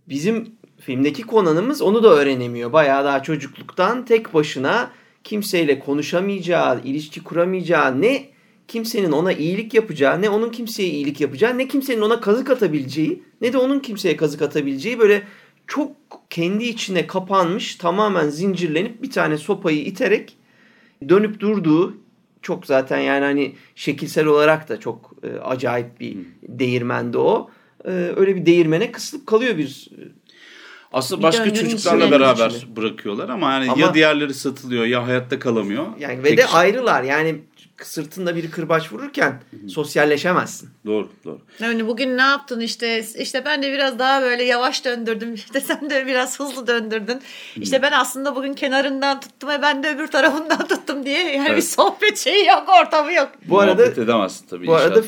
Bizim 0.08 0.52
filmdeki 0.86 1.22
konanımız 1.22 1.82
onu 1.82 2.02
da 2.02 2.08
öğrenemiyor. 2.08 2.72
Bayağı 2.72 3.04
daha 3.04 3.22
çocukluktan 3.22 4.04
tek 4.04 4.34
başına 4.34 4.90
kimseyle 5.24 5.78
konuşamayacağı, 5.78 6.80
ilişki 6.84 7.24
kuramayacağı, 7.24 8.00
ne 8.00 8.28
kimsenin 8.68 9.12
ona 9.12 9.32
iyilik 9.32 9.74
yapacağı, 9.74 10.22
ne 10.22 10.30
onun 10.30 10.50
kimseye 10.50 10.88
iyilik 10.88 11.20
yapacağı, 11.20 11.58
ne 11.58 11.68
kimsenin 11.68 12.00
ona 12.00 12.20
kazık 12.20 12.50
atabileceği, 12.50 13.22
ne 13.40 13.52
de 13.52 13.58
onun 13.58 13.80
kimseye 13.80 14.16
kazık 14.16 14.42
atabileceği 14.42 14.98
böyle 14.98 15.22
çok 15.66 15.90
kendi 16.30 16.64
içine 16.64 17.06
kapanmış, 17.06 17.76
tamamen 17.76 18.28
zincirlenip 18.28 19.02
bir 19.02 19.10
tane 19.10 19.38
sopayı 19.38 19.84
iterek 19.84 20.36
dönüp 21.08 21.40
durduğu 21.40 21.96
çok 22.42 22.66
zaten 22.66 22.98
yani 22.98 23.24
hani 23.24 23.54
şekilsel 23.74 24.26
olarak 24.26 24.68
da 24.68 24.80
çok 24.80 25.14
e, 25.22 25.38
acayip 25.38 26.00
bir 26.00 26.16
değirmendi 26.42 27.18
o. 27.18 27.50
E, 27.84 27.90
öyle 27.90 28.36
bir 28.36 28.46
değirmene 28.46 28.92
kısılıp 28.92 29.26
kalıyor 29.26 29.58
bir 29.58 29.90
aslında 30.92 31.20
bir 31.20 31.26
başka 31.26 31.54
çocuklarla 31.54 32.10
beraber 32.10 32.50
içine. 32.50 32.76
bırakıyorlar 32.76 33.28
ama 33.28 33.52
yani 33.52 33.70
ama, 33.70 33.80
ya 33.80 33.94
diğerleri 33.94 34.34
satılıyor 34.34 34.84
ya 34.84 35.06
hayatta 35.06 35.38
kalamıyor. 35.38 35.86
Yani 35.98 36.24
ve 36.24 36.36
de 36.36 36.46
ayrılar. 36.46 37.02
Yani 37.02 37.40
sırtında 37.82 38.36
bir 38.36 38.50
kırbaç 38.50 38.92
vururken 38.92 39.30
Hı-hı. 39.50 39.68
sosyalleşemezsin. 39.68 40.70
Doğru, 40.86 41.08
doğru. 41.24 41.38
Yani 41.60 41.86
bugün 41.86 42.16
ne 42.16 42.22
yaptın 42.22 42.60
işte 42.60 43.04
işte 43.18 43.44
ben 43.44 43.62
de 43.62 43.72
biraz 43.72 43.98
daha 43.98 44.22
böyle 44.22 44.44
yavaş 44.44 44.84
döndürdüm. 44.84 45.34
İşte 45.42 45.60
sen 45.60 45.90
de 45.90 46.06
biraz 46.06 46.40
hızlı 46.40 46.66
döndürdün. 46.66 47.14
Hı-hı. 47.14 47.62
İşte 47.62 47.82
ben 47.82 47.92
aslında 47.92 48.36
bugün 48.36 48.54
kenarından 48.54 49.20
tuttum 49.20 49.48
ve 49.48 49.62
ben 49.62 49.82
de 49.82 49.94
öbür 49.94 50.06
tarafından 50.06 50.66
tuttum 50.68 51.06
diye 51.06 51.18
yani 51.18 51.46
evet. 51.48 51.56
bir 51.56 51.62
sohbet 51.62 52.18
şeyi 52.18 52.46
yok, 52.46 52.64
ortamı 52.82 53.12
yok. 53.12 53.28
Bu 53.46 53.60
arada 53.60 53.84
edemezsin 53.86 54.46
tabii 54.46 54.66
bu 54.66 54.74
arada 54.74 55.02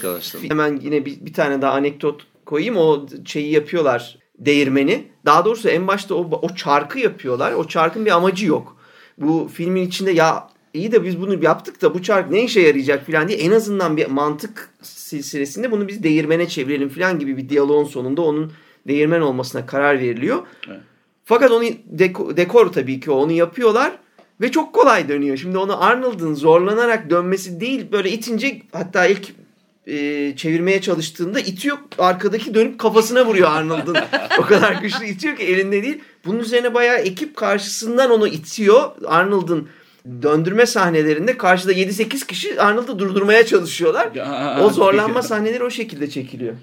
hemen 0.49 0.81
yine 0.83 1.07
bir, 1.07 1.27
bir 1.27 1.33
tane 1.33 1.63
daha 1.63 1.73
anekdot 1.73 2.27
koyayım. 2.47 2.77
O 2.77 3.07
şeyi 3.25 3.53
yapıyorlar 3.53 4.24
değirmeni. 4.39 5.05
Daha 5.25 5.45
doğrusu 5.45 5.69
en 5.69 5.89
başta 5.89 6.15
o, 6.15 6.41
o 6.43 6.55
çarkı 6.55 6.99
yapıyorlar. 6.99 7.53
O 7.53 7.69
çarkın 7.69 8.07
bir 8.07 8.11
amacı 8.11 8.47
yok. 8.47 8.77
Bu 9.19 9.51
filmin 9.55 9.87
içinde 9.87 10.11
ya 10.11 10.49
iyi 10.75 10.93
de 10.93 11.05
biz 11.05 11.21
bunu 11.21 11.45
yaptık 11.45 11.83
da 11.83 11.95
bu 11.95 12.03
çark 12.03 12.31
ne 12.31 12.45
işe 12.45 12.61
yarayacak 12.61 13.07
falan 13.07 13.29
diye 13.29 13.39
en 13.39 13.51
azından 13.51 13.97
bir 13.97 14.07
mantık 14.07 14.71
silsilesinde 14.83 15.71
bunu 15.71 15.89
biz 15.89 16.03
değirmene 16.03 16.49
çevirelim 16.49 16.89
falan 16.89 17.19
gibi 17.19 17.37
bir 17.37 17.49
diyaloğun 17.49 17.85
sonunda 17.85 18.23
onun 18.23 18.53
değirmen 18.89 19.21
olmasına 19.21 19.67
karar 19.67 20.01
veriliyor. 20.01 20.39
Evet. 20.69 20.81
Fakat 21.25 21.51
onu 21.51 21.65
deko, 21.87 22.37
dekor 22.37 22.73
tabii 22.73 23.01
ki 23.01 23.11
onu 23.11 23.33
yapıyorlar 23.33 23.93
ve 24.41 24.51
çok 24.51 24.73
kolay 24.73 25.09
dönüyor. 25.09 25.37
Şimdi 25.37 25.59
onu 25.59 25.85
Arnold'un 25.85 26.35
zorlanarak 26.35 27.11
dönmesi 27.11 27.61
değil 27.61 27.93
böyle 27.93 28.11
itince 28.11 28.63
hatta 28.73 29.07
ilk 29.07 29.44
e, 29.87 30.37
çevirmeye 30.37 30.81
çalıştığında 30.81 31.41
itiyor 31.41 31.79
arkadaki 31.99 32.55
dönüp 32.55 32.79
kafasına 32.79 33.27
vuruyor 33.27 33.51
Arnold'un. 33.53 33.97
o 34.39 34.43
kadar 34.43 34.73
güçlü 34.73 35.07
itiyor 35.07 35.37
ki 35.37 35.43
elinde 35.43 35.83
değil. 35.83 35.99
Bunun 36.25 36.39
üzerine 36.39 36.75
bayağı 36.75 36.99
ekip 36.99 37.37
karşısından 37.37 38.11
onu 38.11 38.29
itiyor. 38.29 38.91
Arnold'un 39.07 39.69
döndürme 40.23 40.67
sahnelerinde 40.67 41.37
karşıda 41.37 41.73
7-8 41.73 42.27
kişi 42.27 42.61
Arnold'u 42.61 42.99
durdurmaya 42.99 43.47
çalışıyorlar. 43.47 44.09
o 44.61 44.71
zorlanma 44.71 45.23
sahneleri 45.23 45.65
o 45.65 45.71
şekilde 45.71 46.11
çekiliyor. 46.11 46.55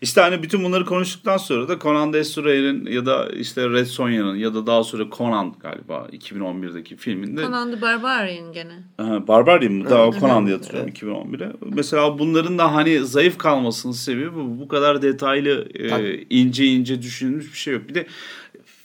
İşte 0.00 0.20
hani 0.20 0.42
bütün 0.42 0.64
bunları 0.64 0.84
konuştuktan 0.84 1.36
sonra 1.36 1.68
da 1.68 1.78
Conan 1.78 2.12
Doyle'in 2.12 2.86
ya 2.86 3.06
da 3.06 3.28
işte 3.28 3.68
Red 3.68 3.86
Sonja'nın 3.86 4.36
ya 4.36 4.54
da 4.54 4.66
daha 4.66 4.84
sonra 4.84 5.04
Conan 5.12 5.54
galiba 5.60 6.08
2011'deki 6.12 6.96
filminde. 6.96 7.42
Conan 7.42 7.70
the 7.70 7.82
Barbarian 7.82 8.52
gene. 8.52 8.72
Aha, 8.98 9.28
Barbarian 9.28 9.72
mı? 9.72 9.90
Daha 9.90 10.04
evet, 10.04 10.20
Conan 10.20 10.46
diye 10.46 10.56
hatırlıyorum 10.56 10.92
evet. 11.30 11.42
2011'e. 11.42 11.52
Mesela 11.74 12.18
bunların 12.18 12.58
da 12.58 12.74
hani 12.74 12.98
zayıf 12.98 13.38
kalmasının 13.38 13.92
sebebi 13.92 14.34
bu. 14.34 14.60
Bu 14.60 14.68
kadar 14.68 15.02
detaylı 15.02 15.68
e, 15.74 16.20
ince 16.30 16.64
ince 16.64 17.02
düşünülmüş 17.02 17.52
bir 17.52 17.58
şey 17.58 17.74
yok. 17.74 17.88
Bir 17.88 17.94
de 17.94 18.06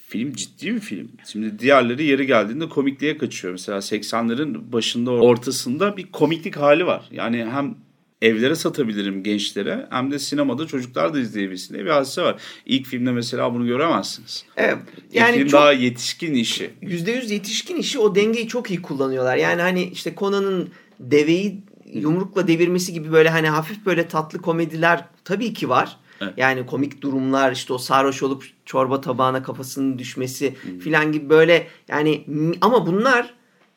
film 0.07 0.33
ciddi 0.33 0.75
bir 0.75 0.79
film. 0.79 1.11
Şimdi 1.31 1.59
diğerleri 1.59 2.03
yeri 2.03 2.27
geldiğinde 2.27 2.69
komikliğe 2.69 3.17
kaçıyor. 3.17 3.51
Mesela 3.51 3.77
80'lerin 3.77 4.71
başında 4.71 5.11
ortasında 5.11 5.97
bir 5.97 6.11
komiklik 6.11 6.57
hali 6.57 6.85
var. 6.85 7.05
Yani 7.11 7.45
hem 7.51 7.75
evlere 8.21 8.55
satabilirim 8.55 9.23
gençlere 9.23 9.87
hem 9.89 10.11
de 10.11 10.19
sinemada 10.19 10.67
çocuklar 10.67 11.13
da 11.13 11.19
izleyebilsin 11.19 11.73
diye 11.73 11.85
bir 11.85 11.89
hadise 11.89 12.21
var. 12.21 12.41
İlk 12.65 12.87
filmde 12.87 13.11
mesela 13.11 13.53
bunu 13.53 13.67
göremezsiniz. 13.67 14.45
Evet. 14.57 14.77
Yani 15.13 15.35
İlk 15.35 15.43
film 15.43 15.51
daha 15.51 15.73
yetişkin 15.73 16.33
işi. 16.33 16.69
%100 16.81 17.33
yetişkin 17.33 17.75
işi 17.75 17.99
o 17.99 18.15
dengeyi 18.15 18.47
çok 18.47 18.69
iyi 18.69 18.81
kullanıyorlar. 18.81 19.37
Yani 19.37 19.61
hani 19.61 19.83
işte 19.83 20.13
Conan'ın 20.17 20.69
deveyi 20.99 21.61
yumrukla 21.93 22.47
devirmesi 22.47 22.93
gibi 22.93 23.11
böyle 23.11 23.29
hani 23.29 23.49
hafif 23.49 23.85
böyle 23.85 24.07
tatlı 24.07 24.41
komediler 24.41 25.05
tabii 25.23 25.53
ki 25.53 25.69
var. 25.69 25.97
Evet. 26.21 26.33
Yani 26.37 26.65
komik 26.65 27.01
durumlar 27.01 27.51
işte 27.51 27.73
o 27.73 27.77
sarhoş 27.77 28.23
olup 28.23 28.45
çorba 28.65 29.01
tabağına 29.01 29.43
kafasının 29.43 29.99
düşmesi 29.99 30.55
hmm. 30.61 30.79
filan 30.79 31.11
gibi 31.11 31.29
böyle 31.29 31.67
yani 31.87 32.25
ama 32.61 32.87
bunlar 32.87 33.33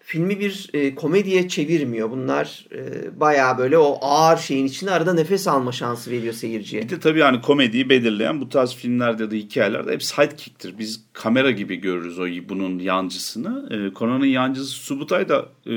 filmi 0.07 0.41
bir 0.41 0.71
e, 0.75 0.95
komediye 0.95 1.49
çevirmiyor. 1.49 2.11
Bunlar 2.11 2.67
e, 2.73 3.21
bayağı 3.21 3.59
böyle 3.59 3.79
o 3.79 3.99
ağır 4.01 4.37
şeyin 4.37 4.67
içinde 4.67 4.91
arada 4.91 5.15
nefes 5.15 5.49
alma 5.49 5.73
şansı 5.73 6.11
veriyor 6.11 6.35
seyirciye. 6.35 6.83
Bir 6.83 6.89
de 6.89 7.01
tabii 7.01 7.19
yani 7.19 7.41
komediyi 7.41 7.89
belirleyen 7.89 8.41
bu 8.41 8.49
tarz 8.49 8.75
filmlerde 8.75 9.23
ya 9.23 9.31
da 9.31 9.35
hikayelerde 9.35 9.93
hep 9.93 10.03
sidekick'tir. 10.03 10.79
Biz 10.79 11.05
kamera 11.13 11.51
gibi 11.51 11.77
görürüz 11.77 12.19
o 12.19 12.27
bunun 12.49 12.79
yancısını. 12.79 13.69
E, 13.71 13.95
Conan'ın 13.99 14.27
yancısı 14.27 14.71
Subutay 14.71 15.29
da 15.29 15.49
e, 15.67 15.75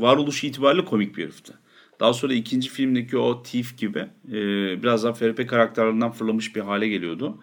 varoluş 0.00 0.44
itibariyle 0.44 0.84
komik 0.84 1.16
bir 1.16 1.22
herifti. 1.22 1.52
Daha 2.00 2.12
sonra 2.12 2.34
ikinci 2.34 2.68
filmdeki 2.68 3.18
o 3.18 3.42
Thief 3.42 3.78
gibi 3.78 4.06
e, 4.28 4.32
biraz 4.82 5.04
daha 5.04 5.12
FRP 5.12 5.48
karakterlerinden 5.48 6.10
fırlamış 6.10 6.56
bir 6.56 6.60
hale 6.60 6.88
geliyordu. 6.88 7.38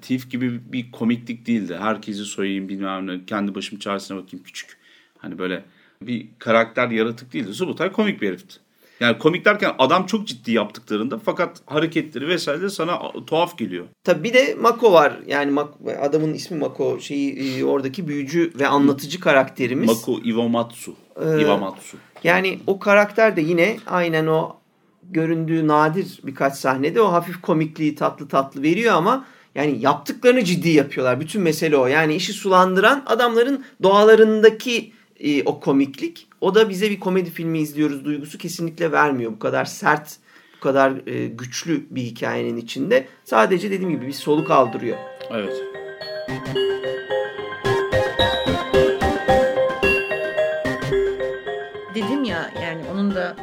Thief 0.00 0.30
gibi 0.30 0.72
bir 0.72 0.92
komiklik 0.92 1.46
değildi. 1.46 1.76
Herkesi 1.80 2.24
soyayım 2.24 2.68
bilmem 2.68 3.06
ne 3.06 3.24
kendi 3.24 3.54
başım 3.54 3.78
çaresine 3.78 4.16
bakayım 4.16 4.44
küçük 4.44 4.77
Hani 5.18 5.38
böyle 5.38 5.64
bir 6.02 6.28
karakter 6.38 6.90
yaratık 6.90 7.32
değildi. 7.32 7.54
Subutay 7.54 7.92
komik 7.92 8.22
bir 8.22 8.28
herifti. 8.28 8.58
Yani 9.00 9.18
komik 9.18 9.44
derken 9.44 9.74
adam 9.78 10.06
çok 10.06 10.26
ciddi 10.26 10.52
yaptıklarında 10.52 11.18
fakat 11.18 11.60
hareketleri 11.66 12.28
vesaire 12.28 12.70
sana 12.70 13.12
tuhaf 13.26 13.58
geliyor. 13.58 13.86
Tabii 14.04 14.24
bir 14.24 14.34
de 14.34 14.56
Mako 14.60 14.92
var. 14.92 15.18
Yani 15.26 15.60
adamın 16.00 16.34
ismi 16.34 16.58
Mako. 16.58 17.00
Şeyi 17.00 17.58
e, 17.60 17.64
oradaki 17.64 18.08
büyücü 18.08 18.52
ve 18.58 18.66
anlatıcı 18.66 19.20
karakterimiz. 19.20 19.88
Mako 19.88 20.20
Iwamatsu. 20.24 20.94
Ee, 21.24 21.40
Iwamatsu. 21.40 21.96
Yani 22.24 22.58
o 22.66 22.78
karakter 22.78 23.36
de 23.36 23.40
yine 23.40 23.76
aynen 23.86 24.26
o 24.26 24.56
göründüğü 25.02 25.68
nadir 25.68 26.20
birkaç 26.22 26.54
sahnede 26.54 27.00
o 27.00 27.12
hafif 27.12 27.42
komikliği 27.42 27.94
tatlı 27.94 28.28
tatlı 28.28 28.62
veriyor 28.62 28.94
ama 28.94 29.24
yani 29.54 29.76
yaptıklarını 29.80 30.44
ciddi 30.44 30.68
yapıyorlar. 30.68 31.20
Bütün 31.20 31.42
mesele 31.42 31.76
o. 31.76 31.86
Yani 31.86 32.14
işi 32.14 32.32
sulandıran 32.32 33.02
adamların 33.06 33.64
doğalarındaki 33.82 34.92
e, 35.20 35.42
o 35.42 35.60
komiklik 35.60 36.28
o 36.40 36.54
da 36.54 36.68
bize 36.68 36.90
bir 36.90 37.00
komedi 37.00 37.30
filmi 37.30 37.58
izliyoruz 37.58 38.04
duygusu 38.04 38.38
kesinlikle 38.38 38.92
vermiyor. 38.92 39.32
Bu 39.32 39.38
kadar 39.38 39.64
sert, 39.64 40.16
bu 40.56 40.60
kadar 40.60 41.06
e, 41.06 41.26
güçlü 41.26 41.86
bir 41.90 42.02
hikayenin 42.02 42.56
içinde 42.56 43.06
sadece 43.24 43.70
dediğim 43.70 43.90
gibi 43.90 44.06
bir 44.06 44.12
soluk 44.12 44.50
aldırıyor. 44.50 44.98
Evet. 45.30 45.62
Dedim 51.94 52.24
ya 52.24 52.50
yani 52.62 52.82
onun 52.92 53.14
da 53.14 53.36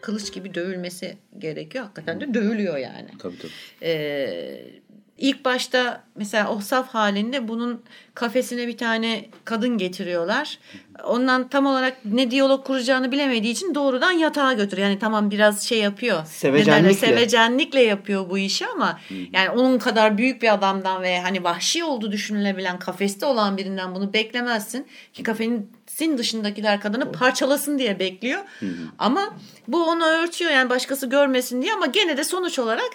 kılıç 0.00 0.32
gibi 0.32 0.54
dövülmesi 0.54 1.16
gerekiyor. 1.38 1.84
Hakikaten 1.84 2.20
de 2.20 2.34
dövülüyor 2.34 2.76
yani. 2.76 3.08
Tabii 3.18 3.38
tabii. 3.38 3.52
Ee, 3.82 4.81
İlk 5.22 5.44
başta 5.44 6.04
mesela 6.14 6.50
o 6.50 6.60
saf 6.60 6.88
halinde 6.88 7.48
bunun 7.48 7.82
kafesine 8.14 8.66
bir 8.66 8.76
tane 8.76 9.24
kadın 9.44 9.78
getiriyorlar. 9.78 10.58
Ondan 11.04 11.48
tam 11.48 11.66
olarak 11.66 11.96
ne 12.04 12.30
diyalog 12.30 12.66
kuracağını 12.66 13.12
bilemediği 13.12 13.52
için 13.52 13.74
doğrudan 13.74 14.10
yatağa 14.12 14.52
götürüyor. 14.52 14.88
Yani 14.88 14.98
tamam 14.98 15.30
biraz 15.30 15.62
şey 15.62 15.78
yapıyor. 15.78 16.24
Sevecenlikle. 16.26 16.94
Sevecenlikle 16.94 17.82
yapıyor 17.82 18.30
bu 18.30 18.38
işi 18.38 18.66
ama 18.66 19.00
yani 19.32 19.50
onun 19.50 19.78
kadar 19.78 20.18
büyük 20.18 20.42
bir 20.42 20.54
adamdan 20.54 21.02
ve 21.02 21.20
hani 21.20 21.44
vahşi 21.44 21.84
olduğu 21.84 22.12
düşünülebilen 22.12 22.78
kafeste 22.78 23.26
olan 23.26 23.56
birinden 23.56 23.94
bunu 23.94 24.12
beklemezsin. 24.12 24.86
Ki 25.12 25.22
kafenin 25.22 25.72
sin 25.86 26.18
dışındakiler 26.18 26.80
kadını 26.80 27.12
parçalasın 27.12 27.78
diye 27.78 27.98
bekliyor. 27.98 28.40
Ama 28.98 29.36
bu 29.68 29.84
onu 29.84 30.04
örtüyor 30.04 30.50
yani 30.50 30.70
başkası 30.70 31.06
görmesin 31.06 31.62
diye 31.62 31.72
ama 31.72 31.86
gene 31.86 32.16
de 32.16 32.24
sonuç 32.24 32.58
olarak 32.58 32.90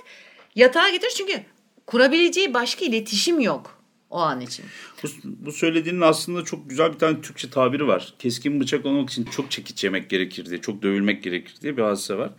yatağa 0.56 0.90
getiriyor. 0.90 1.14
Çünkü 1.18 1.42
kurabileceği 1.88 2.54
başka 2.54 2.86
iletişim 2.86 3.40
yok 3.40 3.78
o 4.10 4.18
an 4.18 4.42
için. 4.42 4.66
Bu, 5.04 5.08
bu 5.24 5.52
söylediğinin 5.52 6.02
aslında 6.02 6.44
çok 6.44 6.70
güzel 6.70 6.94
bir 6.94 7.00
tane 7.00 7.22
Türkçe 7.22 7.50
tabiri 7.50 7.88
var. 7.88 8.14
Keskin 8.20 8.60
bıçak 8.60 8.86
olmak 8.86 9.10
için 9.10 9.26
çok 9.26 9.52
çekiç 9.52 9.84
yemek 9.84 10.10
gerekir 10.10 10.46
diye, 10.46 10.62
çok 10.62 10.82
dövülmek 10.82 11.24
gerekir 11.24 11.56
diye 11.62 11.78
bir 11.78 11.82
hadise 11.82 12.18
var. 12.18 12.32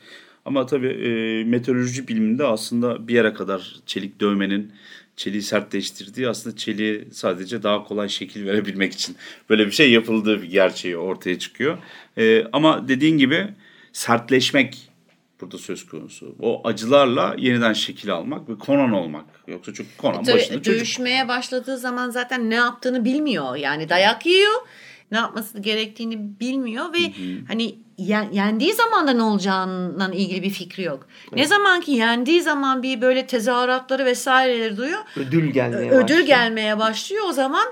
Ama 0.44 0.66
tabii 0.66 0.88
e, 0.88 1.44
meteoroloji 1.44 2.08
biliminde 2.08 2.44
aslında 2.44 3.08
bir 3.08 3.14
yere 3.14 3.32
kadar 3.32 3.76
çelik 3.86 4.20
dövmenin 4.20 4.72
çeliği 5.16 5.42
sertleştirdiği 5.42 6.28
aslında 6.28 6.56
çeliğe 6.56 7.04
sadece 7.12 7.62
daha 7.62 7.84
kolay 7.84 8.08
şekil 8.08 8.46
verebilmek 8.46 8.92
için 8.92 9.16
böyle 9.50 9.66
bir 9.66 9.72
şey 9.72 9.92
yapıldığı 9.92 10.42
bir 10.42 10.50
gerçeği 10.50 10.96
ortaya 10.96 11.38
çıkıyor. 11.38 11.78
E, 12.18 12.44
ama 12.52 12.88
dediğin 12.88 13.18
gibi 13.18 13.48
sertleşmek 13.92 14.87
burada 15.40 15.58
söz 15.58 15.86
konusu. 15.86 16.36
O 16.40 16.68
acılarla 16.68 17.34
yeniden 17.38 17.72
şekil 17.72 18.12
almak 18.12 18.48
ve 18.48 18.52
Conan 18.66 18.92
olmak. 18.92 19.24
Yoksa 19.46 19.74
çünkü 19.74 19.90
Conan 19.98 20.24
e, 20.24 20.32
başında 20.32 20.58
çocuk. 20.62 20.74
Dövüşmeye 20.74 21.28
başladığı 21.28 21.78
zaman 21.78 22.10
zaten 22.10 22.50
ne 22.50 22.54
yaptığını 22.54 23.04
bilmiyor. 23.04 23.56
Yani 23.56 23.88
dayak 23.88 24.26
yiyor. 24.26 24.54
Ne 25.10 25.18
yapması 25.18 25.58
gerektiğini 25.58 26.40
bilmiyor 26.40 26.92
ve 26.92 26.98
Hı-hı. 26.98 27.46
hani 27.48 27.74
yendiği 28.32 28.72
zaman 28.74 29.08
da 29.08 29.12
ne 29.12 29.22
olacağından 29.22 30.12
ilgili 30.12 30.42
bir 30.42 30.50
fikri 30.50 30.82
yok. 30.82 31.06
Evet. 31.22 31.32
Ne 31.32 31.46
zaman 31.46 31.80
ki 31.80 31.90
yendiği 31.90 32.42
zaman 32.42 32.82
bir 32.82 33.00
böyle 33.00 33.26
tezahüratları 33.26 34.04
vesaireleri 34.04 34.76
duyuyor. 34.76 35.00
Ödül 35.16 35.50
gelmeye 35.50 35.90
ödül 35.90 36.02
başlıyor. 36.02 36.26
gelmeye 36.26 36.78
başlıyor. 36.78 37.24
O 37.28 37.32
zaman 37.32 37.66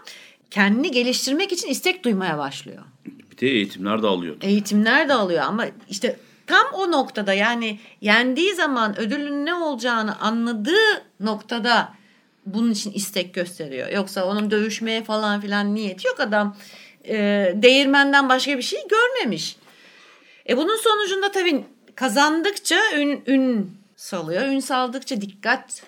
kendini 0.50 0.90
geliştirmek 0.90 1.52
için 1.52 1.68
istek 1.68 2.04
duymaya 2.04 2.38
başlıyor. 2.38 2.82
Bir 3.06 3.38
de 3.38 3.46
eğitimler 3.46 4.02
de 4.02 4.06
alıyor. 4.06 4.36
Eğitimler 4.40 5.08
de 5.08 5.14
alıyor 5.14 5.42
ama 5.42 5.66
işte 5.90 6.16
tam 6.47 6.66
o 6.72 6.90
noktada 6.90 7.32
yani 7.32 7.80
yendiği 8.01 8.55
zaman 8.55 9.01
ödülün 9.01 9.47
ne 9.47 9.55
olacağını 9.55 10.20
anladığı 10.20 11.05
noktada 11.20 11.92
bunun 12.47 12.70
için 12.70 12.92
istek 12.92 13.34
gösteriyor. 13.34 13.88
Yoksa 13.88 14.24
onun 14.24 14.51
dövüşmeye 14.51 15.05
falan 15.05 15.40
filan 15.40 15.74
niyeti 15.74 16.07
yok 16.07 16.20
adam 16.20 16.57
e, 17.09 17.16
değirmenden 17.55 18.28
başka 18.28 18.59
bir 18.59 18.62
şey 18.62 18.80
görmemiş. 18.88 19.57
E 20.49 20.57
bunun 20.57 20.76
sonucunda 20.76 21.32
tabii 21.32 21.64
kazandıkça 21.94 22.76
ün, 22.97 23.22
ün 23.26 23.76
salıyor. 23.97 24.42
Ün 24.42 24.61
saldıkça 24.61 25.20
dikkat 25.20 25.82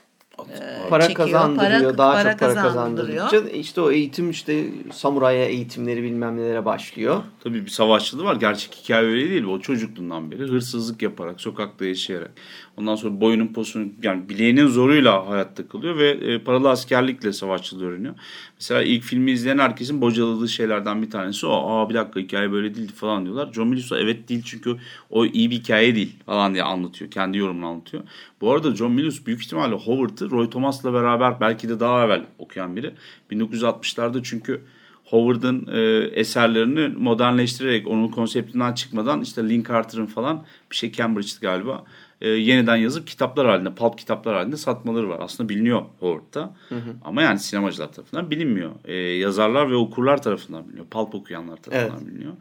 para 0.91 1.09
çekiyor. 1.09 1.27
kazandırıyor. 1.27 1.81
Para, 1.81 1.99
daha 1.99 2.13
para 2.13 2.31
çok 2.31 2.41
para 2.41 2.55
kazandırdıkça 2.55 3.39
işte 3.39 3.81
o 3.81 3.91
eğitim 3.91 4.31
işte 4.31 4.65
samuraya 4.93 5.45
eğitimleri 5.45 6.03
bilmem 6.03 6.37
nelere 6.37 6.65
başlıyor. 6.65 7.23
Tabii 7.45 7.65
bir 7.65 7.71
savaşçılığı 7.71 8.25
var. 8.25 8.37
Gerçek 8.37 8.75
hikaye 8.75 9.07
öyle 9.07 9.31
değil. 9.31 9.45
O 9.45 9.61
çocukluğundan 9.61 10.31
beri 10.31 10.43
hırsızlık 10.43 11.03
yaparak, 11.03 11.41
sokakta 11.41 11.85
yaşayarak. 11.85 12.31
Ondan 12.77 12.95
sonra 12.95 13.21
boyunun 13.21 13.47
posunu 13.47 13.89
yani 14.03 14.29
bileğinin 14.29 14.67
zoruyla 14.67 15.29
hayatta 15.29 15.69
kalıyor 15.69 15.99
ve 15.99 16.11
e, 16.11 16.39
paralı 16.39 16.71
askerlikle 16.71 17.33
savaşçılığı 17.33 17.87
öğreniyor. 17.87 18.15
Mesela 18.61 18.83
ilk 18.83 19.03
filmi 19.03 19.31
izleyen 19.31 19.59
herkesin 19.59 20.01
bocaladığı 20.01 20.49
şeylerden 20.49 21.03
bir 21.03 21.11
tanesi 21.11 21.47
o. 21.47 21.71
Aa 21.71 21.89
bir 21.89 21.95
dakika 21.95 22.21
hikaye 22.21 22.53
böyle 22.53 22.75
değildi 22.75 22.93
falan 22.93 23.25
diyorlar. 23.25 23.53
John 23.53 23.69
Milius 23.69 23.93
evet 23.93 24.29
değil 24.29 24.43
çünkü 24.45 24.77
o 25.11 25.27
iyi 25.27 25.51
bir 25.51 25.57
hikaye 25.57 25.95
değil 25.95 26.17
falan 26.27 26.55
diye 26.55 26.63
anlatıyor. 26.63 27.11
Kendi 27.11 27.39
yorumunu 27.39 27.67
anlatıyor. 27.67 28.03
Bu 28.41 28.53
arada 28.53 28.77
John 28.77 28.93
Milius 28.93 29.27
büyük 29.27 29.43
ihtimalle 29.43 29.75
Howard'ı. 29.75 30.31
Roy 30.31 30.51
Thomas'la 30.51 30.93
beraber 30.93 31.41
belki 31.41 31.69
de 31.69 31.81
daha 31.81 32.05
evvel 32.05 32.27
okuyan 32.39 32.77
biri. 32.77 32.95
1960'larda 33.31 34.23
çünkü 34.23 34.61
Howard'ın 35.05 35.67
e, 35.73 35.81
eserlerini 36.21 36.89
modernleştirerek 36.89 37.89
onun 37.89 38.09
konseptinden 38.09 38.73
çıkmadan 38.73 39.23
işte 39.23 39.49
Link 39.49 39.69
Carter'ın 39.69 40.07
falan 40.07 40.45
bir 40.71 40.77
şey 40.77 40.93
Cambridge'di 40.93 41.41
galiba 41.41 41.85
e, 42.21 42.29
yeniden 42.29 42.77
yazıp 42.77 43.07
kitaplar 43.07 43.47
halinde, 43.47 43.75
pulp 43.75 43.99
kitaplar 43.99 44.35
halinde 44.35 44.57
satmaları 44.57 45.09
var. 45.09 45.21
Aslında 45.21 45.49
biliniyor 45.49 45.83
Howard'da. 46.01 46.55
Hı 46.69 46.75
hı. 46.75 46.97
Ama 47.05 47.23
yani 47.23 47.39
sinemacılar 47.39 47.93
tarafından 47.93 48.31
bilinmiyor. 48.31 48.71
E, 48.85 48.95
yazarlar 48.97 49.71
ve 49.71 49.75
okurlar 49.75 50.23
tarafından 50.23 50.67
biliniyor. 50.67 50.87
Pulp 50.87 51.15
okuyanlar 51.15 51.57
tarafından 51.57 51.99
evet. 51.99 52.15
biliniyor. 52.15 52.33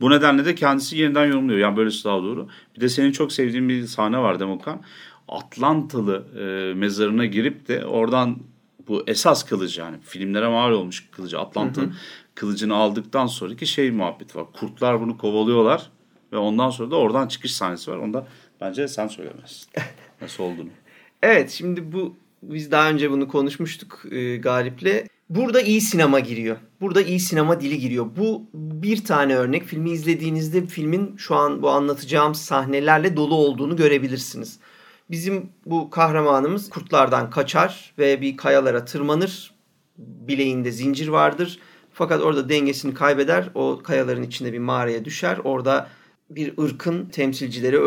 Bu 0.00 0.10
nedenle 0.10 0.44
de 0.44 0.54
kendisi 0.54 0.98
yeniden 0.98 1.26
yorumluyor. 1.26 1.58
Yani 1.58 1.76
böylesi 1.76 2.04
daha 2.04 2.22
doğru. 2.22 2.48
Bir 2.76 2.80
de 2.80 2.88
senin 2.88 3.12
çok 3.12 3.32
sevdiğin 3.32 3.68
bir 3.68 3.86
sahne 3.86 4.18
var 4.18 4.40
Demokan. 4.40 4.82
Atlantalı 5.28 6.26
e, 6.38 6.74
mezarına 6.74 7.26
girip 7.26 7.68
de 7.68 7.86
oradan 7.86 8.38
bu 8.88 9.04
esas 9.06 9.42
kılıcı 9.42 9.80
yani 9.80 9.96
filmlere 10.02 10.48
mal 10.48 10.72
olmuş 10.72 11.08
kılıcı 11.10 11.40
Atlanta 11.40 11.80
hı 11.82 11.86
hı. 11.86 11.90
kılıcını 12.34 12.74
aldıktan 12.74 13.26
sonraki 13.26 13.66
şey 13.66 13.90
muhabbeti 13.90 14.38
var. 14.38 14.46
Kurtlar 14.52 15.00
bunu 15.00 15.18
kovalıyorlar 15.18 15.90
ve 16.32 16.36
ondan 16.36 16.70
sonra 16.70 16.90
da 16.90 16.96
oradan 16.96 17.28
çıkış 17.28 17.56
sahnesi 17.56 17.90
var. 17.90 17.96
Onda 17.96 18.26
bence 18.60 18.88
sen 18.88 19.06
söylemezsin. 19.06 19.68
Nasıl 20.20 20.44
olduğunu. 20.44 20.68
evet 21.22 21.50
şimdi 21.50 21.92
bu 21.92 22.16
biz 22.42 22.70
daha 22.70 22.90
önce 22.90 23.10
bunu 23.10 23.28
konuşmuştuk 23.28 24.04
e, 24.10 24.36
Galip'le. 24.36 25.06
Burada 25.30 25.60
iyi 25.60 25.80
sinema 25.80 26.20
giriyor. 26.20 26.56
Burada 26.80 27.02
iyi 27.02 27.20
sinema 27.20 27.60
dili 27.60 27.78
giriyor. 27.78 28.06
Bu 28.16 28.50
bir 28.54 29.04
tane 29.04 29.36
örnek. 29.36 29.64
Filmi 29.64 29.90
izlediğinizde 29.90 30.66
filmin 30.66 31.16
şu 31.16 31.34
an 31.34 31.62
bu 31.62 31.70
anlatacağım 31.70 32.34
sahnelerle 32.34 33.16
dolu 33.16 33.34
olduğunu 33.34 33.76
görebilirsiniz. 33.76 34.58
Bizim 35.10 35.48
bu 35.66 35.90
kahramanımız 35.90 36.70
kurtlardan 36.70 37.30
kaçar 37.30 37.94
ve 37.98 38.20
bir 38.20 38.36
kayalara 38.36 38.84
tırmanır. 38.84 39.54
Bileğinde 39.98 40.70
zincir 40.70 41.08
vardır. 41.08 41.58
Fakat 41.92 42.22
orada 42.22 42.48
dengesini 42.48 42.94
kaybeder. 42.94 43.50
O 43.54 43.80
kayaların 43.84 44.22
içinde 44.22 44.52
bir 44.52 44.58
mağaraya 44.58 45.04
düşer. 45.04 45.38
Orada 45.44 45.88
bir 46.30 46.58
ırkın 46.58 47.06
temsilcileri 47.06 47.78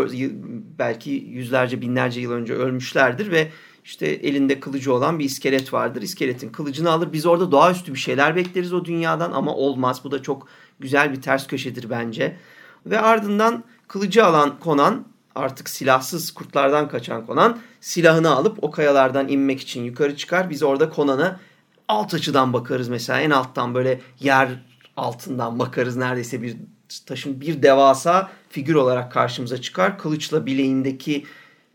belki 0.80 1.12
yüzlerce 1.12 1.82
binlerce 1.82 2.22
yıl 2.22 2.32
önce 2.32 2.54
ölmüşlerdir 2.54 3.32
ve 3.32 3.52
işte 3.84 4.08
elinde 4.08 4.60
kılıcı 4.60 4.94
olan 4.94 5.20
bir 5.20 5.26
iskelet 5.26 5.74
vardır. 5.74 6.02
İskeletin 6.02 6.50
kılıcını 6.50 6.92
alır. 6.92 7.14
Biz 7.14 7.26
orada 7.26 7.52
doğaüstü 7.52 7.94
bir 7.94 8.00
şeyler 8.00 8.36
bekleriz 8.36 8.74
o 8.74 8.86
dünyadan 8.86 9.32
ama 9.32 9.56
olmaz. 9.56 10.02
Bu 10.04 10.12
da 10.12 10.22
çok 10.22 10.48
güzel 10.80 11.12
bir 11.12 11.22
ters 11.22 11.48
köşedir 11.48 11.90
bence. 11.90 12.38
Ve 12.86 13.00
ardından 13.00 13.64
kılıcı 13.88 14.26
alan 14.26 14.58
Conan 14.64 15.06
artık 15.36 15.70
silahsız 15.70 16.32
kurtlardan 16.32 16.90
kaçan 16.90 17.26
Conan 17.26 17.60
silahını 17.82 18.30
alıp 18.30 18.64
o 18.64 18.72
kayalardan 18.72 19.28
inmek 19.28 19.62
için 19.62 19.84
yukarı 19.84 20.18
çıkar. 20.18 20.50
Biz 20.50 20.64
orada 20.64 20.92
Conan'a 20.96 21.40
alt 21.88 22.14
açıdan 22.14 22.54
bakarız 22.54 22.90
mesela 22.90 23.20
en 23.20 23.30
alttan 23.30 23.76
böyle 23.76 24.02
yer 24.20 24.50
altından 24.98 25.60
bakarız 25.60 25.96
neredeyse 25.96 26.42
bir 26.42 26.58
taşın 27.06 27.42
bir 27.42 27.64
devasa 27.64 28.32
figür 28.50 28.76
olarak 28.76 29.12
karşımıza 29.12 29.62
çıkar. 29.62 29.98
Kılıçla 29.98 30.46
bileğindeki 30.46 31.26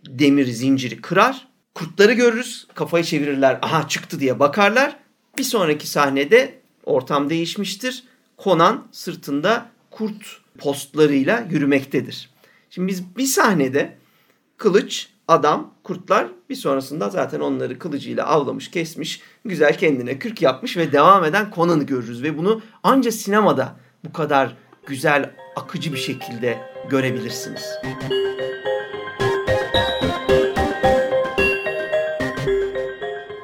demir 0.09 0.47
zinciri 0.47 1.01
kırar. 1.01 1.49
Kurtları 1.75 2.13
görürüz. 2.13 2.67
Kafayı 2.75 3.05
çevirirler. 3.05 3.59
Aha 3.63 3.89
çıktı 3.89 4.21
diye 4.21 4.41
bakarlar. 4.41 4.97
Bir 5.39 5.43
sonraki 5.43 5.87
sahnede 5.87 6.59
ortam 6.85 7.31
değişmiştir. 7.31 8.05
Conan 8.45 8.87
sırtında 8.93 9.71
kurt 9.91 10.41
postlarıyla 10.59 11.47
yürümektedir. 11.51 12.31
Şimdi 12.71 12.89
biz 12.89 13.17
bir 13.17 13.27
sahnede 13.27 13.97
kılıç, 14.57 15.09
adam, 15.29 15.75
kurtlar 15.85 16.29
bir 16.51 16.55
sonrasında 16.55 17.11
zaten 17.11 17.41
onları 17.41 17.79
kılıcıyla 17.79 18.27
avlamış, 18.27 18.71
kesmiş, 18.71 19.21
güzel 19.45 19.79
kendine 19.79 20.19
kürk 20.19 20.43
yapmış 20.43 20.77
ve 20.77 20.93
devam 20.93 21.25
eden 21.25 21.53
Conan'ı 21.55 21.85
görürüz. 21.85 22.23
Ve 22.23 22.39
bunu 22.39 22.63
ancak 22.83 23.15
sinemada 23.15 23.77
bu 24.05 24.13
kadar 24.13 24.57
güzel, 24.87 25.31
akıcı 25.57 25.93
bir 25.93 25.99
şekilde 25.99 26.59
görebilirsiniz. 26.91 27.65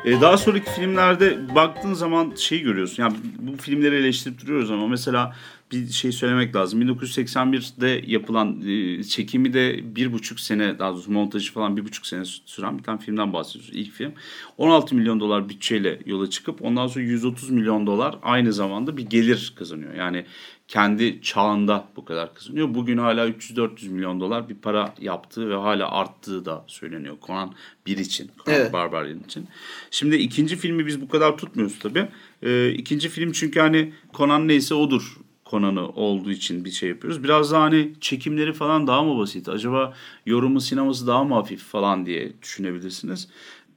Ee, 0.05 0.21
daha 0.21 0.37
sonraki 0.37 0.71
filmlerde 0.71 1.55
baktığın 1.55 1.95
zaman 1.95 2.33
şeyi 2.37 2.63
görüyorsun. 2.63 3.03
Yani 3.03 3.17
bu 3.39 3.57
filmleri 3.57 3.95
eleştirip 3.95 4.41
duruyoruz 4.43 4.71
ama 4.71 4.87
mesela 4.87 5.35
bir 5.73 5.89
şey 5.89 6.13
söylemek 6.13 6.57
lazım. 6.57 6.83
1981'de 6.83 8.03
yapılan 8.07 8.63
e, 8.67 9.05
çekimi 9.05 9.53
de 9.53 9.97
bir 9.97 10.13
buçuk 10.13 10.41
sene 10.41 10.79
daha 10.79 10.93
doğrusu 10.93 11.13
montajı 11.13 11.53
falan 11.53 11.77
bir 11.77 11.85
buçuk 11.85 12.07
sene 12.07 12.25
süren 12.25 12.79
bir 12.79 12.83
tane 12.83 12.99
filmden 12.99 13.33
bahsediyoruz. 13.33 13.71
İlk 13.75 13.93
film. 13.93 14.13
16 14.59 14.95
milyon 14.95 15.21
dolar 15.21 15.49
bütçeyle 15.49 16.01
yola 16.07 16.31
çıkıp 16.31 16.63
ondan 16.63 16.87
sonra 16.87 17.05
130 17.05 17.51
milyon 17.51 17.87
dolar 17.87 18.19
aynı 18.23 18.53
zamanda 18.53 18.97
bir 18.97 19.07
gelir 19.07 19.53
kazanıyor. 19.57 19.95
Yani 19.95 20.25
kendi 20.71 21.23
çağında 21.23 21.85
bu 21.97 22.05
kadar 22.05 22.35
kazanıyor. 22.35 22.75
Bugün 22.75 22.99
hala 22.99 23.29
300-400 23.29 23.89
milyon 23.89 24.21
dolar 24.21 24.49
bir 24.49 24.55
para 24.55 24.95
yaptığı 25.01 25.51
ve 25.51 25.55
hala 25.55 25.91
arttığı 25.91 26.45
da 26.45 26.65
söyleniyor. 26.67 27.17
Conan 27.27 27.55
1 27.87 27.99
için, 27.99 28.31
Conan 28.45 28.61
evet. 28.61 28.73
Barbarian 28.73 29.21
için. 29.21 29.49
Şimdi 29.91 30.17
ikinci 30.17 30.57
filmi 30.57 30.87
biz 30.87 31.01
bu 31.01 31.09
kadar 31.09 31.39
tutmuyoruz 31.39 31.79
tabii. 31.79 32.09
Ee, 32.43 32.71
ikinci 32.71 33.09
film 33.09 33.33
çünkü 33.33 33.61
hani 33.61 33.93
Conan 34.15 34.49
neyse 34.49 34.75
odur 34.75 35.17
Conan'ı 35.51 35.89
olduğu 35.89 36.31
için 36.31 36.65
bir 36.65 36.71
şey 36.71 36.89
yapıyoruz. 36.89 37.25
Biraz 37.25 37.53
daha 37.53 37.63
hani 37.63 37.93
çekimleri 38.01 38.53
falan 38.53 38.87
daha 38.87 39.03
mı 39.03 39.19
basit? 39.19 39.49
Acaba 39.49 39.95
yorumu 40.27 40.61
sineması 40.61 41.07
daha 41.07 41.25
mı 41.25 41.35
hafif 41.35 41.63
falan 41.63 42.07
diye 42.07 42.33
düşünebilirsiniz. 42.43 43.29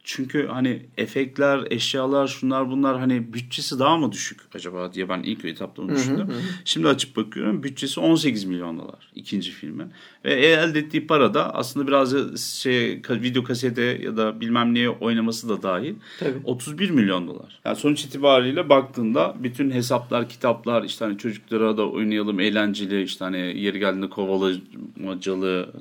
Çünkü 0.06 0.48
hani 0.48 0.86
efektler, 0.98 1.68
eşyalar, 1.70 2.28
şunlar 2.28 2.70
bunlar 2.70 3.00
hani 3.00 3.34
bütçesi 3.34 3.80
daha 3.80 3.98
mı 3.98 4.12
düşük 4.12 4.40
acaba 4.56 4.94
diye 4.94 5.10
ben 5.10 5.24
ilk 5.24 5.46
etapta 5.46 5.82
onu 5.82 5.96
düşündüm. 5.96 6.28
Hı 6.28 6.34
hı. 6.34 6.42
Şimdi 6.66 6.88
açıp 6.88 7.16
bakıyorum 7.16 7.64
bütçesi 7.64 8.00
18 8.00 8.44
milyon 8.44 8.80
dolar 8.80 9.12
ikinci 9.16 9.52
filmin. 9.52 9.88
Ve 10.26 10.34
elde 10.34 10.80
ettiği 10.80 11.08
para 11.08 11.34
da 11.34 11.56
aslında 11.56 11.88
biraz 11.88 12.40
şey 12.42 13.02
video 13.10 13.44
kasete 13.44 13.82
ya 13.82 14.18
da 14.18 14.42
bilmem 14.42 14.74
neye 14.74 14.90
oynaması 14.90 15.50
da 15.50 15.64
dahil. 15.64 15.96
Tabii. 16.20 16.42
31 16.44 16.90
milyon 16.90 17.28
dolar. 17.28 17.60
Yani 17.66 17.76
sonuç 17.76 18.06
itibariyle 18.06 18.70
baktığında 18.70 19.36
bütün 19.40 19.72
hesaplar, 19.72 20.30
kitaplar 20.30 20.84
işte 20.84 21.06
hani 21.06 21.18
çocuklara 21.18 21.78
da 21.78 21.90
oynayalım 21.90 22.40
eğlenceli 22.40 23.04
işte 23.04 23.26
hani 23.26 23.38
yeri 23.38 23.80
geldiğinde 23.80 24.10
kovalamacalı 24.10 25.74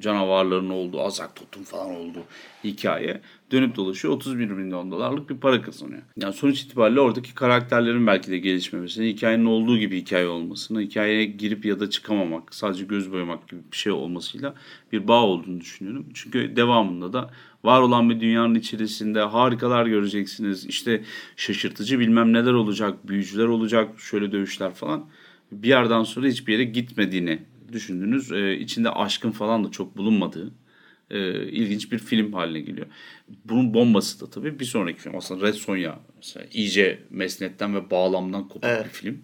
canavarların 0.00 0.70
olduğu, 0.70 1.00
azak 1.00 1.36
totum 1.36 1.64
falan 1.64 1.90
olduğu 1.90 2.22
hikaye 2.64 3.20
dönüp 3.52 3.76
dolaşıyor 3.76 4.14
31 4.14 4.50
milyon 4.50 4.90
dolarlık 4.90 5.30
bir 5.30 5.36
para 5.36 5.62
kazanıyor. 5.62 6.02
Yani 6.16 6.32
sonuç 6.32 6.60
itibariyle 6.60 7.00
oradaki 7.00 7.34
karakterlerin 7.34 8.06
belki 8.06 8.30
de 8.30 8.38
gelişmemesini, 8.38 9.08
hikayenin 9.08 9.44
olduğu 9.44 9.78
gibi 9.78 10.00
hikaye 10.00 10.26
olmasını, 10.26 10.80
hikayeye 10.80 11.24
girip 11.24 11.64
ya 11.64 11.80
da 11.80 11.90
çıkamamak, 11.90 12.54
sadece 12.54 12.84
göz 12.84 13.12
boyamak 13.12 13.48
gibi 13.48 13.60
bir 13.72 13.76
şey 13.76 13.92
olmasıyla 13.92 14.54
bir 14.92 15.08
bağ 15.08 15.22
olduğunu 15.22 15.60
düşünüyorum. 15.60 16.06
Çünkü 16.14 16.56
devamında 16.56 17.12
da 17.12 17.30
var 17.64 17.80
olan 17.80 18.10
bir 18.10 18.20
dünyanın 18.20 18.54
içerisinde 18.54 19.20
harikalar 19.20 19.86
göreceksiniz. 19.86 20.66
İşte 20.66 21.02
şaşırtıcı 21.36 21.98
bilmem 21.98 22.32
neler 22.32 22.52
olacak, 22.52 23.08
büyücüler 23.08 23.46
olacak, 23.46 24.00
şöyle 24.00 24.32
dövüşler 24.32 24.74
falan. 24.74 25.06
Bir 25.52 25.68
yerden 25.68 26.02
sonra 26.02 26.26
hiçbir 26.26 26.52
yere 26.52 26.64
gitmediğini 26.64 27.38
düşündüğünüz, 27.72 28.32
e, 28.32 28.54
içinde 28.56 28.90
aşkın 28.90 29.30
falan 29.30 29.64
da 29.64 29.70
çok 29.70 29.96
bulunmadığı 29.96 30.52
e, 31.10 31.46
ilginç 31.46 31.92
bir 31.92 31.98
film 31.98 32.32
haline 32.32 32.60
geliyor. 32.60 32.86
Bunun 33.44 33.74
bombası 33.74 34.20
da 34.20 34.30
tabii 34.30 34.58
bir 34.58 34.64
sonraki 34.64 35.00
film. 35.00 35.16
Aslında 35.16 35.46
Red 35.46 35.54
Sonja 35.54 36.00
mesela 36.16 36.46
iyice 36.52 37.02
mesnetten 37.10 37.74
ve 37.74 37.90
bağlamdan 37.90 38.42
kopuk 38.48 38.64
evet. 38.64 38.84
bir 38.84 38.90
film. 38.90 39.22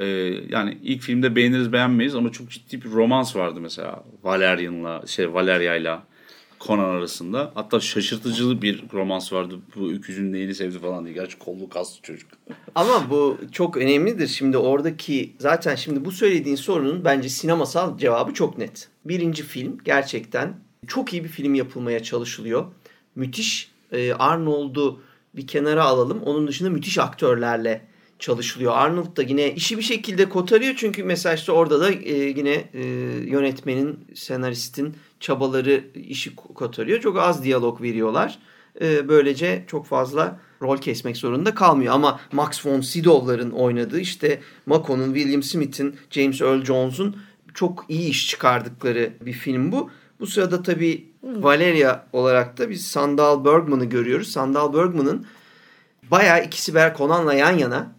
E, 0.00 0.06
yani 0.48 0.78
ilk 0.82 1.02
filmde 1.02 1.36
beğeniriz 1.36 1.72
beğenmeyiz 1.72 2.14
ama 2.14 2.32
çok 2.32 2.50
ciddi 2.50 2.82
bir 2.82 2.90
romans 2.90 3.36
vardı 3.36 3.60
mesela 3.60 4.04
Valerian'la 4.22 5.06
şey 5.06 5.34
Valeria'yla 5.34 6.06
Conan 6.66 6.84
arasında. 6.84 7.52
Hatta 7.54 7.80
şaşırtıcı 7.80 8.62
bir 8.62 8.84
romans 8.92 9.32
vardı. 9.32 9.58
Bu 9.76 9.92
öküzün 9.92 10.32
neyini 10.32 10.54
sevdi 10.54 10.78
falan 10.78 11.04
diye. 11.04 11.14
Gerçi 11.14 11.38
kollu 11.38 11.68
kaslı 11.68 12.02
çocuk. 12.02 12.30
Ama 12.74 13.10
bu 13.10 13.38
çok 13.52 13.76
önemlidir. 13.76 14.26
Şimdi 14.26 14.58
oradaki 14.58 15.32
zaten 15.38 15.74
şimdi 15.74 16.04
bu 16.04 16.12
söylediğin 16.12 16.56
sorunun 16.56 17.04
bence 17.04 17.28
sinemasal 17.28 17.98
cevabı 17.98 18.34
çok 18.34 18.58
net. 18.58 18.88
Birinci 19.04 19.42
film 19.42 19.78
gerçekten 19.84 20.54
çok 20.86 21.12
iyi 21.12 21.24
bir 21.24 21.28
film 21.28 21.54
yapılmaya 21.54 22.02
çalışılıyor. 22.02 22.64
Müthiş 23.14 23.70
e, 23.92 24.12
Arnold'u 24.12 25.00
bir 25.36 25.46
kenara 25.46 25.84
alalım. 25.84 26.22
Onun 26.22 26.48
dışında 26.48 26.70
müthiş 26.70 26.98
aktörlerle 26.98 27.93
çalışılıyor. 28.24 28.72
Arnold 28.72 29.16
da 29.16 29.22
yine 29.22 29.54
işi 29.54 29.78
bir 29.78 29.82
şekilde 29.82 30.28
kotarıyor 30.28 30.74
çünkü 30.76 31.04
mesela 31.04 31.34
işte 31.34 31.52
orada 31.52 31.80
da 31.80 31.90
e, 31.90 32.12
yine 32.12 32.64
e, 32.74 32.82
yönetmenin, 33.26 33.98
senaristin 34.14 34.96
çabaları 35.20 35.84
işi 35.94 36.36
kotarıyor. 36.36 37.00
Çok 37.00 37.18
az 37.18 37.44
diyalog 37.44 37.82
veriyorlar. 37.82 38.38
E, 38.80 39.08
böylece 39.08 39.64
çok 39.66 39.86
fazla 39.86 40.40
rol 40.62 40.78
kesmek 40.78 41.16
zorunda 41.16 41.54
kalmıyor. 41.54 41.94
Ama 41.94 42.20
Max 42.32 42.66
von 42.66 42.80
Sydow'ların 42.80 43.50
oynadığı 43.50 44.00
işte 44.00 44.40
Mako'nun, 44.66 45.14
William 45.14 45.42
Smith'in, 45.42 45.96
James 46.10 46.40
Earl 46.40 46.64
Jones'un 46.64 47.16
çok 47.54 47.84
iyi 47.88 48.08
iş 48.08 48.28
çıkardıkları 48.28 49.12
bir 49.20 49.32
film 49.32 49.72
bu. 49.72 49.90
Bu 50.20 50.26
sırada 50.26 50.62
tabii 50.62 51.08
Valeria 51.22 52.06
olarak 52.12 52.58
da 52.58 52.70
biz 52.70 52.86
Sandal 52.86 53.44
Bergman'ı 53.44 53.84
görüyoruz. 53.84 54.28
Sandal 54.28 54.74
Bergman'ın 54.74 55.26
bayağı 56.10 56.44
ikisi 56.44 56.74
ber 56.74 56.96
Conan'la 56.96 57.34
yan 57.34 57.58
yana 57.58 57.94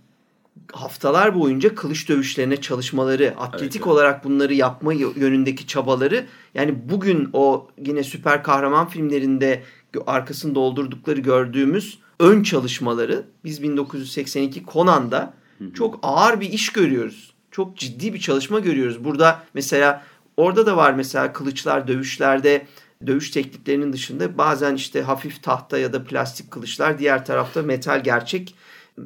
haftalar 0.74 1.40
boyunca 1.40 1.76
kılıç 1.76 2.10
dövüşlerine 2.10 2.62
çalışmaları, 2.62 3.34
atletik 3.38 3.82
evet. 3.82 3.88
olarak 3.88 4.24
bunları 4.24 4.54
yapma 4.54 4.94
yönündeki 4.94 5.68
çabaları 5.68 6.26
yani 6.54 6.90
bugün 6.90 7.30
o 7.34 7.68
yine 7.86 8.04
süper 8.04 8.44
kahraman 8.44 8.88
filmlerinde 8.88 9.64
arkasını 10.08 10.56
doldurdukları 10.56 11.20
gördüğümüz 11.20 12.00
ön 12.20 12.44
çalışmaları 12.44 13.26
biz 13.44 13.64
1982 13.64 14.64
Conan'da 14.74 15.34
çok 15.74 16.00
ağır 16.04 16.42
bir 16.42 16.50
iş 16.50 16.70
görüyoruz. 16.70 17.34
Çok 17.52 17.78
ciddi 17.78 18.14
bir 18.14 18.20
çalışma 18.20 18.60
görüyoruz. 18.60 19.04
Burada 19.04 19.44
mesela 19.54 20.04
orada 20.38 20.66
da 20.66 20.78
var 20.78 20.94
mesela 20.94 21.34
kılıçlar 21.34 21.88
dövüşlerde 21.88 22.68
dövüş 23.08 23.32
tekniklerinin 23.32 23.94
dışında 23.94 24.38
bazen 24.38 24.76
işte 24.76 25.02
hafif 25.02 25.44
tahta 25.44 25.78
ya 25.78 25.94
da 25.94 26.04
plastik 26.04 26.52
kılıçlar 26.52 27.00
diğer 27.00 27.26
tarafta 27.26 27.62
metal 27.62 28.04
gerçek 28.04 28.56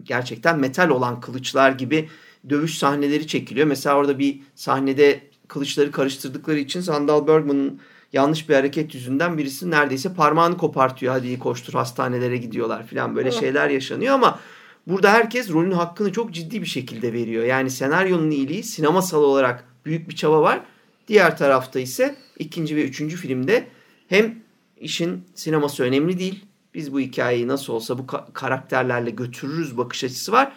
gerçekten 0.04 0.60
metal 0.60 0.90
olan 0.90 1.22
kılıçlar 1.22 1.72
gibi 1.72 2.10
dövüş 2.50 2.78
sahneleri 2.78 3.28
çekiliyor. 3.28 3.68
Mesela 3.68 3.96
orada 3.96 4.20
bir 4.20 4.42
sahnede 4.56 5.22
kılıçları 5.48 5.92
karıştırdıkları 5.92 6.60
için 6.60 6.82
Sandal 6.82 7.28
Bergman'ın 7.28 7.80
yanlış 8.14 8.50
bir 8.50 8.56
hareket 8.56 8.96
yüzünden 8.96 9.38
birisi 9.38 9.72
neredeyse 9.72 10.14
parmağını 10.14 10.58
kopartıyor. 10.58 11.14
Hadi 11.14 11.40
koştur 11.40 11.74
hastanelere 11.74 12.38
gidiyorlar 12.38 12.88
falan 12.88 13.16
böyle 13.16 13.32
şeyler 13.32 13.70
yaşanıyor 13.70 14.14
ama 14.14 14.40
burada 14.88 15.12
herkes 15.12 15.50
rolün 15.50 15.72
hakkını 15.72 16.12
çok 16.12 16.34
ciddi 16.34 16.62
bir 16.62 16.68
şekilde 16.68 17.14
veriyor. 17.14 17.44
Yani 17.44 17.70
senaryonun 17.70 18.32
iyiliği 18.32 18.64
sinemasal 18.64 19.24
olarak 19.24 19.66
büyük 19.86 20.10
bir 20.10 20.16
çaba 20.16 20.42
var. 20.42 20.62
Diğer 21.08 21.38
tarafta 21.38 21.80
ise 21.80 22.16
ikinci 22.40 22.76
ve 22.76 22.84
üçüncü 22.84 23.18
filmde 23.18 23.68
hem 24.08 24.36
işin 24.80 25.26
sineması 25.36 25.84
önemli 25.84 26.20
değil. 26.20 26.46
Biz 26.74 26.93
bu 26.93 26.99
hikayeyi 26.99 27.47
nasıl 27.47 27.74
olsa 27.74 27.97
bu 27.97 28.07
karakterlerle 28.34 29.09
götürürüz 29.09 29.78
bakış 29.78 30.03
açısı 30.03 30.32
var. 30.32 30.51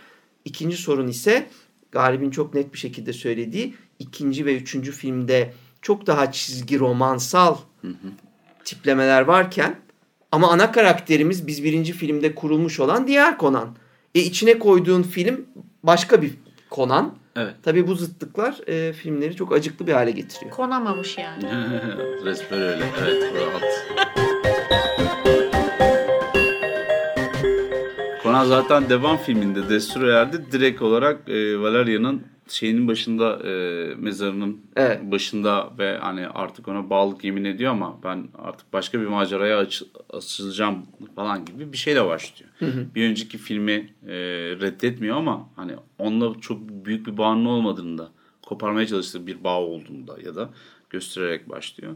İkinci 0.44 0.76
sorun 0.76 1.08
ise 1.08 1.50
Galip'in 1.92 2.30
çok 2.30 2.54
net 2.54 2.72
bir 2.72 2.78
şekilde 2.78 3.12
söylediği 3.12 3.74
ikinci 3.98 4.46
ve 4.46 4.56
üçüncü 4.56 4.92
filmde 4.92 5.52
çok 5.82 6.06
daha 6.06 6.32
çizgi 6.32 6.78
romansal 6.78 7.56
hı 7.80 7.88
hı. 7.88 8.08
tiplemeler 8.64 9.22
varken 9.22 9.76
ama 10.32 10.50
ana 10.50 10.72
karakterimiz 10.72 11.46
biz 11.46 11.64
birinci 11.64 11.92
filmde 11.92 12.34
kurulmuş 12.34 12.80
olan 12.80 13.06
diğer 13.06 13.38
Conan. 13.38 13.76
E 14.14 14.20
içine 14.20 14.58
koyduğun 14.58 15.02
film 15.02 15.46
başka 15.82 16.22
bir 16.22 16.34
Conan. 16.70 17.14
Evet. 17.36 17.54
Tabii 17.62 17.86
bu 17.86 17.94
zıtlıklar 17.94 18.68
e, 18.68 18.92
filmleri 18.92 19.36
çok 19.36 19.52
acıklı 19.52 19.86
bir 19.86 19.92
hale 19.92 20.10
getiriyor. 20.10 20.50
Konamamış 20.50 21.18
yani. 21.18 21.44
Resmen 22.24 22.62
öyle. 22.62 22.84
Evet. 23.00 23.22
Conan 28.32 28.44
zaten 28.44 28.88
devam 28.90 29.16
filminde 29.16 29.68
Destroyer'de 29.68 30.52
direkt 30.52 30.82
olarak 30.82 31.28
e, 31.28 31.60
Valeria'nın 31.60 32.22
şeyinin 32.48 32.88
başında 32.88 33.48
e, 33.48 33.94
mezarının 33.94 34.60
evet. 34.76 35.02
başında 35.02 35.70
ve 35.78 35.98
hani 35.98 36.28
artık 36.28 36.68
ona 36.68 36.90
bağlılık 36.90 37.24
yemin 37.24 37.44
ediyor 37.44 37.72
ama 37.72 37.98
ben 38.04 38.28
artık 38.38 38.72
başka 38.72 39.00
bir 39.00 39.06
maceraya 39.06 39.58
aç, 39.58 39.82
açılacağım 40.10 40.86
falan 41.16 41.44
gibi 41.44 41.72
bir 41.72 41.76
şeyle 41.76 42.06
başlıyor. 42.06 42.50
Hı 42.58 42.66
hı. 42.66 42.86
Bir 42.94 43.10
önceki 43.10 43.38
filmi 43.38 43.94
e, 44.06 44.14
reddetmiyor 44.60 45.16
ama 45.16 45.48
hani 45.56 45.72
onunla 45.98 46.40
çok 46.40 46.68
büyük 46.68 47.06
bir 47.06 47.16
bağının 47.16 47.44
olmadığını 47.44 47.98
da 47.98 48.10
koparmaya 48.46 48.86
çalıştığı 48.86 49.26
bir 49.26 49.44
bağ 49.44 49.60
olduğunda 49.60 50.16
ya 50.24 50.34
da 50.34 50.50
göstererek 50.90 51.48
başlıyor. 51.48 51.92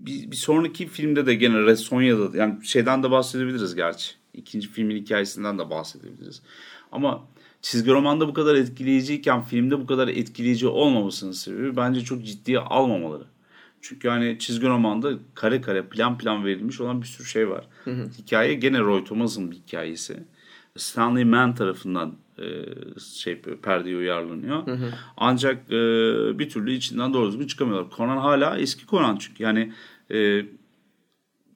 Bir, 0.00 0.30
bir 0.30 0.36
sonraki 0.36 0.86
filmde 0.86 1.26
de 1.26 1.34
gene 1.34 1.66
Red 1.66 1.76
Sonya'da 1.76 2.38
yani 2.38 2.66
şeyden 2.66 3.02
de 3.02 3.10
bahsedebiliriz 3.10 3.74
gerçi. 3.74 4.23
İkinci 4.34 4.68
filmin 4.68 4.96
hikayesinden 4.96 5.58
de 5.58 5.70
bahsedebiliriz. 5.70 6.42
Ama 6.92 7.24
çizgi 7.62 7.90
romanda 7.90 8.28
bu 8.28 8.34
kadar 8.34 8.54
etkileyiciyken 8.54 9.42
filmde 9.42 9.80
bu 9.80 9.86
kadar 9.86 10.08
etkileyici 10.08 10.66
olmamasının 10.66 11.32
sebebi 11.32 11.76
bence 11.76 12.00
çok 12.00 12.24
ciddiye 12.24 12.58
almamaları. 12.58 13.24
Çünkü 13.80 14.08
hani 14.08 14.38
çizgi 14.38 14.66
romanda 14.66 15.12
kare 15.34 15.60
kare 15.60 15.86
plan 15.86 16.18
plan 16.18 16.44
verilmiş 16.44 16.80
olan 16.80 17.02
bir 17.02 17.06
sürü 17.06 17.26
şey 17.26 17.48
var. 17.50 17.64
Hı 17.84 17.90
hı. 17.90 18.10
Hikaye 18.18 18.54
gene 18.54 18.80
Roy 18.80 19.04
Thomas'ın 19.04 19.50
bir 19.50 19.56
hikayesi. 19.56 20.24
Stanley 20.76 21.24
Mann 21.24 21.54
tarafından 21.54 22.14
e, 22.38 22.44
şey 23.00 23.40
perdeye 23.40 23.96
uyarlanıyor. 23.96 24.66
Hı 24.66 24.72
hı. 24.72 24.92
Ancak 25.16 25.72
e, 25.72 25.78
bir 26.38 26.50
türlü 26.50 26.72
içinden 26.72 27.14
doğru 27.14 27.28
düzgün 27.28 27.46
çıkamıyorlar. 27.46 27.96
Conan 27.96 28.16
hala 28.16 28.58
eski 28.58 28.86
Conan 28.86 29.16
çünkü. 29.16 29.42
Yani 29.42 29.72
e, 30.10 30.46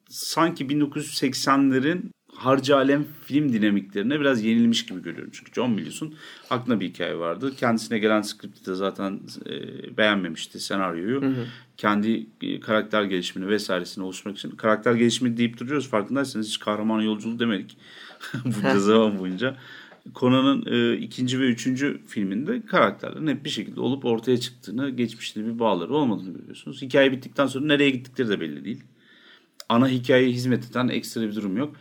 sanki 0.09 0.66
1980'lerin 0.66 2.03
harcı 2.39 2.76
alem 2.76 3.07
film 3.24 3.53
dinamiklerine 3.53 4.20
biraz 4.20 4.45
yenilmiş 4.45 4.86
gibi 4.86 5.03
görüyorum. 5.03 5.30
Çünkü 5.32 5.53
John 5.53 5.70
Milius'un 5.70 6.14
aklına 6.51 6.80
bir 6.80 6.89
hikaye 6.89 7.18
vardı. 7.18 7.53
Kendisine 7.57 7.99
gelen 7.99 8.22
skripti 8.22 8.66
de 8.66 8.74
zaten 8.74 9.20
e, 9.47 9.97
beğenmemişti 9.97 10.61
senaryoyu. 10.61 11.22
Hı 11.22 11.26
hı. 11.26 11.47
Kendi 11.76 12.26
e, 12.43 12.61
karakter 12.61 13.05
gelişimini 13.05 13.51
vesairesini 13.51 14.05
oluşturmak 14.05 14.39
için. 14.39 14.51
Karakter 14.51 14.95
gelişimi 14.95 15.36
deyip 15.36 15.59
duruyoruz. 15.61 15.89
Farkındaysanız 15.89 16.47
hiç 16.47 16.59
kahraman 16.59 17.01
yolculuğu 17.01 17.39
demedik. 17.39 17.76
Bu 18.45 18.78
zaman 18.80 19.18
boyunca. 19.18 19.57
Conan'ın 20.14 20.66
e, 20.66 20.97
ikinci 20.97 21.41
ve 21.41 21.45
üçüncü 21.45 22.01
filminde 22.07 22.66
karakterlerin 22.66 23.26
hep 23.26 23.45
bir 23.45 23.51
şekilde 23.51 23.80
olup 23.80 24.05
ortaya 24.05 24.41
çıktığını, 24.41 24.91
geçmişte 24.91 25.47
bir 25.47 25.59
bağları 25.59 25.95
olmadığını 25.95 26.39
görüyorsunuz. 26.39 26.82
Hikaye 26.82 27.12
bittikten 27.12 27.47
sonra 27.47 27.66
nereye 27.66 27.91
gittikleri 27.91 28.28
de 28.28 28.41
belli 28.41 28.64
değil. 28.64 28.84
Ana 29.68 29.89
hikayeye 29.89 30.32
hizmet 30.32 30.70
eden 30.70 30.89
ekstra 30.89 31.22
bir 31.22 31.34
durum 31.34 31.57
yok 31.57 31.76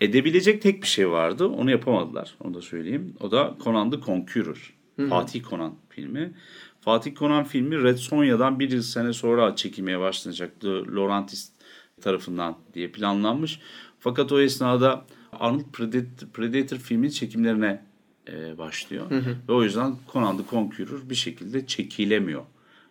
edebilecek 0.00 0.62
tek 0.62 0.82
bir 0.82 0.86
şey 0.86 1.10
vardı. 1.10 1.46
Onu 1.46 1.70
yapamadılar. 1.70 2.34
Onu 2.40 2.54
da 2.54 2.60
söyleyeyim. 2.60 3.14
O 3.20 3.30
da 3.30 3.56
Conan 3.64 3.90
the 3.90 4.00
Conqueror. 4.00 4.74
Hı-hı. 4.96 5.08
Fatih 5.08 5.42
Conan 5.50 5.74
filmi. 5.88 6.32
Fatih 6.80 7.14
Conan 7.14 7.44
filmi 7.44 7.82
Red 7.82 7.96
Sonya'dan 7.96 8.60
bir 8.60 8.70
yıl 8.70 8.82
sene 8.82 9.12
sonra 9.12 9.56
çekilmeye 9.56 10.00
başlanacaktı. 10.00 10.96
Laurentis 10.96 11.52
tarafından 12.00 12.56
diye 12.74 12.88
planlanmış. 12.88 13.60
Fakat 13.98 14.32
o 14.32 14.40
esnada 14.40 15.04
Arnold 15.32 15.72
Predator, 15.72 16.28
Predator 16.32 16.76
filmin 16.76 17.08
çekimlerine 17.08 17.82
e, 18.28 18.58
başlıyor. 18.58 19.10
Hı 19.10 19.18
hı. 19.18 19.36
Ve 19.48 19.52
o 19.52 19.62
yüzden 19.62 19.96
Conan 20.12 20.38
the 20.38 20.44
Conqueror 20.50 21.10
bir 21.10 21.14
şekilde 21.14 21.66
çekilemiyor. 21.66 22.42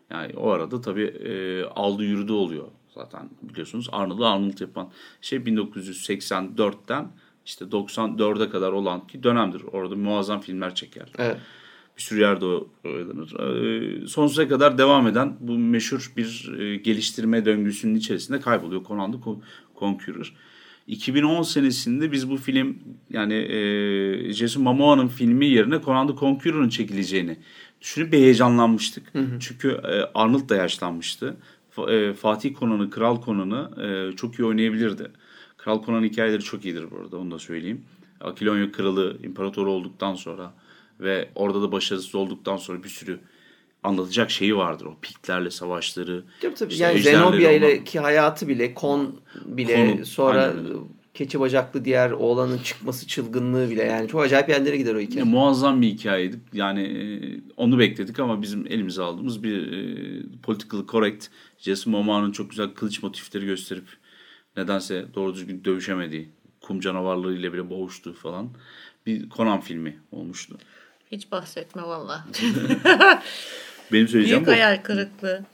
Yani 0.09 0.33
o 0.37 0.49
arada 0.49 0.81
tabii 0.81 1.03
e, 1.03 1.63
aldı 1.63 2.03
yürüdü 2.03 2.31
oluyor 2.31 2.67
zaten 2.95 3.29
biliyorsunuz 3.41 3.89
Arnold'u 3.91 4.25
Arnold 4.25 4.59
yapan 4.59 4.89
şey 5.21 5.39
1984'ten 5.39 7.11
işte 7.45 7.65
94'e 7.65 8.49
kadar 8.49 8.71
olan 8.71 9.07
ki 9.07 9.23
dönemdir. 9.23 9.61
Orada 9.71 9.95
muazzam 9.95 10.41
filmler 10.41 10.75
çeker. 10.75 11.09
Evet. 11.17 11.37
Bir 11.97 12.01
sürü 12.01 12.19
yerde 12.19 12.45
oynanır. 12.45 13.39
Ee, 13.39 14.07
sonsuza 14.07 14.47
kadar 14.47 14.77
devam 14.77 15.07
eden 15.07 15.37
bu 15.39 15.57
meşhur 15.57 16.13
bir 16.17 16.53
e, 16.59 16.75
geliştirme 16.75 17.45
döngüsünün 17.45 17.95
içerisinde 17.95 18.39
kayboluyor 18.39 18.85
Conan 18.85 19.11
the 19.11 19.17
Conqueror. 19.79 20.33
2010 20.87 21.43
senesinde 21.43 22.11
biz 22.11 22.29
bu 22.29 22.37
film 22.37 22.79
yani 23.09 23.33
e, 23.33 24.33
Jason 24.33 24.63
Momoa'nın 24.63 25.07
filmi 25.07 25.45
yerine 25.45 25.81
Conan 25.81 26.07
the 26.07 26.15
Conqueror'ın 26.15 26.69
çekileceğini 26.69 27.37
düşünüp 27.81 28.11
bir 28.11 28.17
heyecanlanmıştık. 28.17 29.15
Hı 29.15 29.19
hı. 29.19 29.39
Çünkü 29.39 29.69
e, 29.69 30.01
Arnold 30.13 30.49
da 30.49 30.55
yaşlanmıştı. 30.55 31.37
E, 31.89 32.13
Fatih 32.13 32.55
Conan'ı, 32.59 32.89
Kral 32.89 33.23
Conan'ı 33.25 33.71
e, 33.85 34.15
çok 34.15 34.39
iyi 34.39 34.45
oynayabilirdi. 34.45 35.11
Kral 35.57 35.85
Conan 35.85 36.03
hikayeleri 36.03 36.41
çok 36.41 36.65
iyidir 36.65 36.91
bu 36.91 36.95
arada 37.01 37.17
onu 37.17 37.31
da 37.31 37.39
söyleyeyim. 37.39 37.85
Akilonya 38.21 38.71
kralı, 38.71 39.17
imparator 39.23 39.67
olduktan 39.67 40.15
sonra 40.15 40.53
ve 40.99 41.29
orada 41.35 41.61
da 41.61 41.71
başarısız 41.71 42.15
olduktan 42.15 42.57
sonra 42.57 42.83
bir 42.83 42.89
sürü 42.89 43.19
anlatacak 43.83 44.31
şeyi 44.31 44.57
vardır. 44.57 44.85
O 44.85 44.95
Piktlerle 45.01 45.51
savaşları. 45.51 46.23
Tabii 46.41 46.55
tabii. 46.55 46.71
işte 46.73 46.85
yani 46.85 46.99
Zenobia 46.99 47.51
ile 47.51 47.83
ki 47.83 47.99
hayatı 47.99 48.47
bile, 48.47 48.73
Kon 48.73 49.15
bile 49.45 49.75
Kon'un, 49.75 50.03
sonra. 50.03 50.53
Keçi 51.13 51.39
bacaklı 51.39 51.85
diğer 51.85 52.11
oğlanın 52.11 52.57
çıkması 52.57 53.07
çılgınlığı 53.07 53.69
bile 53.69 53.83
yani 53.83 54.07
çok 54.07 54.21
acayip 54.21 54.49
yerlere 54.49 54.77
gider 54.77 54.95
o 54.95 54.99
hikaye. 54.99 55.19
Ya, 55.19 55.25
muazzam 55.25 55.81
bir 55.81 55.87
hikayeydi. 55.87 56.39
Yani 56.53 56.81
e, 56.81 57.03
onu 57.57 57.79
bekledik 57.79 58.19
ama 58.19 58.41
bizim 58.41 58.67
elimize 58.67 59.01
aldığımız 59.01 59.43
bir 59.43 59.71
e, 59.71 59.97
political 60.43 60.87
correct 60.87 61.27
Jason 61.57 61.91
Momoa'nın 61.91 62.31
çok 62.31 62.49
güzel 62.49 62.69
kılıç 62.69 63.03
motifleri 63.03 63.45
gösterip 63.45 63.87
nedense 64.57 65.05
doğru 65.15 65.33
düzgün 65.33 65.63
dövüşemediği, 65.63 66.29
kum 66.61 66.79
canavarlarıyla 66.79 67.53
bile 67.53 67.69
boğuştuğu 67.69 68.13
falan 68.13 68.49
bir 69.05 69.29
Conan 69.29 69.61
filmi 69.61 69.97
olmuştu. 70.11 70.57
Hiç 71.11 71.31
bahsetme 71.31 71.81
valla. 71.81 72.25
Benim 73.91 74.07
söyleyeceğim 74.07 74.45
Büyük 74.45 74.47
bu. 74.47 74.51
hayal 74.51 74.83
kırıklığı. 74.83 75.45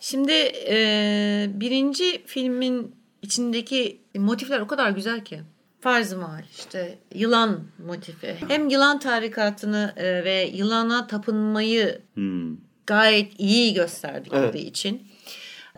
Şimdi 0.00 0.32
e, 0.68 1.50
birinci 1.54 2.22
filmin 2.26 2.94
içindeki 3.22 4.00
motifler 4.16 4.60
o 4.60 4.66
kadar 4.66 4.90
güzel 4.90 5.24
ki. 5.24 5.40
Farz-ı 5.80 6.18
mahal 6.18 6.42
işte 6.58 6.98
yılan 7.14 7.60
motifi. 7.86 8.36
Hem 8.48 8.68
yılan 8.68 8.98
tarikatını 8.98 9.92
e, 9.96 10.24
ve 10.24 10.50
yılana 10.54 11.06
tapınmayı 11.06 12.00
Hmm. 12.14 12.56
gayet 12.86 13.40
iyi 13.40 13.74
gösterdikleri 13.74 14.42
Evet. 14.44 14.54
için. 14.54 15.08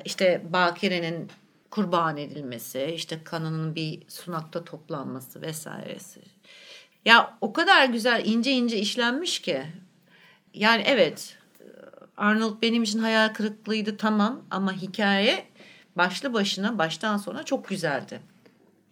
işte 0.05 0.43
Bakire'nin 0.53 1.29
kurban 1.71 2.17
edilmesi, 2.17 2.93
işte 2.97 3.19
kanının 3.25 3.75
bir 3.75 4.03
sunakta 4.09 4.65
toplanması 4.65 5.43
vesairesi. 5.43 6.21
Ya 7.05 7.39
o 7.41 7.53
kadar 7.53 7.85
güzel 7.85 8.23
ince 8.27 8.51
ince 8.53 8.77
işlenmiş 8.79 9.39
ki. 9.39 9.63
Yani 10.55 10.83
evet 10.87 11.37
Arnold 12.17 12.63
benim 12.63 12.83
için 12.83 12.99
hayal 12.99 13.29
kırıklığıydı 13.29 13.97
tamam 13.97 14.43
ama 14.51 14.73
hikaye 14.73 15.45
başlı 15.97 16.33
başına 16.33 16.79
baştan 16.79 17.17
sona 17.17 17.43
çok 17.43 17.69
güzeldi. 17.69 18.21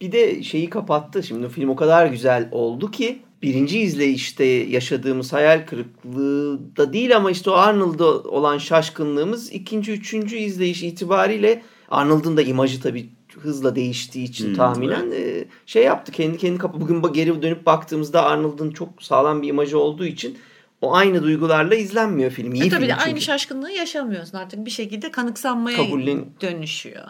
Bir 0.01 0.11
de 0.11 0.43
şeyi 0.43 0.69
kapattı. 0.69 1.23
Şimdi 1.23 1.49
film 1.49 1.69
o 1.69 1.75
kadar 1.75 2.07
güzel 2.07 2.49
oldu 2.51 2.91
ki 2.91 3.19
birinci 3.41 3.79
izleyişte 3.79 4.45
yaşadığımız 4.45 5.33
hayal 5.33 5.65
kırıklığı 5.65 6.59
da 6.77 6.93
değil 6.93 7.17
ama 7.17 7.31
işte 7.31 7.49
o 7.49 7.53
Arnold'da 7.53 8.05
olan 8.05 8.57
şaşkınlığımız 8.57 9.51
ikinci, 9.51 9.91
üçüncü 9.91 10.37
izleyiş 10.37 10.83
itibariyle 10.83 11.61
Arnold'un 11.89 12.37
da 12.37 12.41
imajı 12.41 12.81
tabii 12.81 13.09
hızla 13.39 13.75
değiştiği 13.75 14.27
için 14.27 14.47
Hmm, 14.47 14.55
tahminen 14.55 15.11
e, 15.11 15.45
şey 15.65 15.83
yaptı. 15.83 16.11
Kendi 16.11 16.37
kendi 16.37 16.57
kapı. 16.57 16.81
Bugün 16.81 17.13
geri 17.13 17.41
dönüp 17.41 17.65
baktığımızda 17.65 18.23
Arnold'un 18.23 18.71
çok 18.71 19.03
sağlam 19.03 19.41
bir 19.41 19.47
imajı 19.47 19.79
olduğu 19.79 20.05
için 20.05 20.37
o 20.83 20.93
aynı 20.93 21.23
duygularla 21.23 21.75
izlenmiyor 21.75 22.31
film. 22.31 22.53
İyi 22.53 22.63
E 22.65 22.69
tabii 22.69 22.79
film 22.79 22.89
de 22.89 22.93
çünkü. 22.93 23.09
aynı 23.09 23.21
şaşkınlığı 23.21 23.71
yaşamıyorsun 23.71 24.37
artık 24.37 24.65
bir 24.65 24.71
şekilde 24.71 25.11
kanıksanmaya 25.11 25.77
Kabullen- 25.77 26.25
dönüşüyor. 26.41 27.07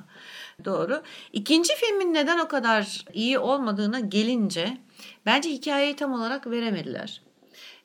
Doğru. 0.65 1.01
İkinci 1.33 1.75
filmin 1.75 2.13
neden 2.13 2.39
o 2.39 2.47
kadar 2.47 3.05
iyi 3.13 3.39
olmadığına 3.39 3.99
gelince 3.99 4.77
bence 5.25 5.49
hikayeyi 5.49 5.95
tam 5.95 6.13
olarak 6.13 6.47
veremediler. 6.51 7.21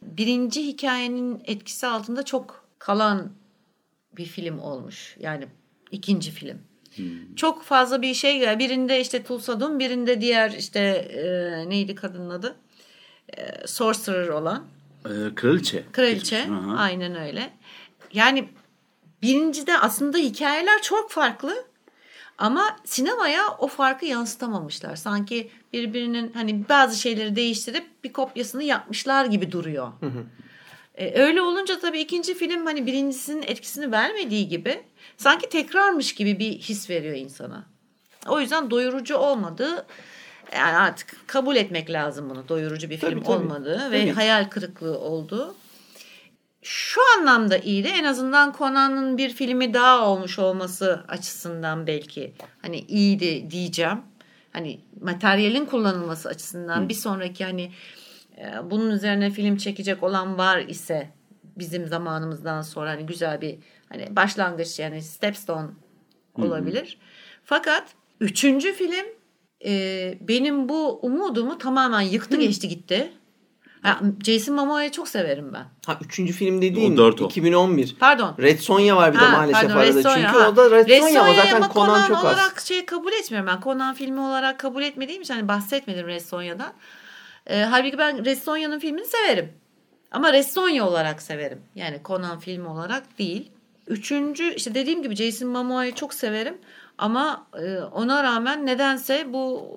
Birinci 0.03 0.67
hikayenin 0.67 1.43
etkisi 1.45 1.87
altında 1.87 2.23
çok 2.23 2.65
kalan 2.79 3.33
bir 4.17 4.25
film 4.25 4.59
olmuş. 4.59 5.17
Yani 5.21 5.47
ikinci 5.91 6.31
film. 6.31 6.59
Çok 7.37 7.63
fazla 7.63 8.03
bir 8.03 8.15
şey 8.15 8.59
birinde 8.59 9.01
işte 9.01 9.23
Tulsa 9.23 9.61
Doom 9.61 9.79
birinde 9.79 10.21
diğer 10.21 10.51
işte 10.51 10.81
e, 10.81 11.69
neydi 11.69 11.95
kadının 11.95 12.31
adı? 12.31 12.57
E, 13.37 13.67
Sorcerer 13.67 14.29
olan. 14.29 14.65
Ee, 15.05 15.35
kraliçe. 15.35 15.85
Kraliçe. 15.93 16.47
Hı 16.47 16.55
hı. 16.55 16.77
Aynen 16.77 17.17
öyle. 17.17 17.51
Yani 18.13 18.49
birincide 19.23 19.79
aslında 19.79 20.19
hikayeler 20.19 20.83
çok 20.83 21.11
farklı 21.11 21.65
ama 22.39 22.77
sinemaya 22.85 23.43
o 23.59 23.69
farkı 23.69 24.07
yansıtamamışlar. 24.07 24.97
Sanki 24.97 25.51
birbirinin 25.73 26.33
hani 26.33 26.69
bazı 26.69 27.01
şeyleri 27.01 27.37
değiştirip 27.37 28.05
bir 28.05 28.13
kopyasını 28.13 28.63
yapmışlar 28.63 29.25
gibi 29.25 29.53
duruyor. 29.53 29.93
E, 30.95 31.23
öyle 31.23 31.43
olunca 31.43 31.81
tabii 31.81 32.01
ikinci 32.01 32.35
film 32.35 32.67
hani 32.67 32.87
birincisinin 32.87 33.43
etkisini 33.43 33.93
vermediği 33.93 34.49
gibi 34.49 34.83
sanki 35.17 35.49
tekrarmış 35.49 36.15
gibi 36.15 36.39
bir 36.39 36.53
his 36.53 36.91
veriyor 36.91 37.17
insana. 37.17 37.65
O 38.29 38.41
yüzden 38.41 38.71
doyurucu 38.71 39.17
olmadığı 39.17 39.87
yani 40.55 40.77
artık 40.77 41.29
kabul 41.29 41.57
etmek 41.57 41.91
lazım 41.91 42.31
bunu. 42.31 42.49
Doyurucu 42.49 42.91
bir 42.91 42.97
film 42.97 43.11
Tabii, 43.11 43.23
tabii. 43.23 43.37
olmadığı 43.37 43.91
ve 43.91 44.01
Tabii. 44.01 44.11
hayal 44.13 44.45
kırıklığı 44.45 44.99
olduğu. 44.99 45.55
Şu 46.63 47.01
anlamda 47.19 47.59
iyiydi. 47.59 47.89
En 47.89 48.05
azından 48.05 48.55
Conan'ın 48.59 49.19
bir 49.19 49.31
filmi 49.31 49.75
daha 49.75 50.09
olmuş 50.09 50.39
olması 50.39 51.05
açısından 51.09 51.87
belki 51.87 52.33
hani 52.63 52.79
iyiydi 52.79 53.51
diyeceğim. 53.51 53.99
Hani 54.53 54.81
materyalin 55.01 55.67
kullanılması 55.67 56.29
açısından 56.29 56.89
bir 56.89 56.95
sonraki 56.95 57.45
hani 57.45 57.73
e, 58.39 58.71
bunun 58.71 58.91
üzerine 58.91 59.31
film 59.31 59.57
çekecek 59.57 60.03
olan 60.03 60.39
var 60.39 60.59
ise 60.59 61.11
bizim 61.57 61.87
zamanımızdan 61.87 62.63
sonra 62.63 62.91
hani 62.91 63.07
güzel 63.07 63.41
bir 63.41 63.59
hani 63.89 64.17
başlangıç 64.17 64.79
yani 64.79 65.03
stepstone 65.03 65.69
olabilir. 66.35 66.99
Fakat 67.45 67.85
üçüncü 68.21 68.73
film 68.73 69.07
e, 69.65 70.15
benim 70.21 70.69
bu 70.69 70.99
umudumu 71.03 71.59
tamamen 71.59 72.01
yıktı 72.01 72.37
geçti 72.37 72.69
gitti. 72.69 73.13
Ha, 73.83 74.01
Jason 74.25 74.55
Momoa'yı 74.55 74.91
çok 74.91 75.09
severim 75.09 75.53
ben. 75.53 75.65
Ha 75.87 75.99
üçüncü 76.05 76.33
film 76.33 76.63
dediğin 76.63 76.95
O 76.95 76.97
dört 76.97 77.23
o. 77.23 77.25
2011. 77.27 77.97
Pardon. 78.01 78.35
Red 78.39 78.59
Sonja 78.59 78.97
var 78.97 79.15
bir 79.15 79.19
de 79.19 79.25
Ha, 79.25 79.37
maalesef 79.37 79.61
pardon, 79.63 79.77
arada. 79.77 79.87
Red 79.87 80.03
Sonja, 80.03 80.15
Çünkü 80.15 80.27
ha. 80.39 80.49
o 80.49 80.57
da 80.57 80.71
Red, 80.71 80.89
Red 80.89 81.01
Sonja 81.01 81.21
ama 81.21 81.29
Sonja'yı 81.29 81.37
zaten 81.51 81.63
ama 81.63 81.73
Conan 81.75 82.09
çok 82.09 82.17
az. 82.17 82.25
olarak 82.25 82.61
şey 82.61 82.87
kabul 82.87 83.13
etmiyorum 83.13 83.51
ben. 83.55 83.61
Conan 83.61 83.95
filmi 83.95 84.21
olarak 84.21 84.59
kabul 84.61 84.83
etmediğim 84.83 85.23
için 85.23 85.35
hani 85.35 85.49
bahsetmedim 85.49 86.07
Red 86.07 86.21
Sonja'dan. 86.21 86.73
Ee, 87.47 87.61
halbuki 87.63 87.99
ben 87.99 88.25
Red 88.25 88.39
Sonja'nın 88.39 88.79
filmini 88.79 89.07
severim. 89.07 89.53
Ama 90.11 90.33
Red 90.33 90.45
Sonja 90.45 90.89
olarak 90.89 91.23
severim. 91.23 91.63
Yani 91.75 92.01
Conan 92.05 92.39
filmi 92.39 92.69
olarak 92.69 93.19
değil. 93.19 93.51
Üçüncü 93.87 94.55
işte 94.55 94.75
dediğim 94.75 95.03
gibi 95.03 95.17
Jason 95.17 95.49
Momoa'yı 95.49 95.95
çok 95.95 96.15
severim. 96.15 96.59
Ama 96.99 97.47
e, 97.63 97.79
ona 97.79 98.25
rağmen 98.25 98.67
nedense 98.67 99.33
bu 99.33 99.69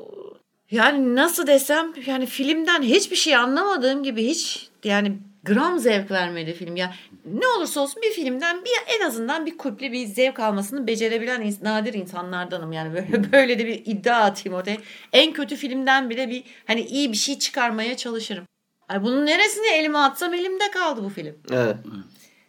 yani 0.72 1.15
nasıl 1.15 1.47
desem 1.47 1.93
yani 2.05 2.26
filmden 2.26 2.82
hiçbir 2.82 3.15
şey 3.15 3.36
anlamadığım 3.36 4.03
gibi 4.03 4.26
hiç 4.26 4.69
yani 4.84 5.17
gram 5.43 5.80
zevk 5.80 6.11
vermedi 6.11 6.53
film. 6.53 6.76
Ya 6.76 6.93
ne 7.26 7.47
olursa 7.47 7.82
olsun 7.82 8.01
bir 8.01 8.11
filmden 8.11 8.65
bir 8.65 8.72
en 8.99 9.05
azından 9.05 9.45
bir 9.45 9.57
kulpli 9.57 9.91
bir 9.91 10.05
zevk 10.05 10.39
almasını 10.39 10.88
becerebilen 10.88 11.41
ins- 11.41 11.63
nadir 11.63 11.93
insanlardanım. 11.93 12.72
Yani 12.72 12.93
böyle, 12.93 13.32
böyle 13.32 13.59
de 13.59 13.65
bir 13.65 13.82
iddia 13.86 14.17
atayım 14.17 14.57
ortaya. 14.57 14.78
En 15.13 15.34
kötü 15.34 15.55
filmden 15.55 16.09
bile 16.09 16.30
bir 16.30 16.43
hani 16.67 16.82
iyi 16.82 17.11
bir 17.11 17.17
şey 17.17 17.39
çıkarmaya 17.39 17.97
çalışırım. 17.97 18.45
Ay 18.89 19.03
bunun 19.03 19.26
neresine 19.26 19.78
elime 19.78 19.97
atsam 19.97 20.34
elimde 20.34 20.72
kaldı 20.72 21.03
bu 21.03 21.09
film. 21.09 21.36
Evet. 21.51 21.76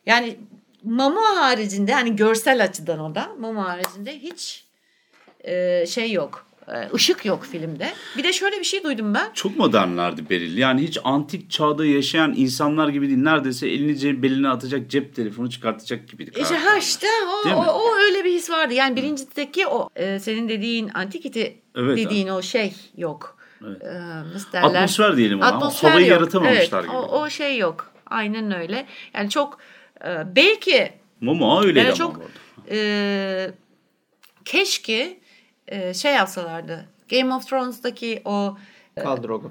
Yani 0.07 0.37
Mamo 0.85 1.21
haricinde 1.21 1.95
hani 1.95 2.17
görsel 2.17 2.65
açıdan 2.65 2.99
o 3.01 3.15
da 3.15 3.33
Mamo 3.39 3.63
haricinde 3.63 4.19
hiç 4.19 4.65
e, 5.45 5.87
şey 5.87 6.13
yok. 6.13 6.47
E, 6.69 6.95
ışık 6.95 7.25
yok 7.25 7.45
filmde. 7.45 7.93
Bir 8.17 8.25
de 8.25 8.33
şöyle 8.33 8.59
bir 8.59 8.65
şey 8.65 8.85
duydum 8.85 9.15
ben. 9.15 9.31
Çok 9.35 9.57
modernlerdi 9.57 10.31
Beril. 10.31 10.59
Yani 10.59 10.83
hiç 10.83 10.99
antik 11.05 11.51
çağda 11.51 11.87
yaşayan 11.87 12.35
insanlar 12.37 12.89
gibi 12.89 13.09
değil. 13.09 13.19
Neredeyse 13.19 13.69
elini 13.69 14.23
beline 14.23 14.49
atacak 14.49 14.91
cep 14.91 15.17
telefonu 15.17 15.51
çıkartacak 15.51 16.09
gibiydi. 16.09 16.31
İşte 16.31 16.43
ha 16.43 16.51
karakterler. 16.51 16.81
işte 16.81 17.07
o, 17.47 17.49
o, 17.49 17.67
o 17.67 17.97
öyle 17.97 18.25
bir 18.25 18.33
his 18.35 18.51
vardı. 18.51 18.75
Yani 18.75 18.97
birincideki 18.97 19.67
o 19.67 19.89
e, 19.97 20.19
senin 20.19 20.49
dediğin 20.49 20.91
antikiti 20.95 21.59
Evet, 21.77 21.99
dediğin 21.99 22.29
o 22.29 22.43
şey 22.43 22.75
yok. 22.97 23.37
Evet. 23.67 23.83
E, 23.83 24.01
nasıl 24.35 24.53
derler? 24.53 24.75
Atmosfer 24.75 25.17
diyelim 25.17 25.39
ona. 25.39 25.47
Atmosfer 25.47 25.89
Havayı 25.89 26.07
yok. 26.07 26.21
yaratamamışlar 26.21 26.79
evet, 26.79 26.91
gibi. 26.91 26.97
O, 26.97 27.21
o 27.21 27.31
şey 27.31 27.59
yok. 27.59 27.93
Aynen 28.07 28.61
öyle. 28.61 28.87
Yani 29.15 29.31
çok 29.31 29.59
e, 30.05 30.37
belki 30.37 30.93
Momo 31.21 31.63
öyleydi 31.63 31.79
Yani 31.79 31.89
ama 31.89 31.97
çok 31.97 32.21
e, 32.71 33.51
keşke 34.45 35.19
e, 35.69 35.95
şey 35.95 36.13
yapsalardı. 36.15 36.89
Game 37.11 37.35
of 37.35 37.49
Thrones'daki 37.49 38.23
o 38.25 38.57
Khal 39.01 39.23
Drogo. 39.23 39.51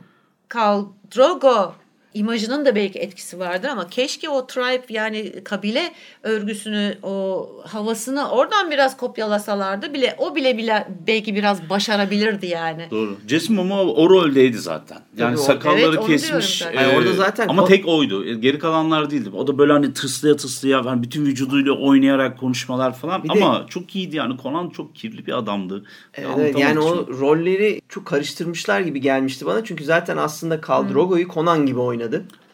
Khal 0.50 0.86
Drogo 1.16 1.74
imajının 2.14 2.66
da 2.66 2.76
belki 2.76 3.00
etkisi 3.00 3.40
vardır 3.40 3.68
ama 3.68 3.88
keşke 3.88 4.30
o 4.30 4.48
tribe 4.48 4.84
yani 4.90 5.44
kabile 5.44 5.92
örgüsünü 6.24 6.98
o 7.04 7.50
havasını 7.68 8.30
oradan 8.32 8.72
biraz 8.72 8.98
kopyalasalardı 8.98 9.94
bile 9.94 10.16
o 10.18 10.36
bile 10.36 10.58
bile 10.58 10.88
belki 11.08 11.36
biraz 11.36 11.70
başarabilirdi 11.70 12.46
yani. 12.46 12.88
Doğru. 12.92 13.16
Jason 13.28 13.56
Momoa 13.56 13.84
o 13.86 14.10
roldeydi 14.10 14.58
zaten. 14.58 14.98
Yani 15.18 15.30
Tabii 15.36 15.40
o- 15.42 15.44
sakalları 15.46 15.96
Evet, 15.98 16.08
kesmiş. 16.08 16.58
zaten. 16.60 16.82
Yani 16.82 16.98
orada 16.98 17.14
zaten 17.14 17.48
Ama 17.48 17.62
o- 17.64 17.66
tek 17.68 17.88
oydu. 17.88 18.26
E, 18.26 18.34
Geri 18.34 18.60
kalanlar 18.60 19.10
değildi. 19.12 19.30
O 19.38 19.48
da 19.48 19.58
böyle 19.58 19.74
hani 19.74 19.94
tıslaya 19.94 20.36
tıslaya 20.36 20.82
yani 20.86 21.04
bütün 21.04 21.26
vücuduyla 21.26 21.74
oynayarak 21.74 22.40
konuşmalar 22.40 22.96
falan. 22.98 23.24
Bir 23.24 23.30
de- 23.30 23.34
Ama 23.34 23.66
çok 23.70 23.96
iyiydi 23.96 24.16
yani. 24.16 24.36
Conan 24.44 24.70
çok 24.70 24.96
kirli 24.96 25.26
bir 25.26 25.38
adamdı. 25.38 25.84
Evet, 26.14 26.60
yani 26.60 26.80
o 26.80 26.96
şimdi. 27.06 27.20
rolleri 27.20 27.82
çok 27.90 28.06
karıştırmışlar 28.06 28.80
gibi 28.82 29.02
gelmişti 29.02 29.46
bana. 29.46 29.64
Çünkü 29.64 29.84
zaten 29.84 30.18
aslında 30.18 30.62
Khal 30.62 30.90
Drogo'yu 30.90 31.28
Conan 31.28 31.66
gibi 31.66 31.80
oynadı. 31.80 32.01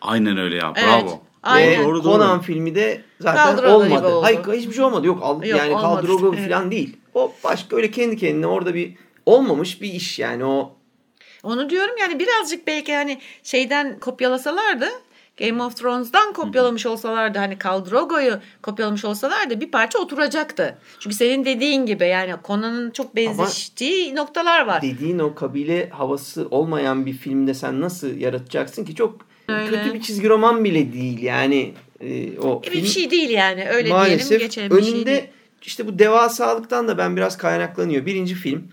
Aynen 0.01 0.37
öyle 0.37 0.55
ya. 0.55 0.73
Evet. 0.75 1.03
Bravo. 1.03 1.21
Aynen. 1.43 1.79
Ve 1.79 1.83
Doğru, 1.85 2.03
doğru. 2.03 2.13
Conan 2.13 2.41
filmi 2.41 2.75
de 2.75 3.01
zaten 3.19 3.43
Khal 3.45 3.57
Drogo 3.57 3.85
gibi 3.85 3.93
olmadı. 3.95 4.07
oldu. 4.07 4.23
Hayır 4.25 4.39
hiçbir 4.61 4.73
şey 4.73 4.83
olmadı. 4.83 5.07
Yok, 5.07 5.19
al, 5.23 5.43
Yok, 5.43 5.59
yani 5.59 5.73
Khal 5.73 5.91
olmadı. 5.91 6.07
Drogo 6.07 6.33
Evet. 6.37 6.49
falan 6.49 6.71
değil. 6.71 6.97
O 7.13 7.33
başka 7.43 7.75
öyle 7.75 7.91
kendi 7.91 8.17
kendine 8.17 8.47
orada 8.47 8.73
bir 8.73 8.95
olmamış 9.25 9.81
bir 9.81 9.93
iş 9.93 10.19
yani 10.19 10.45
o 10.45 10.75
Onu 11.43 11.69
diyorum 11.69 11.95
yani 11.99 12.19
birazcık 12.19 12.67
belki 12.67 12.95
hani 12.95 13.19
şeyden 13.43 13.99
kopyalasalardı 13.99 14.87
Game 15.39 15.63
of 15.63 15.77
Thrones'dan 15.77 16.33
kopyalamış 16.33 16.85
olsalardı 16.85 17.39
hani 17.39 17.57
Khal 17.57 17.85
Drogo'yu 17.85 18.39
kopyalamış 18.61 19.05
olsalardı 19.05 19.61
bir 19.61 19.71
parça 19.71 19.99
oturacaktı. 19.99 20.77
Çünkü 20.99 21.15
senin 21.15 21.45
dediğin 21.45 21.85
gibi 21.85 22.05
yani 22.05 22.35
Conan'ın 22.47 22.91
çok 22.91 23.15
benzeştiği 23.15 24.15
noktalar 24.15 24.67
var. 24.67 24.81
dediğin 24.81 25.19
o 25.19 25.35
kabile 25.35 25.89
havası 25.89 26.47
olmayan 26.51 27.05
bir 27.05 27.13
filmde 27.13 27.53
sen 27.53 27.81
nasıl 27.81 28.17
yaratacaksın 28.17 28.85
ki 28.85 28.95
çok 28.95 29.26
Öyle. 29.49 29.69
kötü 29.69 29.93
bir 29.93 30.01
çizgi 30.01 30.29
roman 30.29 30.63
bile 30.63 30.93
değil 30.93 31.21
yani 31.21 31.73
e, 31.99 32.39
o 32.39 32.63
Bir 32.63 32.69
film 32.71 32.85
şey 32.85 33.11
değil 33.11 33.29
yani 33.29 33.69
öyle 33.69 33.89
maalesef 33.89 34.29
diyelim 34.29 34.47
geçelim 34.47 34.71
bir 34.71 34.75
önünde 34.75 34.93
şey 34.93 35.05
değil. 35.05 35.27
işte 35.61 35.87
bu 35.87 35.99
devasalıktan 35.99 36.87
da 36.87 36.97
ben 36.97 37.17
biraz 37.17 37.37
kaynaklanıyor. 37.37 38.05
Birinci 38.05 38.35
film 38.35 38.67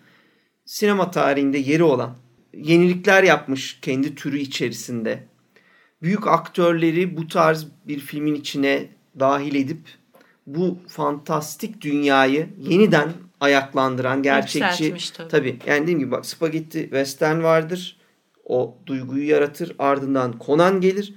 sinema 0.65 1.11
tarihinde 1.11 1.59
yeri 1.59 1.83
olan 1.83 2.17
yenilikler 2.55 3.23
yapmış 3.23 3.79
kendi 3.83 4.15
türü 4.15 4.39
içerisinde. 4.39 5.25
Büyük 6.03 6.27
aktörleri 6.27 7.17
bu 7.17 7.29
tarz 7.29 7.67
bir 7.85 7.99
filmin 7.99 8.35
içine 8.35 8.89
dahil 9.19 9.55
edip 9.55 9.81
bu 10.47 10.79
fantastik 10.89 11.81
dünyayı 11.81 12.49
yeniden 12.59 13.13
ayaklandıran 13.41 14.23
gerçekçi 14.23 14.95
tabii 15.29 15.59
yani 15.67 15.83
dediğim 15.83 15.99
gibi 15.99 16.11
bak 16.11 16.27
spagetti 16.27 16.81
western 16.83 17.43
vardır. 17.43 17.97
O 18.47 18.77
duyguyu 18.87 19.29
yaratır. 19.29 19.73
Ardından 19.79 20.35
Conan 20.47 20.81
gelir. 20.81 21.15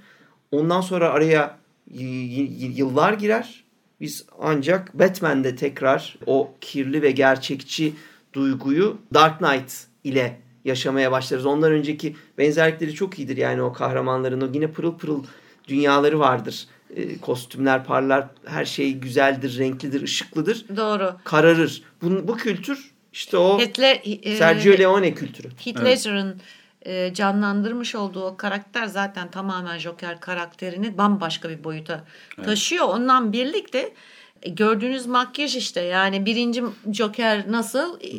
Ondan 0.51 0.82
sonra 0.82 1.09
araya 1.09 1.57
y- 1.91 2.05
y- 2.43 2.71
yıllar 2.75 3.13
girer. 3.13 3.63
Biz 4.01 4.25
ancak 4.39 4.99
Batman'de 4.99 5.55
tekrar 5.55 6.17
o 6.25 6.51
kirli 6.61 7.01
ve 7.01 7.11
gerçekçi 7.11 7.93
duyguyu 8.34 8.97
Dark 9.13 9.39
Knight 9.39 9.73
ile 10.03 10.39
yaşamaya 10.65 11.11
başlarız. 11.11 11.45
Ondan 11.45 11.71
önceki 11.71 12.15
benzerlikleri 12.38 12.93
çok 12.93 13.19
iyidir 13.19 13.38
yani 13.38 13.61
o 13.61 13.73
kahramanların 13.73 14.41
o 14.41 14.49
yine 14.53 14.71
pırıl 14.71 14.97
pırıl 14.97 15.23
dünyaları 15.67 16.19
vardır. 16.19 16.67
E, 16.95 17.17
kostümler 17.17 17.84
parlar, 17.84 18.28
her 18.45 18.65
şey 18.65 18.93
güzeldir, 18.93 19.57
renklidir, 19.57 20.01
ışıklıdır. 20.01 20.65
Doğru. 20.78 21.15
Kararır. 21.23 21.84
Bu, 22.01 22.28
bu 22.28 22.38
kültür 22.38 22.91
işte 23.13 23.38
o 23.38 23.59
Hitler, 23.59 24.01
e, 24.23 24.36
Sergio 24.36 24.78
Leone 24.78 25.13
kültürü. 25.13 25.47
Heath 25.65 25.86
Ledger'ın 25.86 26.41
e, 26.88 27.14
canlandırmış 27.14 27.96
olduğu 27.96 28.26
o 28.26 28.38
karakter 28.38 28.86
zaten 28.86 29.32
tamamen 29.32 29.78
Joker 29.78 30.20
karakterini 30.20 30.98
bambaşka 30.98 31.50
bir 31.50 31.64
boyuta 31.64 32.04
taşıyor. 32.44 32.86
Ondan 32.86 33.34
birlikte 33.34 33.94
e, 34.42 34.50
gördüğünüz 34.50 35.06
makyaj 35.06 35.56
işte 35.56 35.82
yani 35.82 36.26
birinci 36.26 36.64
Joker 36.92 37.52
nasıl 37.52 38.02
e, 38.02 38.12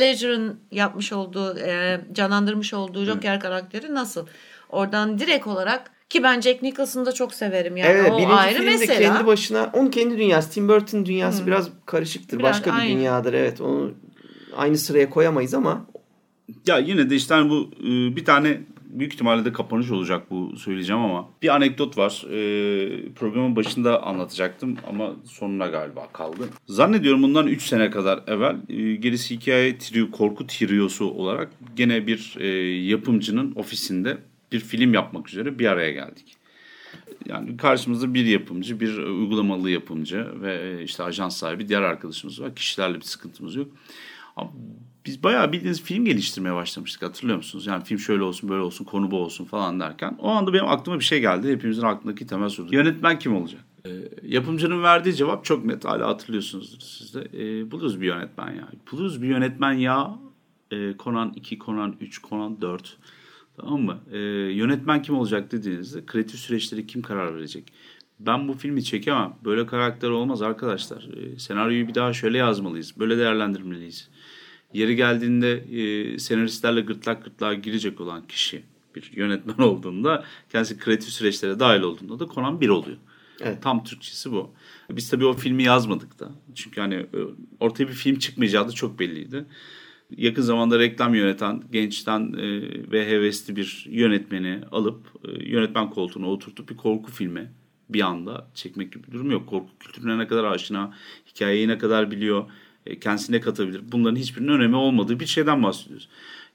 Ledger'ın 0.00 0.60
yapmış 0.70 1.12
olduğu 1.12 1.58
e, 1.58 2.00
canlandırmış 2.12 2.74
olduğu 2.74 3.04
Joker 3.04 3.40
karakteri 3.40 3.94
nasıl 3.94 4.26
oradan 4.68 5.18
direkt 5.18 5.46
olarak 5.46 5.90
ki 6.08 6.22
ben 6.22 6.40
Jack 6.40 6.62
Nicholson'ı 6.62 7.06
da 7.06 7.12
çok 7.12 7.34
severim 7.34 7.76
yani 7.76 7.90
evet, 7.90 8.12
o 8.12 8.18
birinci 8.18 8.32
ayrı 8.32 8.58
filmde 8.58 8.70
mesela. 8.70 9.14
kendi 9.14 9.26
başına, 9.26 9.70
onun 9.72 9.90
kendi 9.90 10.18
dünyası. 10.18 10.50
Tim 10.50 10.68
Burton 10.68 11.06
dünyası 11.06 11.46
biraz 11.46 11.68
karışıktır. 11.86 12.38
Biraz 12.38 12.50
Başka 12.50 12.70
bir 12.70 12.78
aynı. 12.78 12.98
dünyadır. 12.98 13.32
Evet, 13.32 13.60
onu 13.60 13.92
aynı 14.56 14.78
sıraya 14.78 15.10
koyamayız 15.10 15.54
ama 15.54 15.86
Ya 16.66 16.78
yine 16.78 17.10
de 17.10 17.16
işte 17.16 17.34
hani 17.34 17.50
bu 17.50 17.70
e, 17.80 18.16
bir 18.16 18.24
tane 18.24 18.60
büyük 18.92 19.12
ihtimalle 19.12 19.44
de 19.44 19.52
kapanış 19.52 19.90
olacak 19.90 20.30
bu 20.30 20.56
söyleyeceğim 20.56 21.02
ama 21.02 21.28
bir 21.42 21.54
anekdot 21.54 21.98
var. 21.98 22.24
E, 22.30 23.12
programın 23.12 23.56
başında 23.56 24.02
anlatacaktım 24.02 24.76
ama 24.88 25.12
sonuna 25.24 25.66
galiba 25.66 26.08
kaldı. 26.12 26.48
Zannediyorum 26.66 27.22
bundan 27.22 27.46
3 27.46 27.62
sene 27.62 27.90
kadar 27.90 28.20
evvel 28.26 28.56
e, 28.68 28.94
gerisi 28.94 29.36
hikaye 29.36 29.78
trio, 29.78 30.10
korku 30.10 30.46
triosu 30.46 31.10
olarak 31.10 31.50
gene 31.76 32.06
bir 32.06 32.36
e, 32.40 32.46
yapımcının 32.72 33.52
ofisinde 33.54 34.18
bir 34.52 34.60
film 34.60 34.94
yapmak 34.94 35.28
üzere 35.28 35.58
bir 35.58 35.66
araya 35.66 35.90
geldik. 35.90 36.36
Yani 37.26 37.56
karşımızda 37.56 38.14
bir 38.14 38.26
yapımcı, 38.26 38.80
bir 38.80 38.98
uygulamalı 38.98 39.70
yapımcı 39.70 40.26
ve 40.42 40.84
işte 40.84 41.02
ajans 41.02 41.36
sahibi 41.36 41.68
diğer 41.68 41.82
arkadaşımız 41.82 42.42
var. 42.42 42.54
Kişilerle 42.54 42.94
bir 42.94 43.04
sıkıntımız 43.04 43.56
yok. 43.56 43.68
Ama 44.36 44.50
biz 45.06 45.22
bayağı 45.22 45.52
bildiğiniz 45.52 45.82
film 45.82 46.04
geliştirmeye 46.04 46.54
başlamıştık 46.54 47.02
hatırlıyor 47.02 47.36
musunuz? 47.36 47.66
Yani 47.66 47.84
film 47.84 47.98
şöyle 47.98 48.22
olsun 48.22 48.50
böyle 48.50 48.62
olsun 48.62 48.84
konu 48.84 49.10
bu 49.10 49.16
olsun 49.16 49.44
falan 49.44 49.80
derken. 49.80 50.16
O 50.18 50.28
anda 50.28 50.52
benim 50.52 50.68
aklıma 50.68 50.98
bir 50.98 51.04
şey 51.04 51.20
geldi. 51.20 51.52
Hepimizin 51.52 51.82
aklındaki 51.82 52.26
temel 52.26 52.48
soru. 52.48 52.68
Yönetmen 52.74 53.18
kim 53.18 53.36
olacak? 53.36 53.60
Ee, 53.86 53.90
yapımcının 54.22 54.82
verdiği 54.82 55.14
cevap 55.14 55.44
çok 55.44 55.64
net. 55.64 55.84
Hala 55.84 56.08
hatırlıyorsunuzdur 56.08 56.80
siz 56.80 57.14
de. 57.14 57.28
Ee, 57.34 57.70
buluruz 57.70 58.00
bir 58.00 58.06
yönetmen 58.06 58.50
ya. 58.50 58.68
Buluruz 58.92 59.22
bir 59.22 59.28
yönetmen 59.28 59.72
ya. 59.72 60.18
Ee, 60.72 60.94
Conan 60.98 61.32
2, 61.36 61.58
Conan 61.58 61.96
3, 62.00 62.22
Conan 62.22 62.60
4. 62.60 62.96
Tamam 63.56 63.80
mı? 63.80 63.98
Ee, 64.12 64.18
yönetmen 64.52 65.02
kim 65.02 65.16
olacak 65.16 65.52
dediğinizde 65.52 66.06
kreatif 66.06 66.40
süreçleri 66.40 66.86
kim 66.86 67.02
karar 67.02 67.34
verecek? 67.34 67.72
Ben 68.20 68.48
bu 68.48 68.54
filmi 68.54 68.84
çekemem. 68.84 69.34
Böyle 69.44 69.66
karakter 69.66 70.10
olmaz 70.10 70.42
arkadaşlar. 70.42 71.08
Ee, 71.16 71.38
senaryoyu 71.38 71.88
bir 71.88 71.94
daha 71.94 72.12
şöyle 72.12 72.38
yazmalıyız. 72.38 72.98
Böyle 72.98 73.18
değerlendirmeliyiz. 73.18 74.08
Yeri 74.72 74.96
geldiğinde 74.96 75.52
e, 75.52 76.18
senaristlerle 76.18 76.80
gırtlak 76.80 77.24
gırtlağa 77.24 77.54
girecek 77.54 78.00
olan 78.00 78.26
kişi 78.26 78.62
bir 78.94 79.10
yönetmen 79.14 79.58
olduğunda 79.66 80.24
kendisi 80.52 80.78
kreatif 80.78 81.08
süreçlere 81.08 81.60
dahil 81.60 81.80
olduğunda 81.80 82.18
da 82.18 82.34
Conan 82.34 82.60
1 82.60 82.68
oluyor. 82.68 82.96
Evet. 83.40 83.62
Tam 83.62 83.84
Türkçesi 83.84 84.32
bu. 84.32 84.50
Biz 84.90 85.10
tabii 85.10 85.26
o 85.26 85.32
filmi 85.32 85.62
yazmadık 85.62 86.20
da. 86.20 86.30
Çünkü 86.54 86.80
hani 86.80 86.94
e, 86.94 87.18
ortaya 87.60 87.88
bir 87.88 87.92
film 87.92 88.18
çıkmayacağı 88.18 88.68
da 88.68 88.72
çok 88.72 88.98
belliydi. 88.98 89.44
Yakın 90.16 90.42
zamanda 90.42 90.78
reklam 90.78 91.14
yöneten 91.14 91.62
gençten 91.72 92.32
e, 92.32 92.60
ve 92.92 93.08
hevesli 93.08 93.56
bir 93.56 93.86
yönetmeni 93.90 94.60
alıp 94.72 95.06
e, 95.24 95.50
yönetmen 95.50 95.90
koltuğuna 95.90 96.26
oturtup 96.30 96.70
bir 96.70 96.76
korku 96.76 97.12
filmi 97.12 97.52
bir 97.88 98.00
anda 98.00 98.50
çekmek 98.54 98.92
gibi 98.92 99.06
bir 99.06 99.12
durum 99.12 99.30
yok. 99.30 99.48
Korku 99.48 99.78
kültürüne 99.80 100.18
ne 100.18 100.26
kadar 100.26 100.44
aşina, 100.44 100.94
hikayeyi 101.26 101.68
ne 101.68 101.78
kadar 101.78 102.10
biliyor, 102.10 102.44
kendisine 103.00 103.40
katabilir. 103.40 103.82
Bunların 103.92 104.16
hiçbirinin 104.16 104.48
önemi 104.48 104.76
olmadığı 104.76 105.20
bir 105.20 105.26
şeyden 105.26 105.62
bahsediyoruz. 105.62 106.08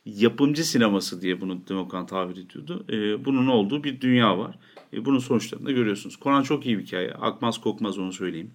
Yapımcı 0.06 0.66
sineması 0.66 1.22
diye 1.22 1.42
bunu 1.42 1.68
Demokan 1.70 2.06
tabir 2.06 2.38
ediyordu. 2.38 2.86
E, 2.90 3.26
bunun 3.26 3.48
olduğu 3.48 3.84
bir 3.84 4.02
dünya 4.02 4.38
var. 4.38 4.56
E, 4.94 5.06
bunun 5.06 5.20
sonuçlarını 5.20 5.66
da 5.66 5.72
görüyorsunuz. 5.72 6.18
Conan 6.22 6.44
çok 6.44 6.66
iyi 6.66 6.78
bir 6.78 6.86
hikaye. 6.86 7.12
Akmaz 7.12 7.62
kokmaz 7.62 7.98
onu 7.98 8.14
söyleyeyim. 8.14 8.52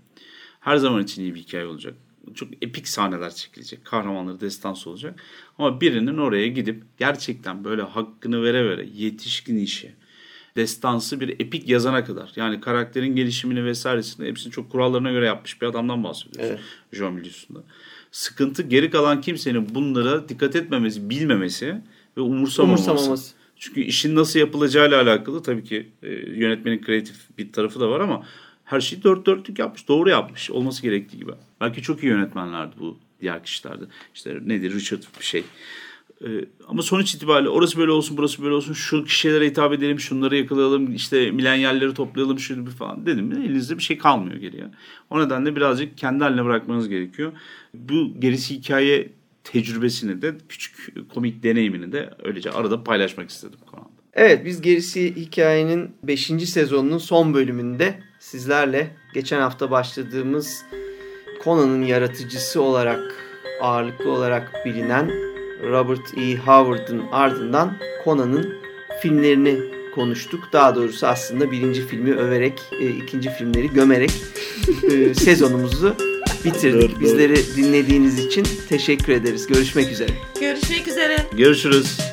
Her 0.60 0.76
zaman 0.76 1.02
için 1.02 1.22
iyi 1.22 1.34
bir 1.34 1.40
hikaye 1.40 1.66
olacak. 1.66 1.94
Çok 2.34 2.48
epik 2.62 2.88
sahneler 2.88 3.34
çekilecek. 3.34 3.84
Kahramanları 3.84 4.40
destansı 4.40 4.90
olacak. 4.90 5.22
Ama 5.58 5.80
birinin 5.80 6.18
oraya 6.18 6.48
gidip 6.48 6.82
gerçekten 6.98 7.64
böyle 7.64 7.82
hakkını 7.82 8.42
vere 8.42 8.68
vere 8.68 8.88
yetişkin 8.94 9.56
işi, 9.56 9.94
destansı 10.60 11.20
bir 11.20 11.28
epik 11.28 11.68
yazana 11.68 12.04
kadar. 12.04 12.32
Yani 12.36 12.60
karakterin 12.60 13.16
gelişimini 13.16 13.64
vesairesini 13.64 14.28
hepsini 14.28 14.52
çok 14.52 14.70
kurallarına 14.70 15.10
göre 15.10 15.26
yapmış 15.26 15.62
bir 15.62 15.66
adamdan 15.66 16.04
bahsediyoruz. 16.04 16.50
Evet. 16.50 16.60
Jean 16.92 17.12
Milius'unda. 17.12 17.62
Sıkıntı 18.10 18.62
geri 18.62 18.90
kalan 18.90 19.20
kimsenin 19.20 19.74
bunlara 19.74 20.28
dikkat 20.28 20.56
etmemesi, 20.56 21.10
bilmemesi 21.10 21.66
ve 22.16 22.20
umursamaması. 22.20 22.90
umursamaması. 22.90 23.34
Çünkü 23.56 23.80
işin 23.80 24.16
nasıl 24.16 24.38
yapılacağıyla 24.38 25.02
alakalı 25.02 25.42
tabii 25.42 25.64
ki 25.64 25.88
e, 26.02 26.08
yönetmenin 26.12 26.82
kreatif 26.82 27.16
bir 27.38 27.52
tarafı 27.52 27.80
da 27.80 27.90
var 27.90 28.00
ama 28.00 28.26
her 28.64 28.80
şeyi 28.80 29.02
dört 29.02 29.26
dörtlük 29.26 29.58
yapmış. 29.58 29.88
Doğru 29.88 30.10
yapmış. 30.10 30.50
Olması 30.50 30.82
gerektiği 30.82 31.18
gibi. 31.18 31.32
Belki 31.60 31.82
çok 31.82 32.02
iyi 32.02 32.06
yönetmenlerdi 32.06 32.74
bu 32.80 32.98
diğer 33.20 33.44
kişilerdi. 33.44 33.84
İşte 34.14 34.38
nedir 34.46 34.74
Richard 34.74 35.02
bir 35.20 35.24
şey. 35.24 35.44
Ee, 36.24 36.44
ama 36.68 36.82
sonuç 36.82 37.14
itibariyle 37.14 37.48
orası 37.48 37.78
böyle 37.78 37.90
olsun 37.90 38.16
burası 38.16 38.42
böyle 38.42 38.54
olsun 38.54 38.72
şu 38.72 39.04
kişilere 39.04 39.46
hitap 39.46 39.72
edelim 39.72 40.00
şunları 40.00 40.36
yakalayalım 40.36 40.94
işte 40.94 41.30
milenyalleri 41.30 41.94
toplayalım 41.94 42.38
şunu 42.38 42.70
falan 42.70 43.06
dedim 43.06 43.26
mi 43.26 43.44
elinizde 43.44 43.78
bir 43.78 43.82
şey 43.82 43.98
kalmıyor 43.98 44.36
geriye. 44.36 44.64
O 45.10 45.20
nedenle 45.20 45.56
birazcık 45.56 45.98
kendi 45.98 46.24
haline 46.24 46.44
bırakmanız 46.44 46.88
gerekiyor. 46.88 47.32
Bu 47.74 48.20
gerisi 48.20 48.54
hikaye 48.54 49.12
tecrübesini 49.44 50.22
de 50.22 50.34
küçük 50.48 50.94
komik 51.14 51.42
deneyimini 51.42 51.92
de 51.92 52.10
öylece 52.24 52.50
arada 52.50 52.84
paylaşmak 52.84 53.30
istedim 53.30 53.58
kanalda. 53.70 53.90
Evet 54.14 54.44
biz 54.44 54.62
gerisi 54.62 55.16
hikayenin 55.16 55.90
5. 56.02 56.26
sezonunun 56.26 56.98
son 56.98 57.34
bölümünde 57.34 58.00
sizlerle 58.18 58.96
geçen 59.14 59.40
hafta 59.40 59.70
başladığımız 59.70 60.64
Conan'ın 61.44 61.82
yaratıcısı 61.82 62.62
olarak 62.62 63.14
ağırlıklı 63.60 64.10
olarak 64.10 64.52
bilinen 64.66 65.29
Robert 65.62 66.18
E. 66.18 66.36
Howard'ın 66.36 67.02
ardından 67.12 67.76
Conan'ın 68.04 68.54
filmlerini 69.02 69.56
konuştuk. 69.94 70.48
Daha 70.52 70.74
doğrusu 70.74 71.06
aslında 71.06 71.50
birinci 71.50 71.86
filmi 71.86 72.14
överek, 72.14 72.60
e, 72.80 72.86
ikinci 72.86 73.30
filmleri 73.30 73.72
gömerek 73.72 74.10
e, 74.90 75.14
sezonumuzu 75.24 75.96
bitirdik. 76.44 77.00
Bizleri 77.00 77.56
dinlediğiniz 77.56 78.18
için 78.18 78.46
teşekkür 78.68 79.12
ederiz. 79.12 79.46
Görüşmek 79.46 79.92
üzere. 79.92 80.12
Görüşmek 80.40 80.88
üzere. 80.88 81.16
Görüşürüz. 81.32 82.09